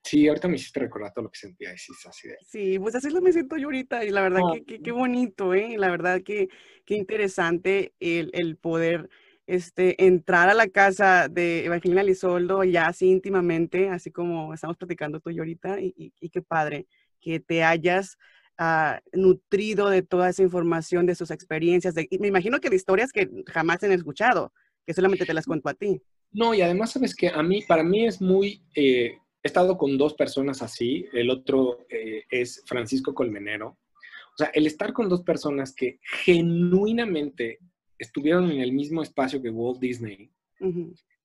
sí, 0.03 0.27
ahorita 0.27 0.49
me 0.49 0.57
hiciste 0.57 0.81
recordar 0.81 1.13
todo 1.13 1.25
lo 1.25 1.31
que 1.31 1.39
sentía 1.39 1.75
y 1.75 1.77
sí, 1.79 1.93
es 1.93 2.07
así 2.07 2.29
de... 2.29 2.37
Sí, 2.41 2.79
pues 2.79 2.95
así 2.95 3.11
lo 3.11 3.21
me 3.21 3.33
siento 3.33 3.59
yo 3.59 3.67
ahorita 3.67 4.03
y 4.03 4.11
la 4.11 4.23
verdad 4.23 4.41
Ah. 4.43 4.55
que, 4.55 4.65
que- 4.65 4.81
qué 4.83 4.93
bonito, 4.93 5.53
¿eh? 5.53 5.77
La 5.77 5.91
verdad 5.91 6.23
que 6.23 6.49
qué 6.87 6.95
interesante 6.95 7.93
el, 8.01 8.31
el 8.33 8.57
poder 8.57 9.11
este, 9.47 10.07
entrar 10.07 10.49
a 10.49 10.55
la 10.55 10.69
casa 10.69 11.29
de 11.29 11.67
Evangelina 11.67 12.03
Lizoldo 12.03 12.65
ya 12.65 12.87
así 12.87 13.11
íntimamente, 13.11 13.91
así 13.91 14.11
como 14.11 14.55
estamos 14.55 14.79
platicando 14.79 15.21
tú 15.21 15.29
y 15.31 15.39
ahorita, 15.39 15.81
y, 15.81 15.93
y- 15.99 16.13
y 16.19 16.31
qué 16.31 16.41
padre 16.41 16.87
que 17.21 17.41
te 17.41 17.63
hayas 17.63 18.17
ah, 18.57 19.01
nutrido 19.13 19.91
de 19.91 20.01
toda 20.03 20.31
esa 20.31 20.43
información, 20.43 21.05
de 21.05 21.15
sus 21.15 21.31
experiencias, 21.31 21.95
de, 21.95 22.09
y 22.11 22.19
me 22.19 22.29
imagino 22.29 22.59
que 22.59 22.71
de 22.71 22.77
historias 22.77 23.13
que 23.13 23.29
jamás 23.49 23.83
han 23.85 23.93
escuchado, 23.93 24.53
que 24.87 24.95
solamente 24.95 25.27
te 25.27 25.35
las 25.35 25.47
cuento 25.47 25.69
a 25.69 25.75
ti. 25.75 26.01
No, 26.33 26.55
y 26.55 26.61
además, 26.63 26.93
sabes 26.93 27.15
que 27.15 27.29
a 27.29 27.43
mí, 27.43 27.63
para 27.67 27.83
mí 27.83 28.07
es 28.07 28.21
muy. 28.21 28.63
eh, 28.75 29.19
he 29.43 29.47
estado 29.47 29.77
con 29.79 29.97
dos 29.97 30.15
personas 30.15 30.61
así. 30.63 31.07
El 31.13 31.31
otro 31.31 31.87
eh, 31.89 32.25
es 32.31 32.63
Francisco 32.67 33.15
Colmenero. 33.15 33.69
O 33.69 34.37
sea, 34.37 34.49
el 34.53 34.67
estar 34.67 34.93
con 34.93 35.09
dos 35.09 35.23
personas 35.23 35.75
que 35.75 35.99
genuinamente 36.25 37.59
estuvieron 37.99 38.51
en 38.51 38.61
el 38.61 38.73
mismo 38.73 39.03
espacio 39.03 39.41
que 39.41 39.51
Walt 39.51 39.81
Disney, 39.81 40.31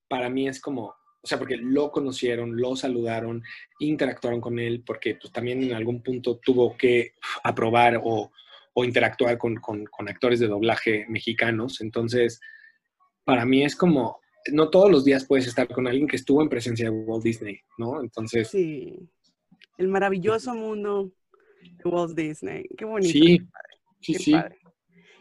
para 0.07 0.29
mí 0.29 0.47
es 0.47 0.59
como. 0.61 0.93
O 1.23 1.27
sea, 1.27 1.37
porque 1.37 1.57
lo 1.57 1.91
conocieron, 1.91 2.59
lo 2.59 2.75
saludaron, 2.75 3.43
interactuaron 3.79 4.41
con 4.41 4.57
él, 4.57 4.81
porque 4.83 5.15
pues, 5.15 5.31
también 5.31 5.61
en 5.61 5.73
algún 5.73 6.01
punto 6.01 6.39
tuvo 6.43 6.75
que 6.75 7.13
aprobar 7.43 8.01
o, 8.03 8.31
o 8.73 8.83
interactuar 8.85 9.37
con, 9.37 9.55
con- 9.57 9.85
con 9.85 10.09
actores 10.09 10.39
de 10.39 10.47
doblaje 10.47 11.05
mexicanos. 11.09 11.79
Entonces, 11.81 12.39
para 13.23 13.45
mí 13.45 13.63
es 13.63 13.75
como, 13.75 14.19
no 14.51 14.69
todos 14.69 14.89
los 14.91 15.05
días 15.05 15.25
puedes 15.25 15.47
estar 15.47 15.67
con 15.67 15.87
alguien 15.87 16.07
que 16.07 16.15
estuvo 16.15 16.41
en 16.41 16.49
presencia 16.49 16.89
de 16.89 16.91
Walt 16.91 17.23
Disney, 17.23 17.59
¿no? 17.77 18.01
Entonces, 18.01 18.49
sí, 18.49 18.97
Sí, 18.97 19.33
el 19.77 19.87
maravilloso 19.87 20.53
mundo 20.53 21.11
de 21.61 21.89
Walt 21.89 22.15
Disney. 22.15 22.67
Qué 22.77 22.85
bonito. 22.85 23.11
sí, 23.11 23.47
Qué 24.01 24.13
sí. 24.15 24.31
padre. 24.31 24.57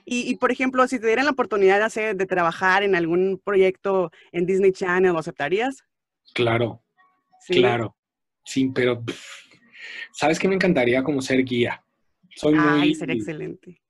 Y, 0.07 0.31
y, 0.31 0.37
por 0.37 0.51
ejemplo, 0.51 0.87
si 0.89 0.99
te 0.99 1.07
dieran 1.07 1.27
la 1.27 1.31
oportunidad 1.33 1.79
de, 1.79 1.85
hacer, 1.85 2.17
de 2.17 2.27
trabajar 2.27 2.83
en 2.83 2.95
algún 2.97 3.41
proyecto 3.45 4.11
en 4.33 4.47
Disney 4.47 4.73
Channel, 4.73 5.13
¿lo 5.13 5.19
aceptarías? 5.19 5.85
claro, 6.35 6.83
Sí. 7.41 7.55
claro. 7.55 7.97
Sí, 8.45 8.71
pero, 8.75 9.03
pff, 9.05 9.23
¿sabes 10.13 10.39
qué 10.39 10.49
me 10.49 10.55
encantaría 10.55 11.03
como 11.03 11.21
ser 11.23 11.45
guía? 11.45 11.83
Soy 12.35 12.55
Ay, 12.59 12.79
muy, 12.81 12.95
sería 12.95 13.15
excelente. 13.15 13.81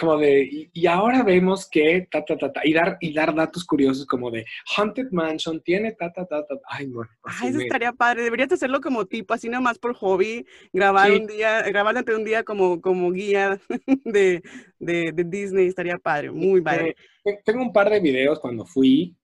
Como 0.00 0.16
de, 0.16 0.42
y, 0.42 0.70
y 0.72 0.86
ahora 0.86 1.22
vemos 1.22 1.68
que, 1.68 2.08
ta, 2.10 2.24
ta, 2.24 2.36
ta, 2.38 2.50
ta, 2.50 2.60
y 2.64 2.72
dar, 2.72 2.96
y 3.00 3.12
dar 3.12 3.34
datos 3.34 3.64
curiosos 3.64 4.06
como 4.06 4.30
de, 4.30 4.46
Haunted 4.76 5.08
Mansion 5.12 5.60
tiene, 5.62 5.92
ta, 5.92 6.10
ta, 6.12 6.24
ta, 6.26 6.46
ta. 6.46 6.54
Ay, 6.66 6.86
bueno. 6.86 7.10
así 7.24 7.38
Ay, 7.44 7.48
eso 7.50 7.58
me- 7.58 7.64
estaría 7.64 7.92
padre. 7.92 8.22
Deberías 8.22 8.50
hacerlo 8.50 8.80
como 8.80 9.04
tipo, 9.06 9.34
así 9.34 9.48
nomás 9.50 9.78
por 9.78 9.94
hobby, 9.94 10.46
grabar 10.72 11.10
Sí. 11.10 11.18
un 11.20 11.26
día, 11.26 11.62
grabar 11.70 11.92
durante 11.94 12.14
un 12.16 12.24
día 12.24 12.42
como, 12.42 12.80
como 12.80 13.12
guía 13.12 13.60
de, 14.04 14.42
de, 14.78 15.12
de 15.12 15.24
Disney, 15.24 15.66
estaría 15.66 15.98
padre, 15.98 16.30
muy 16.30 16.62
padre. 16.62 16.96
Eh, 17.24 17.38
Tengo 17.44 17.62
un 17.62 17.72
par 17.72 17.90
de 17.90 18.00
videos 18.00 18.40
cuando 18.40 18.64
fui 18.64 19.14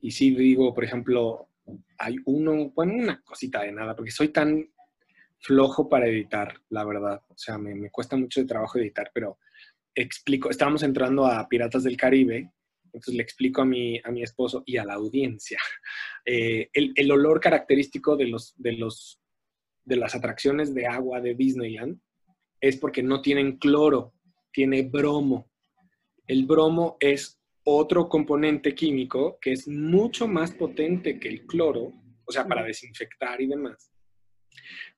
y 0.00 0.10
sí 0.10 0.34
digo, 0.34 0.74
por 0.74 0.84
ejemplo, 0.84 1.48
hay 1.98 2.16
uno, 2.26 2.70
bueno, 2.74 2.92
una 2.94 3.20
cosita 3.22 3.62
de 3.62 3.72
nada, 3.72 3.96
porque 3.96 4.10
soy 4.10 4.28
tan 4.28 4.68
flojo 5.40 5.88
para 5.88 6.06
editar, 6.06 6.54
la 6.68 6.84
verdad. 6.84 7.22
O 7.28 7.36
sea, 7.38 7.58
me, 7.58 7.74
me 7.74 7.90
cuesta 7.90 8.16
mucho 8.16 8.40
de 8.40 8.46
trabajo 8.46 8.78
editar, 8.78 9.10
pero 9.14 9.38
explico, 10.02 10.50
estábamos 10.50 10.82
entrando 10.82 11.26
a 11.26 11.48
Piratas 11.48 11.84
del 11.84 11.96
Caribe, 11.96 12.50
entonces 12.84 13.14
le 13.14 13.22
explico 13.22 13.62
a 13.62 13.64
mi, 13.64 14.00
a 14.02 14.10
mi 14.10 14.22
esposo 14.22 14.62
y 14.64 14.76
a 14.78 14.84
la 14.84 14.94
audiencia 14.94 15.58
eh, 16.24 16.68
el, 16.72 16.92
el 16.94 17.10
olor 17.10 17.40
característico 17.40 18.16
de, 18.16 18.26
los, 18.26 18.54
de, 18.56 18.72
los, 18.72 19.20
de 19.84 19.96
las 19.96 20.14
atracciones 20.14 20.74
de 20.74 20.86
agua 20.86 21.20
de 21.20 21.34
Disneyland 21.34 22.00
es 22.60 22.76
porque 22.76 23.02
no 23.02 23.22
tienen 23.22 23.56
cloro, 23.56 24.12
tiene 24.52 24.82
bromo. 24.82 25.50
El 26.26 26.44
bromo 26.44 26.96
es 27.00 27.40
otro 27.64 28.08
componente 28.08 28.74
químico 28.74 29.38
que 29.40 29.52
es 29.52 29.68
mucho 29.68 30.26
más 30.26 30.52
potente 30.52 31.18
que 31.18 31.28
el 31.28 31.46
cloro, 31.46 31.92
o 32.24 32.32
sea, 32.32 32.46
para 32.46 32.64
desinfectar 32.64 33.40
y 33.40 33.46
demás. 33.46 33.90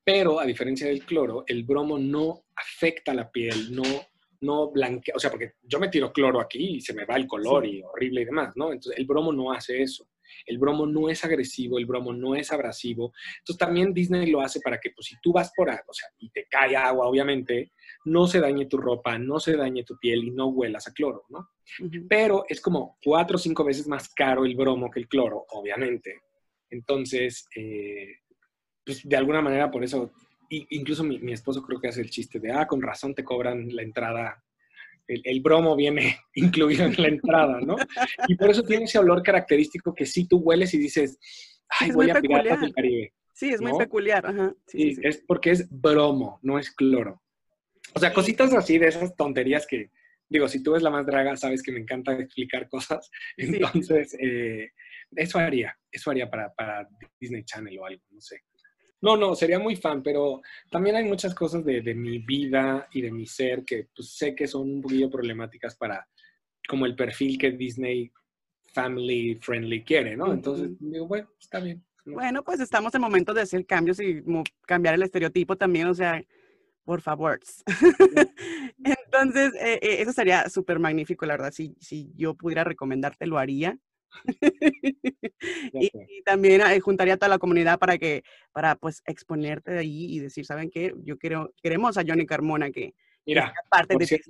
Pero 0.03 0.39
a 0.39 0.45
diferencia 0.45 0.87
del 0.87 1.05
cloro, 1.05 1.43
el 1.47 1.63
bromo 1.63 1.99
no 1.99 2.43
afecta 2.55 3.13
la 3.13 3.31
piel, 3.31 3.73
no, 3.73 3.83
no 4.41 4.71
blanquea, 4.71 5.15
o 5.15 5.19
sea, 5.19 5.29
porque 5.29 5.53
yo 5.63 5.79
me 5.79 5.89
tiro 5.89 6.11
cloro 6.11 6.41
aquí 6.41 6.77
y 6.77 6.81
se 6.81 6.93
me 6.93 7.05
va 7.05 7.15
el 7.15 7.27
color 7.27 7.65
y 7.65 7.81
horrible 7.81 8.21
y 8.21 8.25
demás, 8.25 8.51
¿no? 8.55 8.71
Entonces, 8.71 8.97
el 8.97 9.05
bromo 9.05 9.31
no 9.31 9.51
hace 9.51 9.81
eso. 9.81 10.07
El 10.45 10.57
bromo 10.57 10.85
no 10.85 11.09
es 11.09 11.23
agresivo, 11.23 11.77
el 11.77 11.85
bromo 11.85 12.13
no 12.13 12.35
es 12.35 12.51
abrasivo. 12.51 13.13
Entonces 13.39 13.57
también 13.57 13.93
Disney 13.93 14.29
lo 14.29 14.41
hace 14.41 14.59
para 14.61 14.79
que, 14.79 14.91
pues 14.91 15.07
si 15.07 15.15
tú 15.21 15.33
vas 15.33 15.51
por 15.55 15.69
agua, 15.69 15.83
o 15.87 15.93
sea, 15.93 16.09
y 16.19 16.29
te 16.29 16.47
cae 16.49 16.75
agua, 16.75 17.07
obviamente, 17.07 17.73
no 18.05 18.27
se 18.27 18.39
dañe 18.39 18.65
tu 18.65 18.77
ropa, 18.77 19.17
no 19.17 19.39
se 19.39 19.55
dañe 19.55 19.83
tu 19.83 19.97
piel 19.97 20.23
y 20.23 20.31
no 20.31 20.47
huelas 20.47 20.87
a 20.87 20.93
cloro, 20.93 21.25
¿no? 21.29 21.49
Pero 22.09 22.45
es 22.47 22.61
como 22.61 22.97
cuatro 23.03 23.35
o 23.35 23.39
cinco 23.39 23.63
veces 23.63 23.87
más 23.87 24.09
caro 24.13 24.45
el 24.45 24.55
bromo 24.55 24.89
que 24.89 25.01
el 25.01 25.07
cloro, 25.07 25.45
obviamente. 25.49 26.21
Entonces, 26.69 27.47
eh, 27.55 28.07
pues 28.85 29.07
de 29.07 29.17
alguna 29.17 29.41
manera 29.41 29.69
por 29.69 29.83
eso, 29.83 30.11
incluso 30.69 31.03
mi, 31.03 31.19
mi 31.19 31.33
esposo 31.33 31.61
creo 31.61 31.79
que 31.79 31.87
hace 31.87 32.01
el 32.01 32.09
chiste 32.09 32.39
de, 32.39 32.51
ah, 32.51 32.67
con 32.67 32.81
razón 32.81 33.13
te 33.13 33.23
cobran 33.23 33.67
la 33.73 33.83
entrada 33.83 34.43
el, 35.07 35.41
bromo 35.41 35.75
viene 35.75 36.17
incluido 36.35 36.85
en 36.85 36.95
la 36.97 37.07
entrada, 37.07 37.59
¿no? 37.61 37.75
Y 38.27 38.35
por 38.35 38.49
eso 38.49 38.63
tiene 38.63 38.85
ese 38.85 38.99
olor 38.99 39.23
característico 39.23 39.93
que 39.93 40.05
sí 40.05 40.27
tú 40.27 40.37
hueles 40.37 40.73
y 40.73 40.77
dices, 40.77 41.17
ay, 41.79 41.91
voy 41.91 42.09
a 42.09 42.21
Piratas 42.21 42.61
del 42.61 42.73
Caribe. 42.73 43.13
Sí, 43.33 43.49
es 43.49 43.61
muy 43.61 43.77
peculiar. 43.77 44.25
Ajá. 44.25 44.53
Sí, 44.67 44.95
es 45.01 45.23
porque 45.27 45.51
es 45.51 45.67
bromo, 45.69 46.39
no 46.43 46.59
es 46.59 46.71
cloro. 46.71 47.21
O 47.93 47.99
sea, 47.99 48.13
cositas 48.13 48.53
así 48.53 48.77
de 48.77 48.87
esas 48.87 49.15
tonterías 49.15 49.65
que, 49.67 49.89
digo, 50.29 50.47
si 50.47 50.61
tú 50.61 50.73
ves 50.73 50.83
la 50.83 50.89
más 50.89 51.05
draga, 51.05 51.35
sabes 51.35 51.63
que 51.63 51.71
me 51.71 51.79
encanta 51.79 52.13
explicar 52.13 52.69
cosas. 52.69 53.09
Entonces, 53.37 54.15
eh, 54.19 54.69
eso 55.15 55.39
haría, 55.39 55.75
eso 55.91 56.11
haría 56.11 56.29
para, 56.29 56.53
para 56.53 56.87
Disney 57.19 57.43
Channel 57.43 57.79
o 57.79 57.85
algo, 57.85 58.03
no 58.11 58.21
sé. 58.21 58.41
No, 59.01 59.17
no, 59.17 59.35
sería 59.35 59.57
muy 59.57 59.75
fan, 59.75 60.03
pero 60.03 60.41
también 60.69 60.95
hay 60.95 61.05
muchas 61.05 61.33
cosas 61.33 61.65
de, 61.65 61.81
mi 61.95 62.19
vida 62.19 62.87
y 62.91 63.01
de 63.01 63.11
mi 63.11 63.25
ser 63.25 63.65
que 63.65 63.87
pues, 63.95 64.15
sé 64.15 64.35
que 64.35 64.47
son 64.47 64.69
un 64.69 64.81
poquillo 64.81 65.09
problemáticas 65.09 65.75
para 65.75 66.07
como 66.67 66.85
el 66.85 66.95
perfil 66.95 67.37
que 67.37 67.51
Disney 67.51 68.11
Family 68.73 69.35
Friendly 69.35 69.83
quiere, 69.83 70.15
¿no? 70.15 70.31
Entonces, 70.31 70.69
digo, 70.79 71.07
bueno, 71.07 71.29
está 71.39 71.59
bien. 71.59 71.83
Bueno, 72.05 72.43
pues 72.43 72.59
estamos 72.59 72.93
en 72.95 73.01
momento 73.01 73.33
de 73.33 73.41
hacer 73.41 73.65
cambios 73.65 73.99
y 73.99 74.23
cambiar 74.65 74.95
el 74.95 75.03
estereotipo 75.03 75.55
también, 75.55 75.87
o 75.87 75.93
sea, 75.93 76.23
por 76.83 77.01
favor. 77.01 77.39
Entonces, 78.83 79.53
eh, 79.55 79.79
eh, 79.81 80.01
eso 80.01 80.11
sería 80.11 80.49
súper 80.49 80.79
magnífico, 80.79 81.25
la 81.25 81.33
verdad. 81.33 81.51
Si, 81.51 81.75
si 81.79 82.11
yo 82.15 82.35
pudiera 82.35 82.63
recomendarte, 82.63 83.27
lo 83.27 83.37
haría. 83.37 83.77
y, 85.73 86.21
también 86.23 86.61
eh, 86.61 86.79
juntaría 86.79 87.15
a 87.15 87.17
toda 87.17 87.29
la 87.29 87.39
comunidad 87.39 87.79
para 87.79 87.97
que, 87.97 88.23
para 88.51 88.75
pues 88.75 89.01
exponerte 89.05 89.71
de 89.71 89.79
ahí 89.79 90.05
y 90.13 90.19
decir, 90.19 90.45
¿saben 90.45 90.69
qué? 90.69 90.93
Yo 91.03 91.17
quiero, 91.17 91.53
queremos 91.61 91.97
a 91.97 92.03
Johnny 92.05 92.25
Carmona 92.25 92.71
que 92.71 92.93
Mira, 93.25 93.53
parte 93.69 93.95
de 93.97 94.21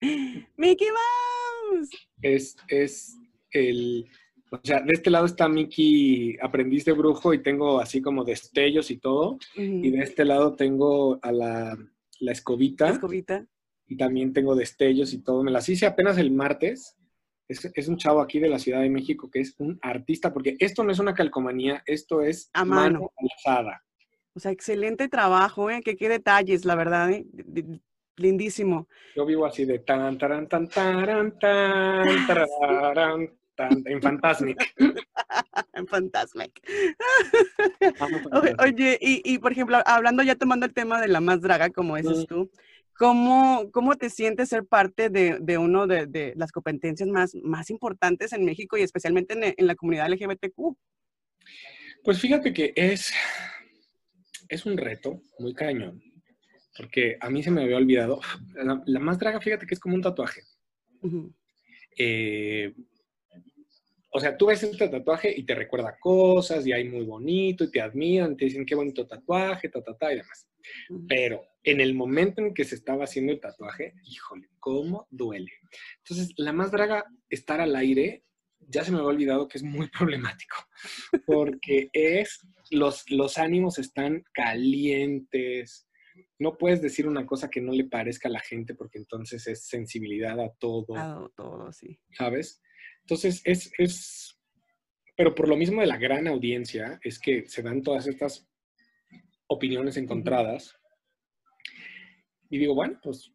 Mickey 0.56 0.88
Mouse. 0.88 1.90
Es, 2.22 2.56
es 2.68 3.16
el, 3.50 4.06
o 4.50 4.60
sea, 4.62 4.80
de 4.80 4.92
este 4.92 5.10
lado 5.10 5.26
está 5.26 5.48
Mickey, 5.48 6.36
aprendiz 6.40 6.84
de 6.84 6.92
brujo 6.92 7.34
y 7.34 7.42
tengo 7.42 7.80
así 7.80 8.00
como 8.00 8.24
destellos 8.24 8.90
y 8.90 8.98
todo. 8.98 9.38
Y 9.56 9.90
de 9.90 10.02
este 10.02 10.24
lado 10.24 10.54
tengo 10.54 11.18
a 11.22 11.32
la, 11.32 11.78
la 12.20 12.32
escobita. 12.32 12.88
escobita. 12.88 13.46
Y 13.86 13.96
también 13.96 14.32
tengo 14.32 14.54
destellos 14.54 15.12
y 15.12 15.22
todo. 15.22 15.42
Me 15.42 15.50
las 15.50 15.68
hice 15.68 15.86
apenas 15.86 16.16
el 16.18 16.30
martes 16.30 16.96
es, 17.48 17.88
un 17.88 17.96
chavo 17.96 18.20
aquí 18.20 18.38
de 18.38 18.48
la 18.48 18.58
Ciudad 18.58 18.80
de 18.80 18.90
México 18.90 19.30
que 19.30 19.40
es 19.40 19.54
un 19.58 19.78
artista, 19.82 20.32
porque 20.32 20.56
esto 20.58 20.82
no 20.84 20.92
es 20.92 20.98
una 20.98 21.14
calcomanía, 21.14 21.82
esto 21.86 22.22
es 22.22 22.50
a 22.52 22.64
mano, 22.64 23.12
alzada. 23.16 23.82
O 24.34 24.40
sea, 24.40 24.50
excelente 24.50 25.08
trabajo, 25.08 25.70
¿eh? 25.70 25.80
Que 25.82 25.96
qué 25.96 26.08
detalles, 26.08 26.64
la 26.64 26.74
verdad, 26.74 27.10
¿eh? 27.10 27.26
Lindísimo. 28.16 28.88
Yo 29.14 29.26
vivo 29.26 29.46
así 29.46 29.64
de 29.64 29.80
tan, 29.80 30.18
taran, 30.18 30.48
tan, 30.48 30.68
taran, 30.68 31.38
tan, 31.38 32.04
taran, 32.26 33.30
tan, 33.54 33.82
en 33.86 34.02
Fantasmic. 34.02 34.74
en 35.74 35.86
Fantasmic. 35.86 36.60
Oye, 38.60 38.98
y, 39.00 39.22
y, 39.24 39.38
por 39.38 39.52
ejemplo, 39.52 39.78
hablando 39.84 40.22
ya 40.22 40.36
tomando 40.36 40.66
el 40.66 40.72
tema 40.72 41.00
de 41.00 41.08
la 41.08 41.20
más 41.20 41.40
draga, 41.40 41.70
como 41.70 41.96
dices 41.96 42.26
tú, 42.26 42.50
¿Cómo, 42.96 43.70
¿Cómo 43.72 43.96
te 43.96 44.08
sientes 44.08 44.48
ser 44.48 44.64
parte 44.66 45.10
de, 45.10 45.38
de 45.40 45.58
uno 45.58 45.86
de, 45.86 46.06
de, 46.06 46.32
las 46.36 46.52
competencias 46.52 47.08
más, 47.08 47.34
más 47.42 47.70
importantes 47.70 48.32
en 48.32 48.44
México 48.44 48.76
y 48.76 48.82
especialmente 48.82 49.34
en, 49.34 49.54
en, 49.56 49.66
la 49.66 49.74
comunidad 49.74 50.08
LGBTQ? 50.10 50.76
Pues 52.04 52.20
fíjate 52.20 52.52
que 52.52 52.72
es, 52.76 53.12
es 54.48 54.66
un 54.66 54.76
reto 54.76 55.22
muy 55.38 55.54
cañón, 55.54 56.02
porque 56.76 57.16
a 57.20 57.30
mí 57.30 57.42
se 57.42 57.50
me 57.50 57.62
había 57.62 57.78
olvidado. 57.78 58.20
La, 58.54 59.00
más 59.00 59.18
draga, 59.18 59.40
fíjate 59.40 59.66
que 59.66 59.74
es 59.74 59.80
como 59.80 59.94
un 59.94 60.02
tatuaje. 60.02 60.42
eh, 61.96 62.74
o 64.16 64.20
sea, 64.20 64.36
tú 64.36 64.46
ves 64.46 64.62
este 64.62 64.88
tatuaje 64.88 65.34
y 65.36 65.42
te 65.42 65.56
recuerda 65.56 65.98
cosas 65.98 66.64
y 66.64 66.72
hay 66.72 66.88
muy 66.88 67.04
bonito 67.04 67.64
y 67.64 67.70
te 67.72 67.80
admiran, 67.80 68.36
te 68.36 68.44
dicen 68.44 68.64
qué 68.64 68.76
bonito 68.76 69.08
tatuaje, 69.08 69.68
ta, 69.68 69.82
ta, 69.82 69.98
ta 69.98 70.12
y 70.12 70.18
demás. 70.18 70.48
Pero 71.08 71.44
en 71.64 71.80
el 71.80 71.94
momento 71.94 72.40
en 72.40 72.54
que 72.54 72.64
se 72.64 72.76
estaba 72.76 73.04
haciendo 73.04 73.32
el 73.32 73.40
tatuaje, 73.40 73.92
híjole, 74.04 74.48
cómo 74.60 75.08
duele. 75.10 75.50
Entonces, 75.98 76.32
la 76.36 76.52
más 76.52 76.70
draga, 76.70 77.04
estar 77.28 77.60
al 77.60 77.74
aire, 77.74 78.22
ya 78.60 78.84
se 78.84 78.92
me 78.92 78.98
había 78.98 79.08
olvidado 79.08 79.48
que 79.48 79.58
es 79.58 79.64
muy 79.64 79.88
problemático, 79.98 80.58
porque 81.26 81.90
es, 81.92 82.38
los, 82.70 83.10
los 83.10 83.36
ánimos 83.36 83.80
están 83.80 84.22
calientes, 84.32 85.88
no 86.38 86.56
puedes 86.56 86.80
decir 86.80 87.08
una 87.08 87.26
cosa 87.26 87.50
que 87.50 87.60
no 87.60 87.72
le 87.72 87.84
parezca 87.84 88.28
a 88.28 88.32
la 88.32 88.40
gente, 88.40 88.76
porque 88.76 88.98
entonces 88.98 89.44
es 89.48 89.66
sensibilidad 89.66 90.38
a 90.38 90.52
todo. 90.52 90.96
A 90.96 91.28
todo, 91.34 91.72
sí. 91.72 91.98
¿Sabes? 92.12 92.60
Entonces, 93.04 93.42
es, 93.44 93.70
es, 93.76 94.38
pero 95.14 95.34
por 95.34 95.46
lo 95.46 95.56
mismo 95.56 95.82
de 95.82 95.86
la 95.86 95.98
gran 95.98 96.26
audiencia, 96.26 96.98
es 97.02 97.18
que 97.18 97.46
se 97.46 97.62
dan 97.62 97.82
todas 97.82 98.06
estas 98.06 98.48
opiniones 99.46 99.98
encontradas. 99.98 100.74
Y 102.48 102.58
digo, 102.58 102.74
bueno, 102.74 102.98
pues... 103.02 103.30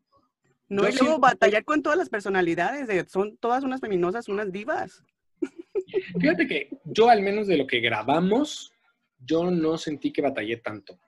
No, 0.70 0.88
y 0.88 0.94
luego 0.94 1.20
batallar 1.20 1.64
con 1.66 1.84
todas 1.84 1.98
las 1.98 2.10
personalidades, 2.10 3.12
son 3.12 3.38
todas 3.38 3.64
unas 3.64 3.82
feminosas, 3.82 4.28
unas 4.28 4.52
divas. 4.52 5.04
Fíjate 6.20 6.48
que 6.48 6.70
yo 6.84 7.10
al 7.10 7.22
menos 7.22 7.48
de 7.48 7.58
lo 7.58 7.66
que 7.66 7.80
grabamos, 7.80 8.72
yo 9.20 9.50
no 9.52 9.78
sentí 9.78 10.12
que 10.12 10.22
batallé 10.22 10.58
tanto. 10.58 11.00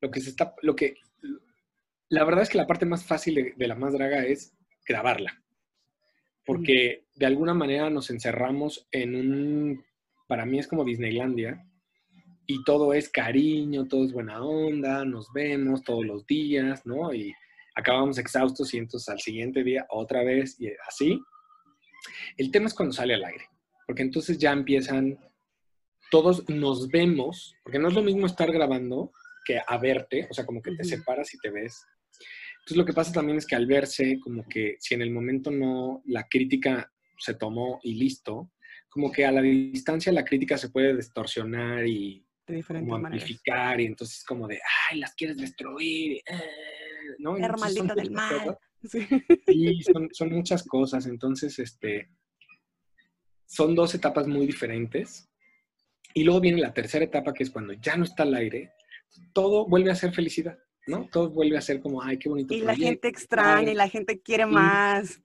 Lo 0.00 0.10
que 0.10 0.20
se 0.20 0.30
está, 0.30 0.54
lo 0.62 0.74
que, 0.74 0.94
la 2.08 2.24
verdad 2.24 2.42
es 2.42 2.48
que 2.48 2.58
la 2.58 2.66
parte 2.66 2.86
más 2.86 3.04
fácil 3.04 3.54
de 3.56 3.66
la 3.68 3.74
más 3.74 3.92
draga 3.92 4.24
es 4.24 4.52
grabarla 4.86 5.40
porque 6.50 7.04
de 7.14 7.26
alguna 7.26 7.54
manera 7.54 7.90
nos 7.90 8.10
encerramos 8.10 8.88
en 8.90 9.14
un, 9.14 9.84
para 10.26 10.44
mí 10.44 10.58
es 10.58 10.66
como 10.66 10.84
Disneylandia, 10.84 11.64
y 12.44 12.64
todo 12.64 12.92
es 12.92 13.08
cariño, 13.08 13.86
todo 13.86 14.04
es 14.04 14.12
buena 14.12 14.42
onda, 14.42 15.04
nos 15.04 15.32
vemos 15.32 15.84
todos 15.84 16.04
los 16.04 16.26
días, 16.26 16.84
¿no? 16.84 17.14
Y 17.14 17.32
acabamos 17.76 18.18
exhaustos 18.18 18.74
y 18.74 18.78
entonces 18.78 19.08
al 19.08 19.20
siguiente 19.20 19.62
día 19.62 19.86
otra 19.90 20.24
vez 20.24 20.60
y 20.60 20.72
así. 20.88 21.20
El 22.36 22.50
tema 22.50 22.66
es 22.66 22.74
cuando 22.74 22.94
sale 22.94 23.14
al 23.14 23.26
aire, 23.26 23.44
porque 23.86 24.02
entonces 24.02 24.36
ya 24.36 24.50
empiezan, 24.50 25.20
todos 26.10 26.48
nos 26.48 26.88
vemos, 26.88 27.54
porque 27.62 27.78
no 27.78 27.86
es 27.86 27.94
lo 27.94 28.02
mismo 28.02 28.26
estar 28.26 28.50
grabando 28.50 29.12
que 29.46 29.60
a 29.64 29.78
verte, 29.78 30.26
o 30.28 30.34
sea, 30.34 30.44
como 30.44 30.60
que 30.60 30.72
te 30.72 30.82
separas 30.82 31.32
y 31.32 31.38
te 31.38 31.50
ves 31.50 31.86
entonces 32.60 32.76
lo 32.76 32.84
que 32.84 32.92
pasa 32.92 33.12
también 33.12 33.38
es 33.38 33.46
que 33.46 33.56
al 33.56 33.66
verse, 33.66 34.18
como 34.20 34.46
que 34.46 34.76
si 34.78 34.94
en 34.94 35.02
el 35.02 35.10
momento 35.10 35.50
no 35.50 36.02
la 36.06 36.28
crítica 36.28 36.92
se 37.18 37.34
tomó 37.34 37.80
y 37.82 37.94
listo, 37.94 38.52
como 38.88 39.10
que 39.10 39.24
a 39.24 39.32
la 39.32 39.40
distancia 39.40 40.12
la 40.12 40.24
crítica 40.24 40.58
se 40.58 40.70
puede 40.70 40.96
distorsionar 40.96 41.86
y 41.86 42.24
como 42.68 42.96
amplificar 42.96 43.80
y 43.80 43.86
entonces 43.86 44.24
como 44.24 44.46
de, 44.46 44.60
ay, 44.90 44.98
las 44.98 45.14
quieres 45.14 45.36
destruir, 45.36 46.18
eh", 46.18 46.42
¿no? 47.18 47.36
Hermalito 47.36 47.94
del 47.94 48.10
mal. 48.10 48.58
Sí, 49.46 49.82
son, 49.82 50.08
son, 50.10 50.32
muchas 50.32 50.62
cosas. 50.62 51.04
Entonces, 51.04 51.58
este, 51.58 52.08
son 53.44 53.74
dos 53.74 53.94
etapas 53.94 54.26
muy 54.26 54.46
diferentes. 54.46 55.28
Y 56.14 56.24
luego 56.24 56.40
viene 56.40 56.62
la 56.62 56.72
tercera 56.72 57.04
etapa, 57.04 57.34
que 57.34 57.42
es 57.42 57.50
cuando 57.50 57.74
ya 57.74 57.96
no 57.96 58.04
está 58.04 58.22
al 58.22 58.34
aire, 58.34 58.72
todo 59.34 59.68
vuelve 59.68 59.90
a 59.90 59.94
ser 59.94 60.14
felicidad. 60.14 60.58
¿No? 60.90 61.08
Todo 61.10 61.30
vuelve 61.30 61.56
a 61.56 61.60
ser 61.62 61.80
como, 61.80 62.02
ay, 62.02 62.18
qué 62.18 62.28
bonito. 62.28 62.52
Y 62.52 62.60
la 62.60 62.76
gente 62.76 63.08
extraña 63.08 63.70
y 63.70 63.74
la 63.74 63.88
gente 63.88 64.20
quiere 64.20 64.46
más. 64.46 65.20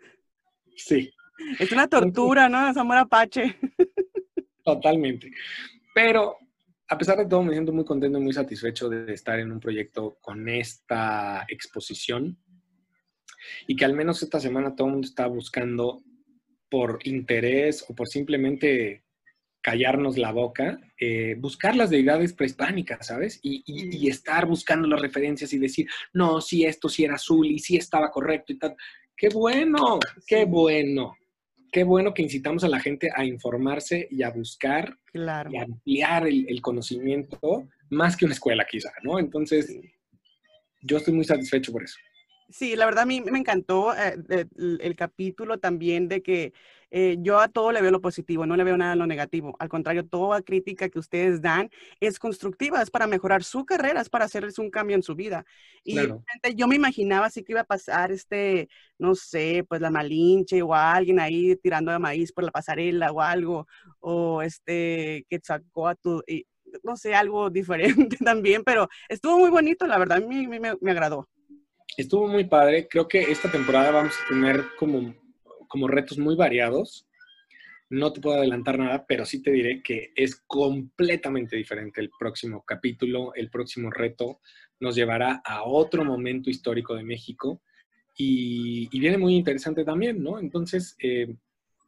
Sí. 0.75 1.11
Es 1.59 1.71
una 1.71 1.87
tortura, 1.87 2.47
¿no? 2.47 2.69
Es 2.69 2.77
amor 2.77 2.97
apache. 2.97 3.57
Totalmente. 4.63 5.31
Pero 5.93 6.37
a 6.87 6.97
pesar 6.97 7.17
de 7.17 7.25
todo, 7.25 7.43
me 7.43 7.53
siento 7.53 7.73
muy 7.73 7.83
contento 7.83 8.19
y 8.19 8.21
muy 8.21 8.33
satisfecho 8.33 8.89
de 8.89 9.13
estar 9.13 9.39
en 9.39 9.51
un 9.51 9.59
proyecto 9.59 10.17
con 10.21 10.47
esta 10.47 11.45
exposición. 11.47 12.37
y 13.67 13.75
que 13.75 13.85
al 13.85 13.93
menos 13.93 14.23
esta 14.23 14.39
semana 14.39 14.75
todo 14.75 14.87
el 14.87 14.93
mundo 14.93 15.07
está 15.07 15.27
buscando 15.27 16.03
por 16.69 16.99
interés 17.03 17.85
o 17.87 17.93
por 17.93 18.07
simplemente 18.07 19.04
callarnos 19.65 20.15
la 20.19 20.31
boca, 20.31 20.79
eh, 20.99 21.35
buscar 21.39 21.75
las 21.75 21.89
deidades 21.89 22.33
prehispánicas, 22.33 23.07
¿sabes? 23.07 23.39
Y, 23.41 23.63
y, 23.65 24.07
estar 24.07 24.45
buscando 24.45 24.87
las 24.87 25.01
referencias 25.01 25.51
y 25.53 25.57
decir, 25.57 25.87
no, 26.13 26.39
si 26.39 26.65
esto 26.65 26.87
sí 26.87 27.03
era 27.03 27.15
azul 27.15 27.47
y 27.47 27.57
sí 27.57 27.75
estaba 27.75 28.11
correcto 28.11 28.53
y 28.53 28.59
tal. 28.59 28.75
¡Qué 29.17 29.29
bueno! 29.29 29.97
¡Qué 30.27 30.45
bueno! 30.45 31.15
Qué 31.71 31.83
bueno 31.83 32.13
que 32.13 32.21
incitamos 32.21 32.63
a 32.63 32.67
la 32.67 32.79
gente 32.79 33.09
a 33.11 33.25
informarse 33.25 34.07
y 34.11 34.21
a 34.21 34.29
buscar 34.29 34.99
claro. 35.11 35.49
y 35.51 35.57
ampliar 35.57 36.27
el, 36.27 36.45
el, 36.47 36.61
conocimiento 36.61 37.67
más 37.89 38.15
que 38.15 38.25
una 38.25 38.35
escuela 38.35 38.67
quizá, 38.69 38.91
¿no? 39.01 39.17
Entonces, 39.17 39.75
yo 40.83 40.97
estoy 40.97 41.15
muy 41.15 41.25
satisfecho 41.25 41.71
por 41.71 41.83
eso. 41.83 41.97
Sí, 42.49 42.75
la 42.75 42.85
verdad 42.85 43.03
a 43.03 43.07
mí 43.07 43.19
me 43.19 43.39
encantó 43.39 43.95
eh, 43.95 44.15
el, 44.29 44.79
el, 44.79 44.95
capítulo 44.95 45.57
también 45.57 46.07
de 46.07 46.21
que 46.21 46.53
eh, 46.97 47.17
yo 47.19 47.41
a 47.41 47.49
todo 47.49 47.73
le 47.73 47.81
veo 47.81 47.91
lo 47.91 47.99
positivo, 47.99 48.45
no 48.45 48.55
le 48.55 48.63
veo 48.63 48.77
nada 48.77 48.95
lo 48.95 49.05
negativo. 49.05 49.53
Al 49.59 49.67
contrario, 49.67 50.05
toda 50.05 50.41
crítica 50.41 50.87
que 50.87 50.97
ustedes 50.97 51.41
dan 51.41 51.69
es 51.99 52.19
constructiva, 52.19 52.81
es 52.81 52.89
para 52.89 53.05
mejorar 53.05 53.43
su 53.43 53.65
carrera, 53.65 53.99
es 53.99 54.07
para 54.07 54.23
hacerles 54.23 54.59
un 54.59 54.69
cambio 54.69 54.95
en 54.95 55.03
su 55.03 55.13
vida. 55.13 55.45
Y 55.83 55.95
Claro. 55.95 56.23
yo 56.55 56.69
me 56.69 56.77
imaginaba 56.77 57.25
así 57.25 57.43
que 57.43 57.51
iba 57.51 57.59
a 57.59 57.65
pasar 57.65 58.13
este, 58.13 58.69
no 58.97 59.13
sé, 59.13 59.65
pues 59.67 59.81
la 59.81 59.89
Malinche 59.89 60.61
o 60.61 60.73
alguien 60.73 61.19
ahí 61.19 61.57
tirando 61.57 61.91
de 61.91 61.99
maíz 61.99 62.31
por 62.31 62.45
la 62.45 62.51
pasarela 62.51 63.11
o 63.11 63.19
algo, 63.19 63.67
o 63.99 64.41
este 64.41 65.25
que 65.29 65.41
sacó 65.43 65.89
a 65.89 65.95
tu, 65.95 66.23
y, 66.25 66.45
no 66.81 66.95
sé, 66.95 67.13
algo 67.13 67.49
diferente 68.07 68.15
también, 68.23 68.63
pero 68.63 68.87
estuvo 69.09 69.37
muy 69.37 69.49
bonito, 69.49 69.85
la 69.85 69.97
verdad, 69.97 70.19
a 70.19 70.25
mí, 70.25 70.47
me, 70.47 70.61
me 70.61 70.91
agradó. 70.91 71.27
Estuvo 71.97 72.25
muy 72.29 72.45
padre. 72.45 72.87
Creo 72.87 73.05
que 73.05 73.21
esta 73.21 73.51
temporada 73.51 73.91
vamos 73.91 74.13
a 74.13 74.29
tener 74.29 74.63
como, 74.79 75.13
como 75.75 75.89
retos 75.89 76.17
muy 76.17 76.37
variados. 76.37 77.05
No 77.89 78.13
te 78.13 78.21
puedo 78.21 78.37
adelantar 78.37 78.79
nada, 78.79 79.05
pero 79.05 79.25
sí 79.25 79.41
te 79.41 79.51
diré 79.51 79.83
que 79.83 80.13
es 80.15 80.37
completamente 80.47 81.57
diferente 81.57 81.99
el 81.99 82.11
próximo 82.17 82.63
capítulo, 82.65 83.33
el 83.35 83.49
próximo 83.49 83.91
reto. 83.91 84.39
Nos 84.79 84.95
llevará 84.95 85.41
a 85.43 85.65
otro 85.65 86.05
momento 86.05 86.49
histórico 86.49 86.95
de 86.95 87.03
México 87.03 87.61
y, 88.17 88.87
viene 88.97 89.17
muy 89.17 89.35
interesante 89.35 89.83
también, 89.83 90.23
¿no? 90.23 90.39
Entonces, 90.39 90.95
eh, 90.97 91.35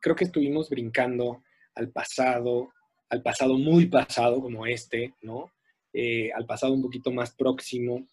creo 0.02 0.18
que 0.18 0.26
estuvimos 0.26 0.70
brincando 0.70 1.44
al 1.74 1.90
pasado, 1.90 2.74
al 3.08 3.22
pasado 3.22 3.58
muy 3.58 3.86
pasado 3.86 4.42
como 4.42 4.66
este, 4.66 5.14
¿no? 5.22 5.54
Eh, 5.94 6.30
al 6.34 6.46
pasado 6.46 6.74
un 6.74 6.82
poquito 6.82 7.10
más 7.10 7.34
próximo 7.34 8.06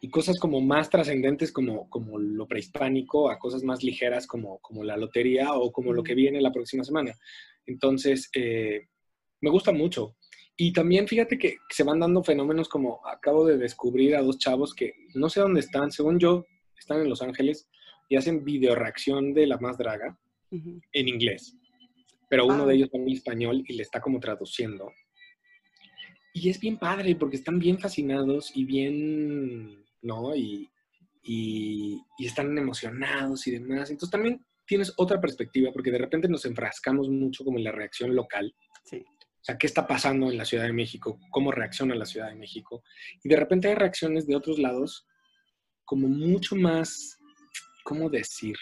y 0.00 0.10
cosas 0.10 0.38
como 0.38 0.60
más 0.60 0.90
trascendentes 0.90 1.52
como, 1.52 1.88
como 1.90 2.18
lo 2.18 2.46
prehispánico 2.46 3.30
a 3.30 3.38
cosas 3.38 3.62
más 3.62 3.82
ligeras 3.82 4.26
como, 4.26 4.58
como 4.60 4.84
la 4.84 4.96
lotería 4.96 5.52
o 5.54 5.70
como 5.72 5.92
lo 5.92 6.02
que 6.02 6.14
viene 6.14 6.40
la 6.40 6.52
próxima 6.52 6.84
semana. 6.84 7.14
Entonces, 7.66 8.30
eh, 8.34 8.86
me 9.40 9.50
gusta 9.50 9.72
mucho. 9.72 10.16
Y 10.56 10.72
también 10.72 11.06
fíjate 11.06 11.38
que 11.38 11.58
se 11.70 11.84
van 11.84 12.00
dando 12.00 12.24
fenómenos 12.24 12.68
como 12.68 13.06
acabo 13.06 13.46
de 13.46 13.58
descubrir 13.58 14.16
a 14.16 14.22
dos 14.22 14.38
chavos 14.38 14.74
que 14.74 14.94
no 15.14 15.28
sé 15.28 15.40
dónde 15.40 15.60
están, 15.60 15.92
según 15.92 16.18
yo, 16.18 16.46
están 16.76 17.00
en 17.00 17.08
Los 17.08 17.22
Ángeles 17.22 17.68
y 18.08 18.16
hacen 18.16 18.44
video 18.44 18.74
reacción 18.74 19.34
de 19.34 19.46
La 19.46 19.58
Más 19.58 19.78
Draga 19.78 20.18
uh 20.50 20.56
-huh. 20.56 20.82
en 20.92 21.08
inglés. 21.08 21.56
Pero 22.28 22.46
uno 22.46 22.64
ah. 22.64 22.66
de 22.66 22.74
ellos 22.74 22.90
habla 22.92 23.12
español 23.12 23.62
y 23.66 23.74
le 23.74 23.82
está 23.82 24.00
como 24.00 24.18
traduciendo. 24.18 24.90
Y 26.32 26.50
es 26.50 26.60
bien 26.60 26.78
padre 26.78 27.16
porque 27.16 27.36
están 27.36 27.58
bien 27.58 27.78
fascinados 27.78 28.52
y 28.54 28.64
bien, 28.64 29.84
¿no? 30.02 30.34
Y, 30.36 30.68
y, 31.22 32.00
y, 32.18 32.26
están 32.26 32.56
emocionados 32.56 33.46
y 33.46 33.52
demás. 33.52 33.90
Entonces 33.90 34.10
también 34.10 34.44
tienes 34.66 34.92
otra 34.96 35.20
perspectiva 35.20 35.72
porque 35.72 35.90
de 35.90 35.98
repente 35.98 36.28
nos 36.28 36.44
enfrascamos 36.44 37.08
mucho 37.08 37.44
como 37.44 37.58
en 37.58 37.64
la 37.64 37.72
reacción 37.72 38.14
local. 38.14 38.54
Sí. 38.84 39.04
O 39.40 39.44
sea, 39.44 39.56
¿qué 39.56 39.66
está 39.66 39.86
pasando 39.86 40.30
en 40.30 40.36
la 40.36 40.44
Ciudad 40.44 40.64
de 40.64 40.72
México? 40.72 41.18
¿Cómo 41.30 41.52
reacciona 41.52 41.94
la 41.94 42.06
Ciudad 42.06 42.28
de 42.28 42.34
México? 42.34 42.82
Y 43.22 43.28
de 43.28 43.36
repente 43.36 43.68
hay 43.68 43.74
reacciones 43.74 44.26
de 44.26 44.36
otros 44.36 44.58
lados 44.58 45.06
como 45.84 46.06
mucho 46.08 46.54
más, 46.54 47.18
¿cómo 47.84 48.10
decir? 48.10 48.56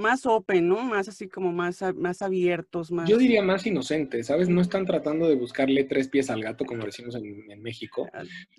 Más 0.00 0.26
open, 0.26 0.68
¿no? 0.68 0.82
Más 0.82 1.08
así 1.08 1.28
como 1.28 1.52
más, 1.52 1.82
más 1.94 2.22
abiertos, 2.22 2.90
más... 2.90 3.08
Yo 3.08 3.18
diría 3.18 3.42
más 3.42 3.64
inocentes, 3.66 4.26
¿sabes? 4.26 4.48
No 4.48 4.60
están 4.60 4.86
tratando 4.86 5.28
de 5.28 5.36
buscarle 5.36 5.84
tres 5.84 6.08
pies 6.08 6.30
al 6.30 6.42
gato, 6.42 6.64
como 6.64 6.84
decimos 6.84 7.14
en, 7.14 7.50
en 7.50 7.62
México. 7.62 8.08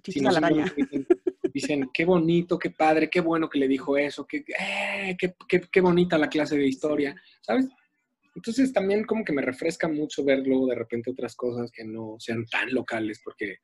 Sino 0.04 0.30
a 0.30 0.32
la 0.32 0.38
araña. 0.38 0.74
Dicen, 0.76 1.08
dicen, 1.54 1.90
qué 1.94 2.06
bonito, 2.06 2.58
qué 2.58 2.70
padre, 2.70 3.10
qué 3.10 3.20
bueno 3.20 3.50
que 3.50 3.60
le 3.60 3.68
dijo 3.68 3.98
eso, 3.98 4.26
qué, 4.26 4.46
eh, 4.60 5.18
qué, 5.20 5.36
qué, 5.48 5.62
qué, 5.62 5.82
bonita 5.82 6.18
la 6.18 6.30
clase 6.30 6.58
de 6.58 6.68
historia, 6.68 7.16
¿sabes? 7.42 7.68
Entonces 8.36 8.72
también 8.72 9.04
como 9.04 9.26
que 9.26 9.34
me 9.34 9.42
refresca 9.42 9.90
mucho 9.90 10.24
ver 10.24 10.40
luego 10.40 10.68
de 10.68 10.76
repente 10.76 11.12
otras 11.12 11.36
cosas 11.36 11.70
que 11.72 11.84
no 11.84 12.16
sean 12.20 12.46
tan 12.46 12.74
locales, 12.74 13.20
porque 13.24 13.58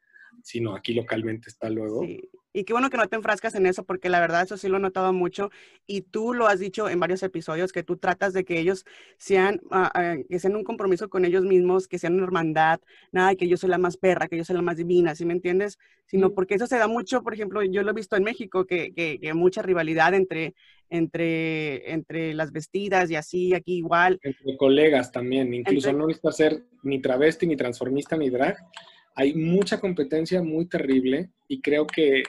sino 0.44 0.76
aquí 0.76 0.94
localmente 0.94 1.50
está 1.50 1.70
luego. 1.70 2.04
Sí. 2.04 2.20
Y 2.58 2.64
qué 2.64 2.74
bueno 2.74 2.90
que 2.90 2.98
no 2.98 3.08
te 3.08 3.16
enfrascas 3.16 3.54
en 3.54 3.68
eso, 3.68 3.84
porque 3.84 4.10
la 4.10 4.20
verdad 4.20 4.42
eso 4.42 4.58
sí 4.58 4.68
lo 4.68 4.78
he 4.78 4.80
notado 4.80 5.14
mucho. 5.14 5.52
Y 5.86 6.02
tú 6.02 6.34
lo 6.34 6.48
has 6.48 6.60
dicho 6.60 6.90
en 6.90 7.00
varios 7.00 7.22
episodios, 7.22 7.72
que 7.72 7.84
tú 7.84 7.98
tratas 7.98 8.34
de 8.34 8.46
que 8.46 8.60
ellos 8.60 8.84
sean, 9.20 9.62
uh, 9.70 9.96
uh, 9.96 10.28
que 10.28 10.40
sean 10.40 10.56
un 10.56 10.64
compromiso 10.64 11.08
con 11.08 11.24
ellos 11.24 11.44
mismos, 11.44 11.88
que 11.88 12.00
sean 12.00 12.16
una 12.16 12.24
hermandad, 12.24 12.80
nada, 13.12 13.36
que 13.36 13.48
yo 13.48 13.58
soy 13.58 13.70
la 13.70 13.78
más 13.78 13.96
perra, 13.96 14.28
que 14.28 14.38
yo 14.38 14.44
soy 14.44 14.56
la 14.56 14.64
más 14.64 14.78
divina, 14.78 15.14
¿sí 15.14 15.24
me 15.24 15.34
entiendes? 15.34 15.78
Sino 16.08 16.34
porque 16.34 16.56
eso 16.56 16.66
se 16.66 16.80
da 16.80 16.88
mucho, 16.88 17.22
por 17.22 17.36
ejemplo, 17.36 17.62
yo 17.62 17.84
lo 17.84 17.92
he 17.92 17.94
visto 17.94 18.16
en 18.16 18.24
México, 18.24 18.66
que, 18.66 18.92
que, 18.92 19.20
que 19.20 19.34
mucha 19.36 19.62
rivalidad 19.62 20.16
entre, 20.16 20.56
entre, 20.90 21.92
entre 21.92 22.34
las 22.34 22.52
vestidas 22.52 23.12
y 23.12 23.16
así, 23.18 23.54
aquí 23.54 23.76
igual. 23.76 24.20
Entre 24.24 24.58
colegas 24.58 25.12
también, 25.12 25.54
incluso 25.54 25.90
entre... 25.90 26.00
no 26.00 26.08
necesita 26.08 26.32
ser 26.32 26.64
ni 26.82 27.00
travesti, 27.04 27.46
ni 27.46 27.56
transformista, 27.56 28.18
ni 28.18 28.32
drag. 28.32 28.58
Hay 29.14 29.36
mucha 29.36 29.80
competencia 29.80 30.42
muy 30.42 30.66
terrible 30.66 31.30
y 31.48 31.62
creo 31.62 31.86
que 31.86 32.24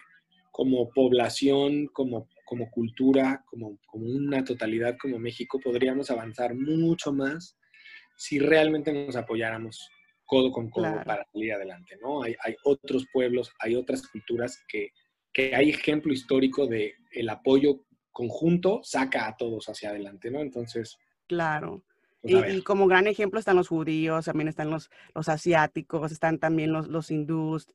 como 0.59 0.90
población, 0.90 1.86
como, 1.92 2.28
como 2.44 2.68
cultura, 2.72 3.44
como, 3.46 3.78
como 3.86 4.06
una 4.06 4.42
totalidad 4.42 4.96
como 5.00 5.16
México, 5.20 5.61
podríamos 5.61 6.11
avanzar 6.11 6.52
mucho 6.56 7.12
más 7.12 7.56
si 8.16 8.40
realmente 8.40 8.92
nos 8.92 9.14
apoyáramos 9.14 9.88
codo 10.24 10.50
con 10.50 10.68
codo 10.68 10.82
Claro. 10.94 11.04
para 11.04 11.24
salir 11.32 11.52
adelante, 11.52 11.96
¿no? 12.02 12.24
Hay, 12.24 12.34
hay 12.44 12.56
otros 12.64 13.06
pueblos, 13.12 13.52
hay 13.61 13.76
otras 13.76 14.02
culturas 14.09 14.61
que, 14.66 14.88
que 15.32 15.54
hay 15.54 15.70
ejemplo 15.70 16.12
histórico 16.12 16.66
de 16.66 16.94
el 17.12 17.28
apoyo 17.28 17.84
conjunto 18.11 18.80
saca 18.82 19.28
a 19.28 19.36
todos 19.36 19.68
hacia 19.68 19.90
adelante, 19.90 20.28
¿no? 20.28 20.40
Entonces, 20.40 20.96
Claro. 21.28 21.84
pues, 22.20 22.52
Y, 22.52 22.56
y 22.56 22.62
como 22.62 22.88
gran 22.88 23.06
ejemplo 23.06 23.38
están 23.38 23.54
los 23.54 23.68
judíos, 23.68 24.24
también 24.24 24.48
están 24.48 24.70
los, 24.70 24.90
los 25.14 25.28
asiáticos, 25.28 26.11
están 26.11 26.40
también 26.40 26.72
los, 26.72 26.88
los 26.88 27.12
hindús. 27.12 27.68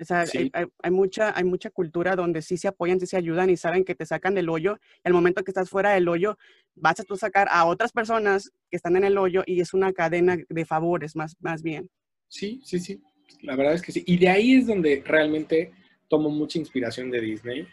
O 0.00 0.04
sea, 0.04 0.26
Sí. 0.26 0.38
hay, 0.38 0.50
hay- 0.52 0.66
hay 0.82 0.90
mucha, 0.90 1.36
hay 1.36 1.44
mucha 1.44 1.70
cultura 1.70 2.16
donde 2.16 2.42
sí 2.42 2.56
se 2.56 2.68
apoyan, 2.68 2.98
sí 2.98 3.06
se 3.06 3.16
ayudan 3.16 3.50
y 3.50 3.56
saben 3.56 3.84
que 3.84 3.94
te 3.94 4.04
sacan 4.06 4.34
del 4.34 4.48
hoyo. 4.48 4.78
Al 5.04 5.12
momento 5.12 5.44
que 5.44 5.50
estás 5.50 5.70
fuera 5.70 5.92
del 5.92 6.08
hoyo, 6.08 6.36
vas 6.74 6.98
a 6.98 7.04
tú 7.04 7.16
sacar 7.16 7.46
a 7.50 7.64
otras 7.64 7.92
personas 7.92 8.50
que 8.70 8.76
están 8.76 8.96
en 8.96 9.04
el 9.04 9.16
hoyo 9.18 9.42
y 9.46 9.60
es 9.60 9.72
una 9.72 9.92
cadena 9.92 10.36
de 10.48 10.64
favores 10.64 11.14
más, 11.14 11.36
más 11.40 11.62
bien. 11.62 11.88
Sí, 12.28 12.60
sí, 12.64 12.80
sí. 12.80 13.00
La 13.42 13.54
verdad 13.56 13.74
es 13.74 13.82
que 13.82 13.92
sí. 13.92 14.02
Y 14.06 14.18
de 14.18 14.28
ahí 14.28 14.56
es 14.56 14.66
donde 14.66 15.02
realmente 15.06 15.70
tomo 16.08 16.28
mucha 16.28 16.58
inspiración 16.58 17.10
de 17.10 17.20
Disney. 17.20 17.66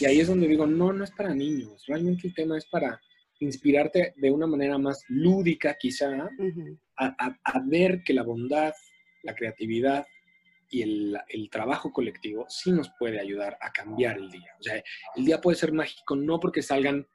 Y 0.00 0.04
ahí 0.04 0.20
es 0.20 0.28
donde 0.28 0.46
digo, 0.48 0.66
no, 0.66 0.92
no 0.92 1.04
es 1.04 1.10
para 1.12 1.34
niños. 1.34 1.84
Realmente 1.86 2.26
el 2.28 2.34
tema 2.34 2.58
es 2.58 2.66
para 2.66 3.00
inspirarte 3.40 4.12
de 4.16 4.30
una 4.30 4.46
manera 4.46 4.76
más 4.76 5.02
lúdica, 5.08 5.76
quizá, 5.78 6.28
a- 6.96 7.36
a 7.44 7.60
ver 7.66 8.02
que 8.04 8.12
la 8.12 8.22
bondad, 8.22 8.72
la 9.22 9.34
creatividad 9.34 10.06
y 10.74 10.82
el, 10.82 11.16
el 11.28 11.48
trabajo 11.50 11.92
colectivo 11.92 12.46
sí 12.48 12.72
nos 12.72 12.90
puede 12.98 13.20
ayudar 13.20 13.56
a 13.60 13.70
cambiar 13.70 14.16
el 14.18 14.28
día. 14.28 14.50
O 14.58 14.62
sea, 14.62 14.82
el 15.14 15.24
día 15.24 15.40
puede 15.40 15.56
ser 15.56 15.72
mágico 15.72 16.16
no 16.16 16.40
porque 16.40 16.62
salgan 16.62 17.06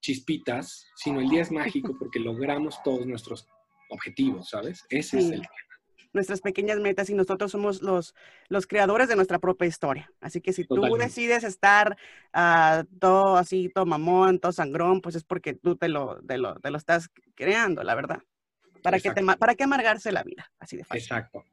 chispitas, 0.00 0.86
sino 0.94 1.20
el 1.20 1.28
día 1.28 1.42
es 1.42 1.50
mágico 1.50 1.96
porque 1.98 2.20
logramos 2.20 2.80
todos 2.84 3.04
nuestros 3.04 3.48
objetivos, 3.90 4.50
¿sabes? 4.50 4.86
Ese 4.88 5.18
es 5.18 5.30
el 5.32 5.42
Nuestras 6.12 6.42
pequeñas 6.42 6.78
metas 6.78 7.10
y 7.10 7.14
nosotros 7.14 7.50
somos 7.50 7.82
los, 7.82 8.14
los 8.48 8.66
creadores 8.68 9.08
de 9.08 9.16
nuestra 9.16 9.38
propia 9.40 9.66
historia. 9.66 10.12
Así 10.20 10.40
que 10.40 10.52
si 10.52 10.64
tú 10.64 10.82
decides 10.96 11.42
estar 11.42 11.96
ah, 12.34 12.84
todo 13.00 13.36
así, 13.36 13.68
todo 13.74 13.86
mamón, 13.86 14.38
todo 14.38 14.52
sangrón, 14.52 15.00
pues 15.00 15.16
es 15.16 15.24
porque 15.24 15.54
tú 15.54 15.74
te 15.76 15.88
lo, 15.88 16.20
te 16.22 16.38
lo, 16.38 16.60
te 16.60 16.70
lo 16.70 16.76
estás 16.76 17.08
creando, 17.34 17.82
la 17.82 17.94
verdad. 17.96 18.22
¿Para 18.82 18.98
te 18.98 19.22
ma- 19.22 19.36
¿Para 19.36 19.54
qué 19.54 19.64
amargarse 19.64 20.12
la 20.12 20.22
vida? 20.22 20.52
Así 20.60 20.76
de 20.76 20.84
fácil. 20.84 21.02
Exacto. 21.02 21.44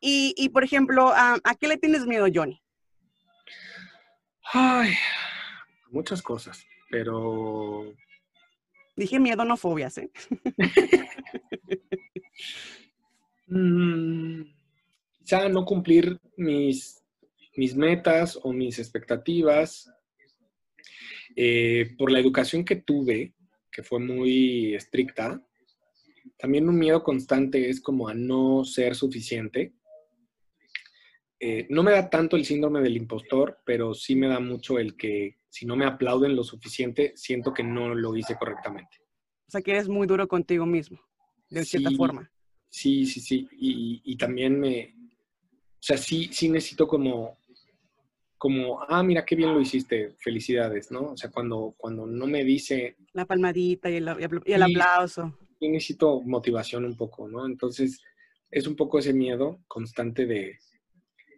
Y, 0.00 0.34
y, 0.36 0.48
por 0.48 0.64
ejemplo, 0.64 1.12
ah, 1.14 1.38
¿a 1.44 1.54
qué 1.54 1.68
le 1.68 1.76
tienes 1.76 2.06
miedo, 2.06 2.26
Johnny? 2.32 2.60
Ay, 4.52 4.94
muchas 5.90 6.22
cosas, 6.22 6.64
pero 6.90 7.94
Dije 9.00 9.18
miedo, 9.18 9.46
no 9.46 9.56
fobias, 9.56 9.96
¿eh? 9.96 10.10
mm, 13.46 14.42
quizá 15.20 15.48
no 15.48 15.64
cumplir 15.64 16.20
mis, 16.36 17.02
mis 17.56 17.74
metas 17.74 18.38
o 18.42 18.52
mis 18.52 18.78
expectativas. 18.78 19.90
Eh, 21.34 21.94
por 21.96 22.12
la 22.12 22.18
educación 22.18 22.62
que 22.62 22.76
tuve, 22.76 23.32
que 23.72 23.82
fue 23.82 24.00
muy 24.00 24.74
estricta, 24.74 25.42
también 26.36 26.68
un 26.68 26.78
miedo 26.78 27.02
constante 27.02 27.70
es 27.70 27.80
como 27.80 28.06
a 28.06 28.12
no 28.12 28.64
ser 28.64 28.94
suficiente. 28.94 29.72
Eh, 31.42 31.66
no 31.70 31.82
me 31.82 31.92
da 31.92 32.10
tanto 32.10 32.36
el 32.36 32.44
síndrome 32.44 32.82
del 32.82 32.98
impostor, 32.98 33.60
pero 33.64 33.94
sí 33.94 34.14
me 34.14 34.28
da 34.28 34.40
mucho 34.40 34.78
el 34.78 34.94
que 34.94 35.38
si 35.48 35.64
no 35.64 35.74
me 35.74 35.86
aplauden 35.86 36.36
lo 36.36 36.44
suficiente, 36.44 37.14
siento 37.16 37.54
que 37.54 37.62
no 37.62 37.94
lo 37.94 38.14
hice 38.14 38.36
correctamente. 38.36 38.98
O 39.48 39.50
sea, 39.50 39.62
que 39.62 39.70
eres 39.70 39.88
muy 39.88 40.06
duro 40.06 40.28
contigo 40.28 40.66
mismo, 40.66 41.00
de 41.48 41.64
cierta 41.64 41.90
forma. 41.92 42.30
Sí, 42.68 43.06
sí, 43.06 43.20
sí. 43.20 43.48
Y, 43.52 44.02
y, 44.04 44.16
también 44.16 44.60
me, 44.60 44.94
o 44.94 45.82
sea, 45.82 45.96
sí, 45.96 46.28
sí 46.30 46.50
necesito 46.50 46.86
como, 46.86 47.38
como, 48.36 48.82
ah, 48.82 49.02
mira 49.02 49.24
qué 49.24 49.34
bien 49.34 49.54
lo 49.54 49.60
hiciste, 49.60 50.14
felicidades, 50.18 50.90
¿no? 50.92 51.12
O 51.12 51.16
sea, 51.16 51.30
cuando, 51.30 51.74
cuando 51.76 52.06
no 52.06 52.26
me 52.26 52.44
dice... 52.44 52.96
La 53.14 53.24
palmadita 53.24 53.90
y 53.90 53.96
el, 53.96 54.08
y 54.44 54.52
el 54.52 54.62
aplauso. 54.62 55.36
Yo 55.58 55.68
necesito 55.70 56.20
motivación 56.20 56.84
un 56.84 56.96
poco, 56.96 57.26
¿no? 57.26 57.46
Entonces, 57.46 58.00
es 58.50 58.66
un 58.66 58.76
poco 58.76 58.98
ese 58.98 59.14
miedo 59.14 59.58
constante 59.66 60.26
de, 60.26 60.58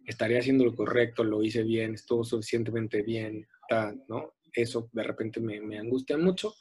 estaré 0.07 0.39
haciendo 0.39 0.65
lo 0.65 0.75
correcto, 0.75 1.25
lo 1.25 1.43
hice 1.43 1.63
bien, 1.63 1.95
estuvo 1.95 2.25
suficientemente 2.25 3.03
bien, 3.03 3.47
¿no? 4.09 4.35
Eso 4.53 4.91
de 4.93 5.03
repente 5.03 5.41
me, 5.41 5.61
me 5.61 5.79
angustia 5.79 6.17
mucho. 6.19 6.55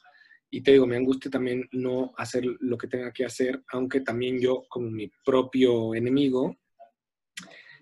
Y 0.50 0.62
te 0.62 0.72
digo, 0.72 0.86
me 0.86 0.96
angustia 0.96 1.30
también 1.30 1.66
no 1.72 2.12
hacer 2.16 2.44
lo 2.44 2.76
que 2.76 2.86
tenga 2.86 3.12
que 3.12 3.24
hacer, 3.24 3.62
aunque 3.72 4.00
también 4.00 4.38
yo, 4.38 4.64
como 4.68 4.90
mi 4.90 5.10
propio 5.24 5.94
enemigo, 5.94 6.58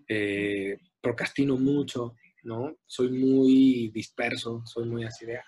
eh, 0.09 0.79
procrastino 1.01 1.57
mucho, 1.57 2.15
¿no? 2.45 2.77
Soy 2.87 3.11
muy 3.11 3.91
disperso, 3.93 4.63
soy 4.67 4.89
muy 4.89 5.05
así 5.05 5.27
de... 5.27 5.41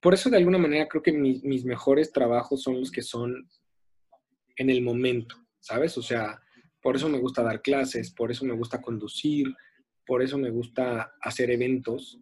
Por 0.00 0.14
eso, 0.14 0.30
de 0.30 0.36
alguna 0.36 0.58
manera, 0.58 0.86
creo 0.88 1.02
que 1.02 1.12
mis 1.12 1.64
mejores 1.64 2.12
trabajos 2.12 2.62
son 2.62 2.80
los 2.80 2.90
que 2.90 3.02
son 3.02 3.48
en 4.56 4.70
el 4.70 4.82
momento, 4.82 5.36
¿sabes? 5.60 5.96
O 5.98 6.02
sea, 6.02 6.40
por 6.88 6.96
eso 6.96 7.10
me 7.10 7.18
gusta 7.18 7.42
dar 7.42 7.60
clases, 7.60 8.10
por 8.10 8.30
eso 8.30 8.46
me 8.46 8.54
gusta 8.54 8.80
conducir, 8.80 9.54
por 10.06 10.22
eso 10.22 10.38
me 10.38 10.48
gusta 10.48 11.12
hacer 11.20 11.50
eventos, 11.50 12.18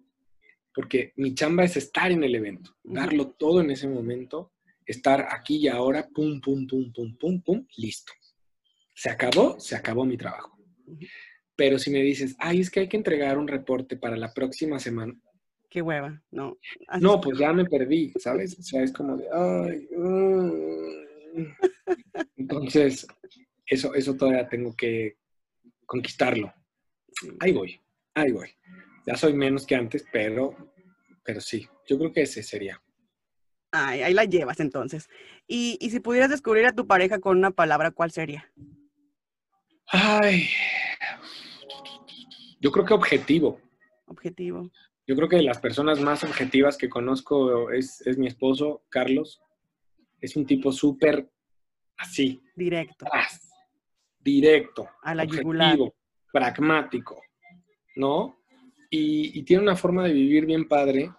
porque 0.74 1.12
mi 1.14 1.36
chamba 1.36 1.62
es 1.62 1.76
estar 1.76 2.10
en 2.10 2.24
el 2.24 2.34
evento, 2.34 2.74
darlo 2.82 3.28
todo 3.38 3.60
en 3.60 3.70
ese 3.70 3.86
momento, 3.86 4.54
estar 4.84 5.28
aquí 5.30 5.58
y 5.58 5.68
ahora, 5.68 6.08
pum, 6.12 6.40
pum, 6.40 6.66
pum, 6.66 6.92
pum, 6.92 7.16
pum, 7.16 7.42
pum, 7.42 7.64
listo. 7.76 8.12
Se 8.92 9.08
acabó, 9.08 9.60
se 9.60 9.76
acabó 9.76 10.04
mi 10.04 10.16
trabajo. 10.16 10.58
Pero 11.54 11.78
si 11.78 11.92
me 11.92 12.02
dices, 12.02 12.34
ay, 12.40 12.58
es 12.58 12.68
que 12.68 12.80
hay 12.80 12.88
que 12.88 12.96
entregar 12.96 13.38
un 13.38 13.46
reporte 13.46 13.96
para 13.96 14.16
la 14.16 14.34
próxima 14.34 14.80
semana. 14.80 15.14
Qué 15.70 15.80
hueva, 15.80 16.20
no. 16.32 16.58
no, 17.00 17.20
pues 17.20 17.38
ya 17.38 17.52
me 17.52 17.66
perdí, 17.66 18.12
¿sabes? 18.18 18.56
O 18.58 18.62
sea, 18.64 18.82
es 18.82 18.92
como 18.92 19.16
de, 19.16 19.28
ay. 19.32 19.88
Mm". 19.96 21.52
Entonces, 22.36 23.06
eso, 23.66 23.94
eso 23.94 24.14
todavía 24.14 24.48
tengo 24.48 24.74
que 24.74 25.18
conquistarlo. 25.84 26.52
Ahí 27.40 27.52
voy, 27.52 27.80
ahí 28.14 28.32
voy. 28.32 28.50
Ya 29.06 29.16
soy 29.16 29.34
menos 29.34 29.66
que 29.66 29.74
antes, 29.74 30.04
pero, 30.12 30.54
pero 31.24 31.40
sí, 31.40 31.68
yo 31.86 31.98
creo 31.98 32.12
que 32.12 32.22
ese 32.22 32.42
sería. 32.42 32.82
Ay, 33.72 34.02
ahí 34.02 34.14
la 34.14 34.24
llevas 34.24 34.60
entonces. 34.60 35.08
Y, 35.46 35.78
y 35.80 35.90
si 35.90 36.00
pudieras 36.00 36.30
descubrir 36.30 36.66
a 36.66 36.74
tu 36.74 36.86
pareja 36.86 37.20
con 37.20 37.36
una 37.36 37.50
palabra, 37.50 37.90
¿cuál 37.90 38.10
sería? 38.10 38.50
Ay, 39.88 40.48
yo 42.60 42.72
creo 42.72 42.84
que 42.84 42.94
objetivo. 42.94 43.60
Objetivo. 44.06 44.70
Yo 45.06 45.14
creo 45.14 45.28
que 45.28 45.42
las 45.42 45.58
personas 45.58 46.00
más 46.00 46.24
objetivas 46.24 46.76
que 46.76 46.88
conozco 46.88 47.70
es, 47.70 48.02
mi 48.18 48.26
esposo, 48.26 48.82
Carlos. 48.88 49.40
Es 50.20 50.36
un 50.36 50.46
tipo 50.46 50.72
súper 50.72 51.30
así. 51.96 52.42
Directo. 52.56 53.06
Directo. 54.27 54.89
A 55.03 55.14
la 55.14 55.22
objetivo, 55.22 55.95
pragmático, 56.33 57.22
¿no? 57.95 58.41
Y, 58.91 59.39
y, 59.39 59.43
tiene 59.45 59.62
una 59.62 59.77
forma 59.77 60.05
de 60.05 60.12
vivir 60.12 60.47
bien 60.47 60.68
padre, 60.68 61.11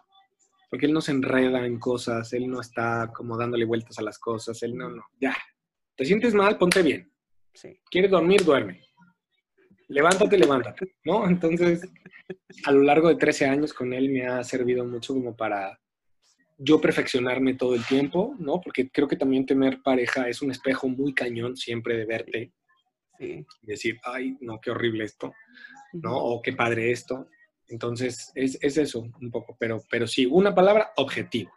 porque 0.69 0.85
él 0.85 0.93
no 0.93 1.01
se 1.01 1.11
enreda 1.11 1.65
en 1.65 1.79
cosas, 1.79 2.31
él 2.33 2.47
no 2.49 2.61
está 2.61 3.11
como 3.13 3.37
dándole 3.37 3.65
vueltas 3.65 3.97
a 3.99 4.03
las 4.03 4.19
cosas, 4.19 4.61
él 4.63 4.75
no, 4.75 4.89
no, 4.89 5.03
ya. 5.19 5.35
¿Te 5.95 6.05
sientes 6.05 6.33
mal? 6.33 6.57
Ponte 6.57 6.81
bien. 6.83 7.11
¿Quieres 7.89 8.11
dormir? 8.11 8.43
Duerme. 8.43 8.83
Levántate, 9.87 10.37
levántate, 10.37 10.95
¿no? 11.05 11.27
Entonces, 11.27 11.89
a 12.65 12.71
lo 12.71 12.81
largo 12.81 13.07
de 13.07 13.15
13 13.15 13.45
años 13.45 13.73
con 13.73 13.93
él 13.93 14.09
me 14.09 14.27
ha 14.27 14.43
servido 14.43 14.85
mucho 14.85 15.13
como 15.13 15.35
para 15.35 15.79
yo 16.57 16.81
perfeccionarme 16.81 17.53
todo 17.53 17.73
el 17.75 17.85
tiempo, 17.85 18.35
¿no? 18.39 18.59
Porque 18.61 18.89
creo 18.89 19.07
que 19.07 19.15
también 19.15 19.45
tener 19.45 19.81
pareja 19.81 20.27
es 20.27 20.41
un 20.41 20.51
espejo 20.51 20.87
muy 20.87 21.13
cañón 21.13 21.55
siempre 21.55 21.95
de 21.97 22.05
verte. 22.05 22.53
Y 23.19 23.45
decir, 23.61 23.99
ay, 24.03 24.37
no, 24.41 24.59
qué 24.59 24.71
horrible 24.71 25.03
esto, 25.03 25.33
¿no? 25.93 26.17
O 26.17 26.41
qué 26.41 26.53
padre 26.53 26.91
esto. 26.91 27.27
Entonces, 27.67 28.31
es, 28.35 28.57
eso 28.61 28.99
un 28.99 29.31
poco, 29.31 29.55
pero, 29.59 29.83
pero 29.89 30.07
sí, 30.07 30.25
una 30.25 30.55
palabra, 30.55 30.91
objetivo. 30.95 31.51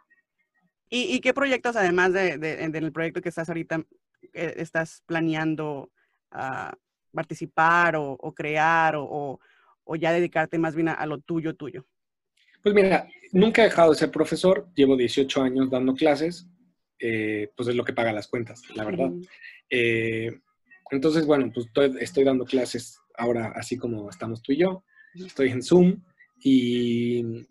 ¿Y, 0.93 1.21
qué 1.21 1.33
proyectos, 1.33 1.77
además 1.77 2.11
de, 2.11 2.37
del 2.37 2.91
proyecto 2.91 3.21
que 3.21 3.29
estás 3.29 3.47
ahorita, 3.47 3.81
eh, 4.33 4.55
estás 4.57 5.03
planeando 5.05 5.89
a 6.31 6.73
participar 7.13 7.95
o, 7.95 8.17
crear 8.35 8.95
o, 8.97 9.39
ya 9.97 10.11
dedicarte 10.11 10.57
más 10.57 10.75
bien 10.75 10.89
a, 10.89 11.05
lo 11.05 11.19
tuyo, 11.19 11.55
tuyo? 11.55 11.85
Pues 12.61 12.75
mira, 12.75 13.07
nunca 13.31 13.61
he 13.61 13.65
dejado 13.65 13.91
de 13.91 13.99
ser 13.99 14.11
profesor, 14.11 14.67
llevo 14.75 14.97
18 14.97 15.41
años 15.41 15.69
dando 15.69 15.93
clases, 15.93 16.45
eh, 16.99 17.49
pues 17.55 17.69
es 17.69 17.75
lo 17.75 17.85
que 17.85 17.93
paga 17.93 18.11
las 18.11 18.27
cuentas, 18.27 18.61
la 18.75 18.83
verdad. 18.83 19.11
Eh, 19.69 20.41
entonces, 20.91 21.25
bueno, 21.25 21.51
pues 21.53 21.67
estoy, 21.99 22.23
dando 22.23 22.45
clases 22.45 22.99
ahora 23.17 23.53
así 23.55 23.77
como 23.77 24.09
estamos 24.09 24.41
tú 24.41 24.51
y 24.51 24.57
yo, 24.57 24.83
estoy 25.15 25.49
en 25.49 25.63
Zoom 25.63 26.03
y, 26.43 27.47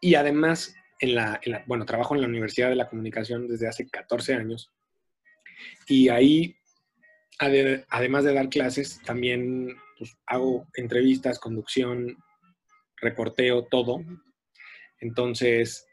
y 0.00 0.14
además, 0.14 0.74
en 0.98 1.14
la, 1.14 1.40
bueno, 1.66 1.86
trabajo 1.86 2.14
en 2.14 2.20
la 2.20 2.28
Universidad 2.28 2.68
de 2.68 2.76
la 2.76 2.88
Comunicación 2.88 3.48
desde 3.48 3.68
hace 3.68 3.88
14 3.88 4.34
años 4.34 4.72
y 5.86 6.08
ahí, 6.08 6.56
además 7.38 8.24
de 8.24 8.34
dar 8.34 8.48
clases, 8.48 9.00
también 9.04 9.76
pues, 9.98 10.16
hago 10.26 10.66
entrevistas, 10.74 11.38
conducción, 11.38 12.16
reporteo, 12.96 13.64
todo. 13.64 14.02
Entonces, 14.98 15.86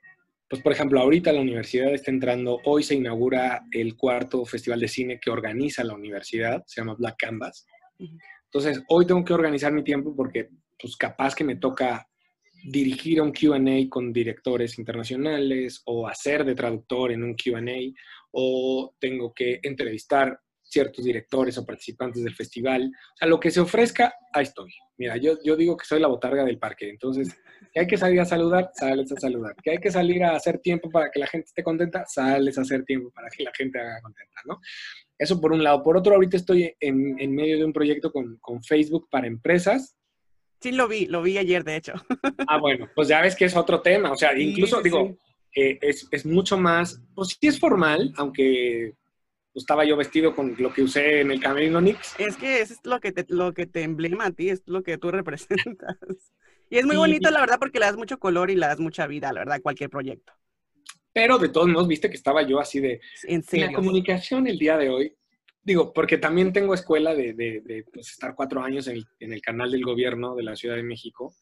pues 0.50 0.62
por 0.62 0.72
ejemplo, 0.72 1.00
ahorita 1.00 1.34
la 1.34 1.42
universidad 1.42 1.94
está 1.94 2.12
entrando, 2.12 2.60
hoy 2.66 2.84
se 2.84 2.96
inaugura 2.96 3.66
el 3.72 3.98
cuarto 3.98 4.46
festival 4.46 4.80
de 4.80 4.88
cine 4.88 5.20
que 5.20 5.30
organiza 5.30 5.84
la 5.84 5.94
universidad, 5.94 6.64
se 6.66 6.80
llama 6.82 6.96
Black 6.96 7.16
Canvas. 7.18 7.66
Entonces, 8.46 8.82
hoy 8.88 9.06
tengo 9.06 9.26
que 9.26 9.34
organizar 9.34 9.74
mi 9.74 9.84
tiempo 9.84 10.16
porque 10.16 10.50
pues 10.80 10.96
capaz 10.96 11.36
que 11.36 11.44
me 11.44 11.58
toca 11.58 12.08
dirigir 12.64 13.22
un 13.22 13.32
QA 13.32 13.90
con 13.90 14.14
directores 14.14 14.80
internacionales 14.80 15.82
o 15.86 16.08
hacer 16.08 16.46
de 16.46 16.56
traductor 16.56 17.12
en 17.12 17.24
un 17.24 17.36
QA 17.36 17.62
o 18.32 18.96
tengo 19.00 19.34
que 19.34 19.60
entrevistar 19.64 20.40
ciertos 20.70 21.04
directores 21.04 21.58
o 21.58 21.66
participantes 21.66 22.24
del 22.24 22.36
festival. 22.36 22.92
O 23.14 23.18
sea, 23.18 23.28
lo 23.28 23.40
que 23.40 23.52
se 23.52 23.60
ofrezca, 23.60 24.14
ahí 24.34 24.44
estoy. 24.44 24.74
Mira, 24.98 25.18
yo, 25.18 25.38
yo 25.44 25.56
digo 25.56 25.78
que 25.78 25.86
soy 25.86 26.00
la 26.00 26.08
botarga 26.08 26.44
del 26.44 26.60
parque. 26.60 26.90
Entonces, 26.90 27.30
que 27.74 27.82
hay 27.82 27.88
que 27.88 27.98
salir 27.98 28.20
a 28.20 28.26
saludar, 28.26 28.70
sales 28.74 29.12
a 29.12 29.20
saludar. 29.20 29.56
Que 29.64 29.72
hay 29.72 29.78
que 29.78 29.92
salir 29.92 30.24
a 30.24 30.36
hacer 30.36 30.60
tiempo 30.60 30.90
para 30.90 31.10
que 31.12 31.20
la 31.20 31.28
gente 31.28 31.46
esté 31.46 31.64
contenta, 31.64 32.06
sales 32.06 32.58
a 32.58 32.62
hacer 32.62 32.84
tiempo 32.84 33.12
para 33.12 33.30
que 33.30 33.44
la 33.44 33.52
gente 33.54 33.80
haga 33.80 34.02
contenta, 34.02 34.42
¿no? 34.46 34.60
Eso 35.18 35.40
por 35.42 35.52
un 35.52 35.64
lado. 35.64 35.84
Por 35.84 35.98
otro, 35.98 36.16
ahorita 36.16 36.38
estoy 36.38 36.76
en, 36.80 37.20
en 37.20 37.34
medio 37.34 37.58
de 37.58 37.66
un 37.66 37.74
proyecto 37.74 38.12
con, 38.12 38.38
con 38.38 38.64
Facebook 38.64 39.08
para 39.10 39.28
empresas 39.28 39.98
Sí, 40.60 40.72
lo 40.72 40.88
vi, 40.88 41.06
lo 41.06 41.22
vi 41.22 41.38
ayer, 41.38 41.64
de 41.64 41.76
hecho. 41.76 41.94
Ah, 42.48 42.58
bueno, 42.60 42.90
pues 42.96 43.08
ya 43.08 43.22
ves 43.22 43.36
que 43.36 43.46
es 43.46 43.56
otro 43.56 43.82
tema. 43.82 44.12
O 44.12 44.16
sea, 44.16 44.38
incluso, 44.38 44.82
digo, 44.82 45.16
eh, 45.56 45.78
es, 45.82 46.08
es, 46.12 46.26
mucho 46.26 46.58
más, 46.58 47.02
pues 47.14 47.38
sí 47.40 47.48
es 47.48 47.60
formal, 47.60 48.12
aunque 48.18 48.94
estaba 49.60 49.86
yo 49.86 49.98
vestido 49.98 50.36
con 50.36 50.56
lo 50.58 50.74
que 50.74 50.84
usé 50.84 51.22
en 51.22 51.32
el 51.32 51.40
Camerino 51.40 51.82
Nix. 51.82 52.16
Es 52.20 52.38
que 52.38 52.62
eso 52.62 52.74
es 52.74 52.80
lo 52.84 53.00
que 53.00 53.12
te, 53.12 53.26
lo 53.30 53.54
que 53.54 53.66
te 53.66 53.84
emblema 53.84 54.26
a 54.26 54.32
ti, 54.32 54.50
es 54.50 54.64
lo 54.66 54.84
que 54.84 54.98
tú 54.98 55.12
representas. 55.12 55.98
Y 56.70 56.78
es 56.78 56.86
muy 56.86 56.98
bonito, 56.98 57.30
la 57.32 57.40
verdad, 57.40 57.60
porque 57.60 57.80
le 57.80 57.86
das 57.86 57.98
mucho 57.98 58.20
color 58.20 58.50
y 58.52 58.56
le 58.56 58.68
das 58.68 58.80
mucha 58.80 59.08
vida, 59.08 59.32
la 59.32 59.42
verdad, 59.42 59.56
a 59.56 59.62
cualquier 59.62 59.90
proyecto. 59.90 60.34
Pero 61.14 61.38
de 61.38 61.50
todos 61.50 61.68
modos, 61.68 61.88
viste 61.88 62.10
que 62.10 62.18
estaba 62.18 62.44
yo 62.44 62.60
así 62.60 62.80
de... 62.80 63.00
En 63.24 63.42
serio. 63.42 63.68
La 63.68 63.74
comunicación 63.74 64.46
el 64.48 64.60
día 64.60 64.78
de 64.78 64.90
hoy 64.90 65.18
Digo, 65.68 65.92
porque 65.92 66.18
también 66.18 66.54
tengo 66.54 66.74
escuela 66.74 67.14
de, 67.14 67.84
pues, 67.92 68.12
estar 68.12 68.36
cuatro 68.36 68.64
años 68.64 68.88
en 68.88 69.04
el, 69.20 69.42
canal 69.42 69.70
del 69.70 69.84
gobierno 69.84 70.34
de 70.34 70.44
la 70.44 70.56
Ciudad 70.56 70.78
de 70.78 70.84
México. 70.84 71.36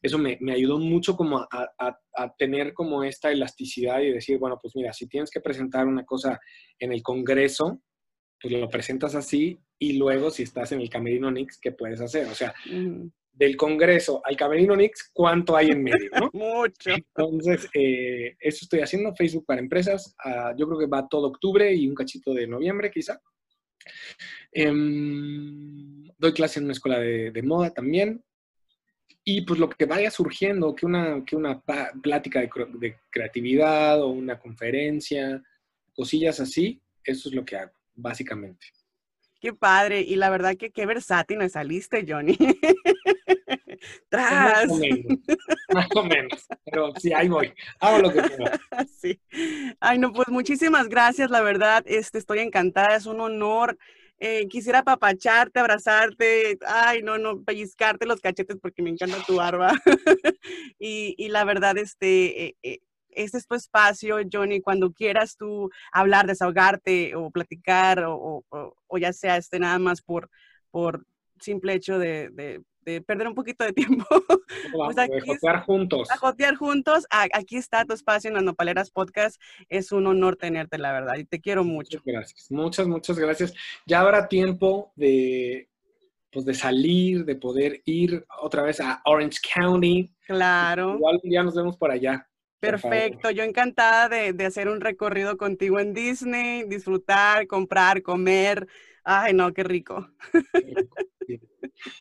Eso 0.00 0.18
me, 0.18 0.38
ayudó 0.50 0.78
mucho 0.78 1.16
como 1.16 1.46
a, 1.50 2.36
tener 2.38 2.72
como 2.72 3.04
esta 3.04 3.30
elasticidad 3.30 4.00
y 4.00 4.12
decir, 4.12 4.38
bueno, 4.38 4.58
pues 4.60 4.74
mira, 4.76 4.92
si 4.92 5.06
tienes 5.08 5.30
que 5.30 5.40
presentar 5.40 5.86
una 5.86 6.04
cosa 6.04 6.40
en 6.78 6.92
el 6.92 7.02
Congreso, 7.02 7.80
pues 8.40 8.52
lo 8.52 8.68
presentas 8.68 9.14
así 9.14 9.58
y 9.78 9.94
luego 9.98 10.30
si 10.30 10.42
estás 10.42 10.72
en 10.72 10.80
el 10.80 10.90
Camerino 10.90 11.30
Nix, 11.30 11.58
¿qué 11.60 11.72
puedes 11.72 12.00
hacer? 12.00 12.26
O 12.26 12.34
sea, 12.34 12.52
del 13.32 13.56
Congreso 13.56 14.20
al 14.24 14.36
Camerino 14.36 14.76
Nix, 14.76 15.10
¿cuánto 15.12 15.56
hay 15.56 15.68
en 15.68 15.82
medio? 15.82 16.10
¿no? 16.18 16.30
Mucho. 16.32 16.90
Entonces, 16.90 17.68
eh, 17.74 18.36
eso 18.40 18.58
estoy 18.62 18.80
haciendo, 18.80 19.14
Facebook 19.14 19.46
para 19.46 19.60
empresas. 19.60 20.14
Ah, 20.24 20.54
yo 20.56 20.66
creo 20.66 20.78
que 20.78 20.86
va 20.86 21.08
todo 21.08 21.28
octubre 21.28 21.72
y 21.74 21.88
un 21.88 21.94
cachito 21.94 22.34
de 22.34 22.46
noviembre, 22.46 22.90
quizá. 22.90 23.20
Em, 24.52 26.04
doy 26.18 26.32
clase 26.32 26.58
en 26.58 26.66
una 26.66 26.72
escuela 26.72 26.98
de, 26.98 27.30
de, 27.30 27.42
moda 27.42 27.72
también. 27.72 28.22
Y 29.24 29.42
pues 29.42 29.60
lo 29.60 29.68
que 29.68 29.84
vaya 29.86 30.10
surgiendo, 30.10 30.74
que 30.74 30.86
una, 30.86 31.24
que 31.24 31.36
una 31.36 31.62
plática 32.02 32.40
de, 32.40 32.50
de 32.74 32.96
creatividad 33.10 34.02
o 34.02 34.08
una 34.08 34.38
conferencia, 34.38 35.42
cosillas 35.94 36.40
así, 36.40 36.80
eso 37.04 37.28
es 37.28 37.34
lo 37.34 37.44
que 37.44 37.56
hago, 37.56 37.72
básicamente. 37.94 38.66
Qué 39.42 39.52
padre. 39.52 40.02
Y 40.02 40.14
la 40.14 40.30
verdad 40.30 40.56
que 40.56 40.70
qué 40.70 40.86
versátil 40.86 41.38
me 41.38 41.48
saliste, 41.48 42.04
Johnny. 42.08 42.36
Tras. 44.08 44.68
Más 44.68 44.70
o 44.70 44.76
menos. 44.76 45.18
Más 45.74 45.88
o 45.96 46.04
menos. 46.04 46.46
Pero 46.64 46.92
sí, 46.96 47.12
ahí 47.12 47.28
voy. 47.28 47.52
Hago 47.80 47.98
lo 47.98 48.12
que 48.12 48.22
puedo. 48.22 48.50
Sí. 49.00 49.20
Ay, 49.80 49.98
no, 49.98 50.12
pues 50.12 50.28
muchísimas 50.28 50.88
gracias, 50.88 51.28
la 51.30 51.40
verdad. 51.40 51.82
Este, 51.86 52.18
estoy 52.18 52.38
encantada. 52.38 52.94
Es 52.94 53.06
un 53.06 53.20
honor. 53.20 53.76
Eh, 54.24 54.46
quisiera 54.48 54.78
apapacharte, 54.78 55.58
abrazarte, 55.58 56.56
ay, 56.64 57.02
no, 57.02 57.18
no, 57.18 57.42
pellizcarte 57.42 58.06
los 58.06 58.20
cachetes 58.20 58.56
porque 58.62 58.80
me 58.80 58.90
encanta 58.90 59.16
tu 59.26 59.34
barba. 59.34 59.72
y, 60.78 61.16
y, 61.18 61.28
la 61.28 61.42
verdad, 61.42 61.76
este, 61.76 62.56
este 62.62 63.38
es 63.38 63.46
tu 63.48 63.56
espacio, 63.56 64.18
Johnny, 64.32 64.60
cuando 64.60 64.92
quieras 64.92 65.36
tú 65.36 65.70
hablar, 65.90 66.28
desahogarte 66.28 67.16
o 67.16 67.32
platicar 67.32 68.04
o, 68.04 68.44
o, 68.48 68.98
ya 68.98 69.12
sea 69.12 69.36
este 69.38 69.58
nada 69.58 69.80
más 69.80 70.02
por, 70.02 70.30
por 70.70 71.04
simple 71.40 71.74
hecho 71.74 71.98
de, 71.98 72.62
de 72.84 73.00
perder 73.00 73.28
un 73.28 73.34
poquito 73.34 73.64
de 73.64 73.72
tiempo. 73.72 74.04
Vamos, 74.72 74.94
pues 74.94 74.98
aquí, 74.98 75.16
a 75.16 75.34
jotear 75.34 75.64
juntos. 75.64 76.10
A 76.10 76.16
jotear 76.16 76.54
juntos. 76.56 77.06
Aquí 77.10 77.56
está 77.56 77.84
tu 77.84 77.94
espacio 77.94 78.28
en 78.28 78.34
las 78.34 78.44
Nopaleras 78.44 78.90
Podcast. 78.90 79.40
Es 79.68 79.92
un 79.92 80.06
honor 80.06 80.36
tenerte, 80.36 80.78
la 80.78 80.92
verdad, 80.92 81.16
y 81.16 81.24
te 81.24 81.40
quiero 81.40 81.64
mucho. 81.64 81.98
Muchas 81.98 82.14
gracias. 82.14 82.50
Muchas, 82.50 82.86
muchas 82.86 83.18
gracias. 83.18 83.54
Ya 83.86 84.00
habrá 84.00 84.28
tiempo 84.28 84.92
de, 84.96 85.68
pues, 86.30 86.44
de 86.44 86.54
salir, 86.54 87.24
de 87.24 87.36
poder 87.36 87.82
ir 87.84 88.24
otra 88.40 88.62
vez 88.62 88.80
a 88.80 89.00
Orange 89.04 89.38
County. 89.54 90.12
Claro. 90.26 90.94
Igual 90.96 91.20
un 91.22 91.30
día 91.30 91.42
nos 91.42 91.54
vemos 91.54 91.76
por 91.76 91.90
allá. 91.90 92.26
Perfecto, 92.60 93.28
yo 93.32 93.42
encantada 93.42 94.08
de, 94.08 94.32
de, 94.32 94.46
hacer 94.46 94.68
un 94.68 94.80
recorrido 94.80 95.36
contigo 95.36 95.80
en 95.80 95.94
Disney, 95.94 96.62
disfrutar, 96.62 97.48
comprar, 97.48 98.02
comer. 98.02 98.68
Ay, 99.04 99.34
no, 99.34 99.52
qué 99.52 99.64
rico. 99.64 100.08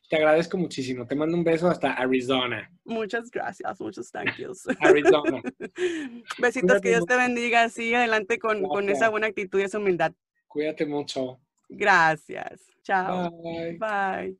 Te 0.09 0.15
agradezco 0.15 0.57
muchísimo. 0.57 1.07
Te 1.07 1.15
mando 1.15 1.35
un 1.35 1.43
beso 1.43 1.69
hasta 1.69 1.93
Arizona. 1.93 2.69
Muchas 2.83 3.31
gracias, 3.31 3.79
muchos 3.79 4.11
thank 4.11 4.37
yous. 4.37 4.67
Arizona. 4.79 5.41
Besitos, 6.37 6.61
Cuídate 6.61 6.81
que 6.81 6.89
Dios 6.89 7.05
te 7.05 7.15
bendiga. 7.15 7.69
Sigue 7.69 7.95
adelante 7.95 8.37
con, 8.39 8.63
con, 8.63 8.89
esa 8.89 9.09
buena 9.09 9.27
actitud 9.27 9.59
y 9.59 9.63
esa 9.63 9.79
humildad. 9.79 10.13
Cuídate 10.47 10.85
mucho. 10.85 11.39
Gracias. 11.69 12.61
Chao. 12.83 13.31
Bye. 13.41 13.77
Bye. 13.77 14.37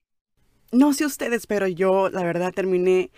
No 0.71 0.93
sé 0.93 1.05
ustedes, 1.05 1.47
pero 1.47 1.67
yo, 1.67 2.09
la 2.09 2.23
verdad, 2.23 2.53
terminé 2.53 3.11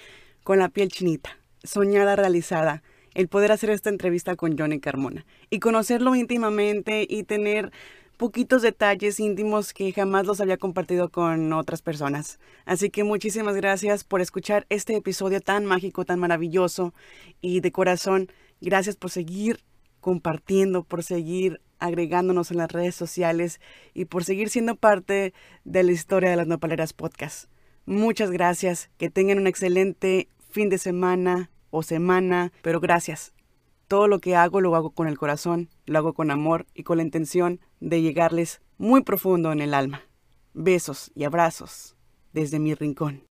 con 0.43 0.59
la 0.59 0.69
piel 0.69 0.89
chinita, 0.89 1.37
soñada, 1.63 2.15
realizada 2.15 2.83
el 3.13 3.27
poder 3.27 3.51
hacer 3.51 3.69
esta 3.69 3.89
entrevista 3.89 4.35
con 4.35 4.57
Johnny 4.57 4.79
Carmona 4.79 5.25
y 5.49 5.59
conocerlo 5.59 6.15
íntimamente 6.15 7.05
y 7.07 7.23
tener 7.23 7.71
poquitos 8.17 8.61
detalles 8.61 9.19
íntimos 9.19 9.73
que 9.73 9.91
jamás 9.91 10.25
los 10.25 10.39
había 10.41 10.57
compartido 10.57 11.09
con 11.09 11.51
otras 11.53 11.81
personas. 11.81 12.39
Así 12.65 12.89
que 12.89 13.03
muchísimas 13.03 13.55
gracias 13.55 14.03
por 14.03 14.21
escuchar 14.21 14.65
este 14.69 14.95
episodio 14.95 15.41
tan 15.41 15.65
mágico, 15.65 16.05
tan 16.05 16.19
maravilloso 16.19 16.93
y 17.41 17.59
de 17.59 17.71
corazón, 17.71 18.29
gracias 18.61 18.95
por 18.95 19.11
seguir 19.11 19.63
compartiendo, 19.99 20.83
por 20.83 21.03
seguir 21.03 21.61
agregándonos 21.79 22.51
en 22.51 22.57
las 22.57 22.71
redes 22.71 22.95
sociales 22.95 23.59
y 23.93 24.05
por 24.05 24.23
seguir 24.23 24.49
siendo 24.49 24.75
parte 24.75 25.33
de 25.63 25.83
la 25.83 25.91
historia 25.91 26.29
de 26.29 26.35
las 26.35 26.47
Nopaleras 26.47 26.93
Podcast. 26.93 27.49
Muchas 27.85 28.31
gracias, 28.31 28.89
que 28.97 29.09
tengan 29.09 29.39
un 29.39 29.47
excelente 29.47 30.29
fin 30.49 30.69
de 30.69 30.77
semana 30.77 31.49
o 31.71 31.83
semana, 31.83 32.53
pero 32.61 32.79
gracias. 32.79 33.33
Todo 33.87 34.07
lo 34.07 34.19
que 34.19 34.35
hago 34.35 34.61
lo 34.61 34.75
hago 34.75 34.91
con 34.91 35.07
el 35.07 35.17
corazón, 35.17 35.69
lo 35.85 35.97
hago 35.99 36.13
con 36.13 36.31
amor 36.31 36.65
y 36.73 36.83
con 36.83 36.97
la 36.97 37.03
intención 37.03 37.59
de 37.79 38.01
llegarles 38.01 38.61
muy 38.77 39.03
profundo 39.03 39.51
en 39.51 39.61
el 39.61 39.73
alma. 39.73 40.01
Besos 40.53 41.11
y 41.15 41.23
abrazos 41.23 41.95
desde 42.31 42.59
mi 42.59 42.73
rincón. 42.73 43.23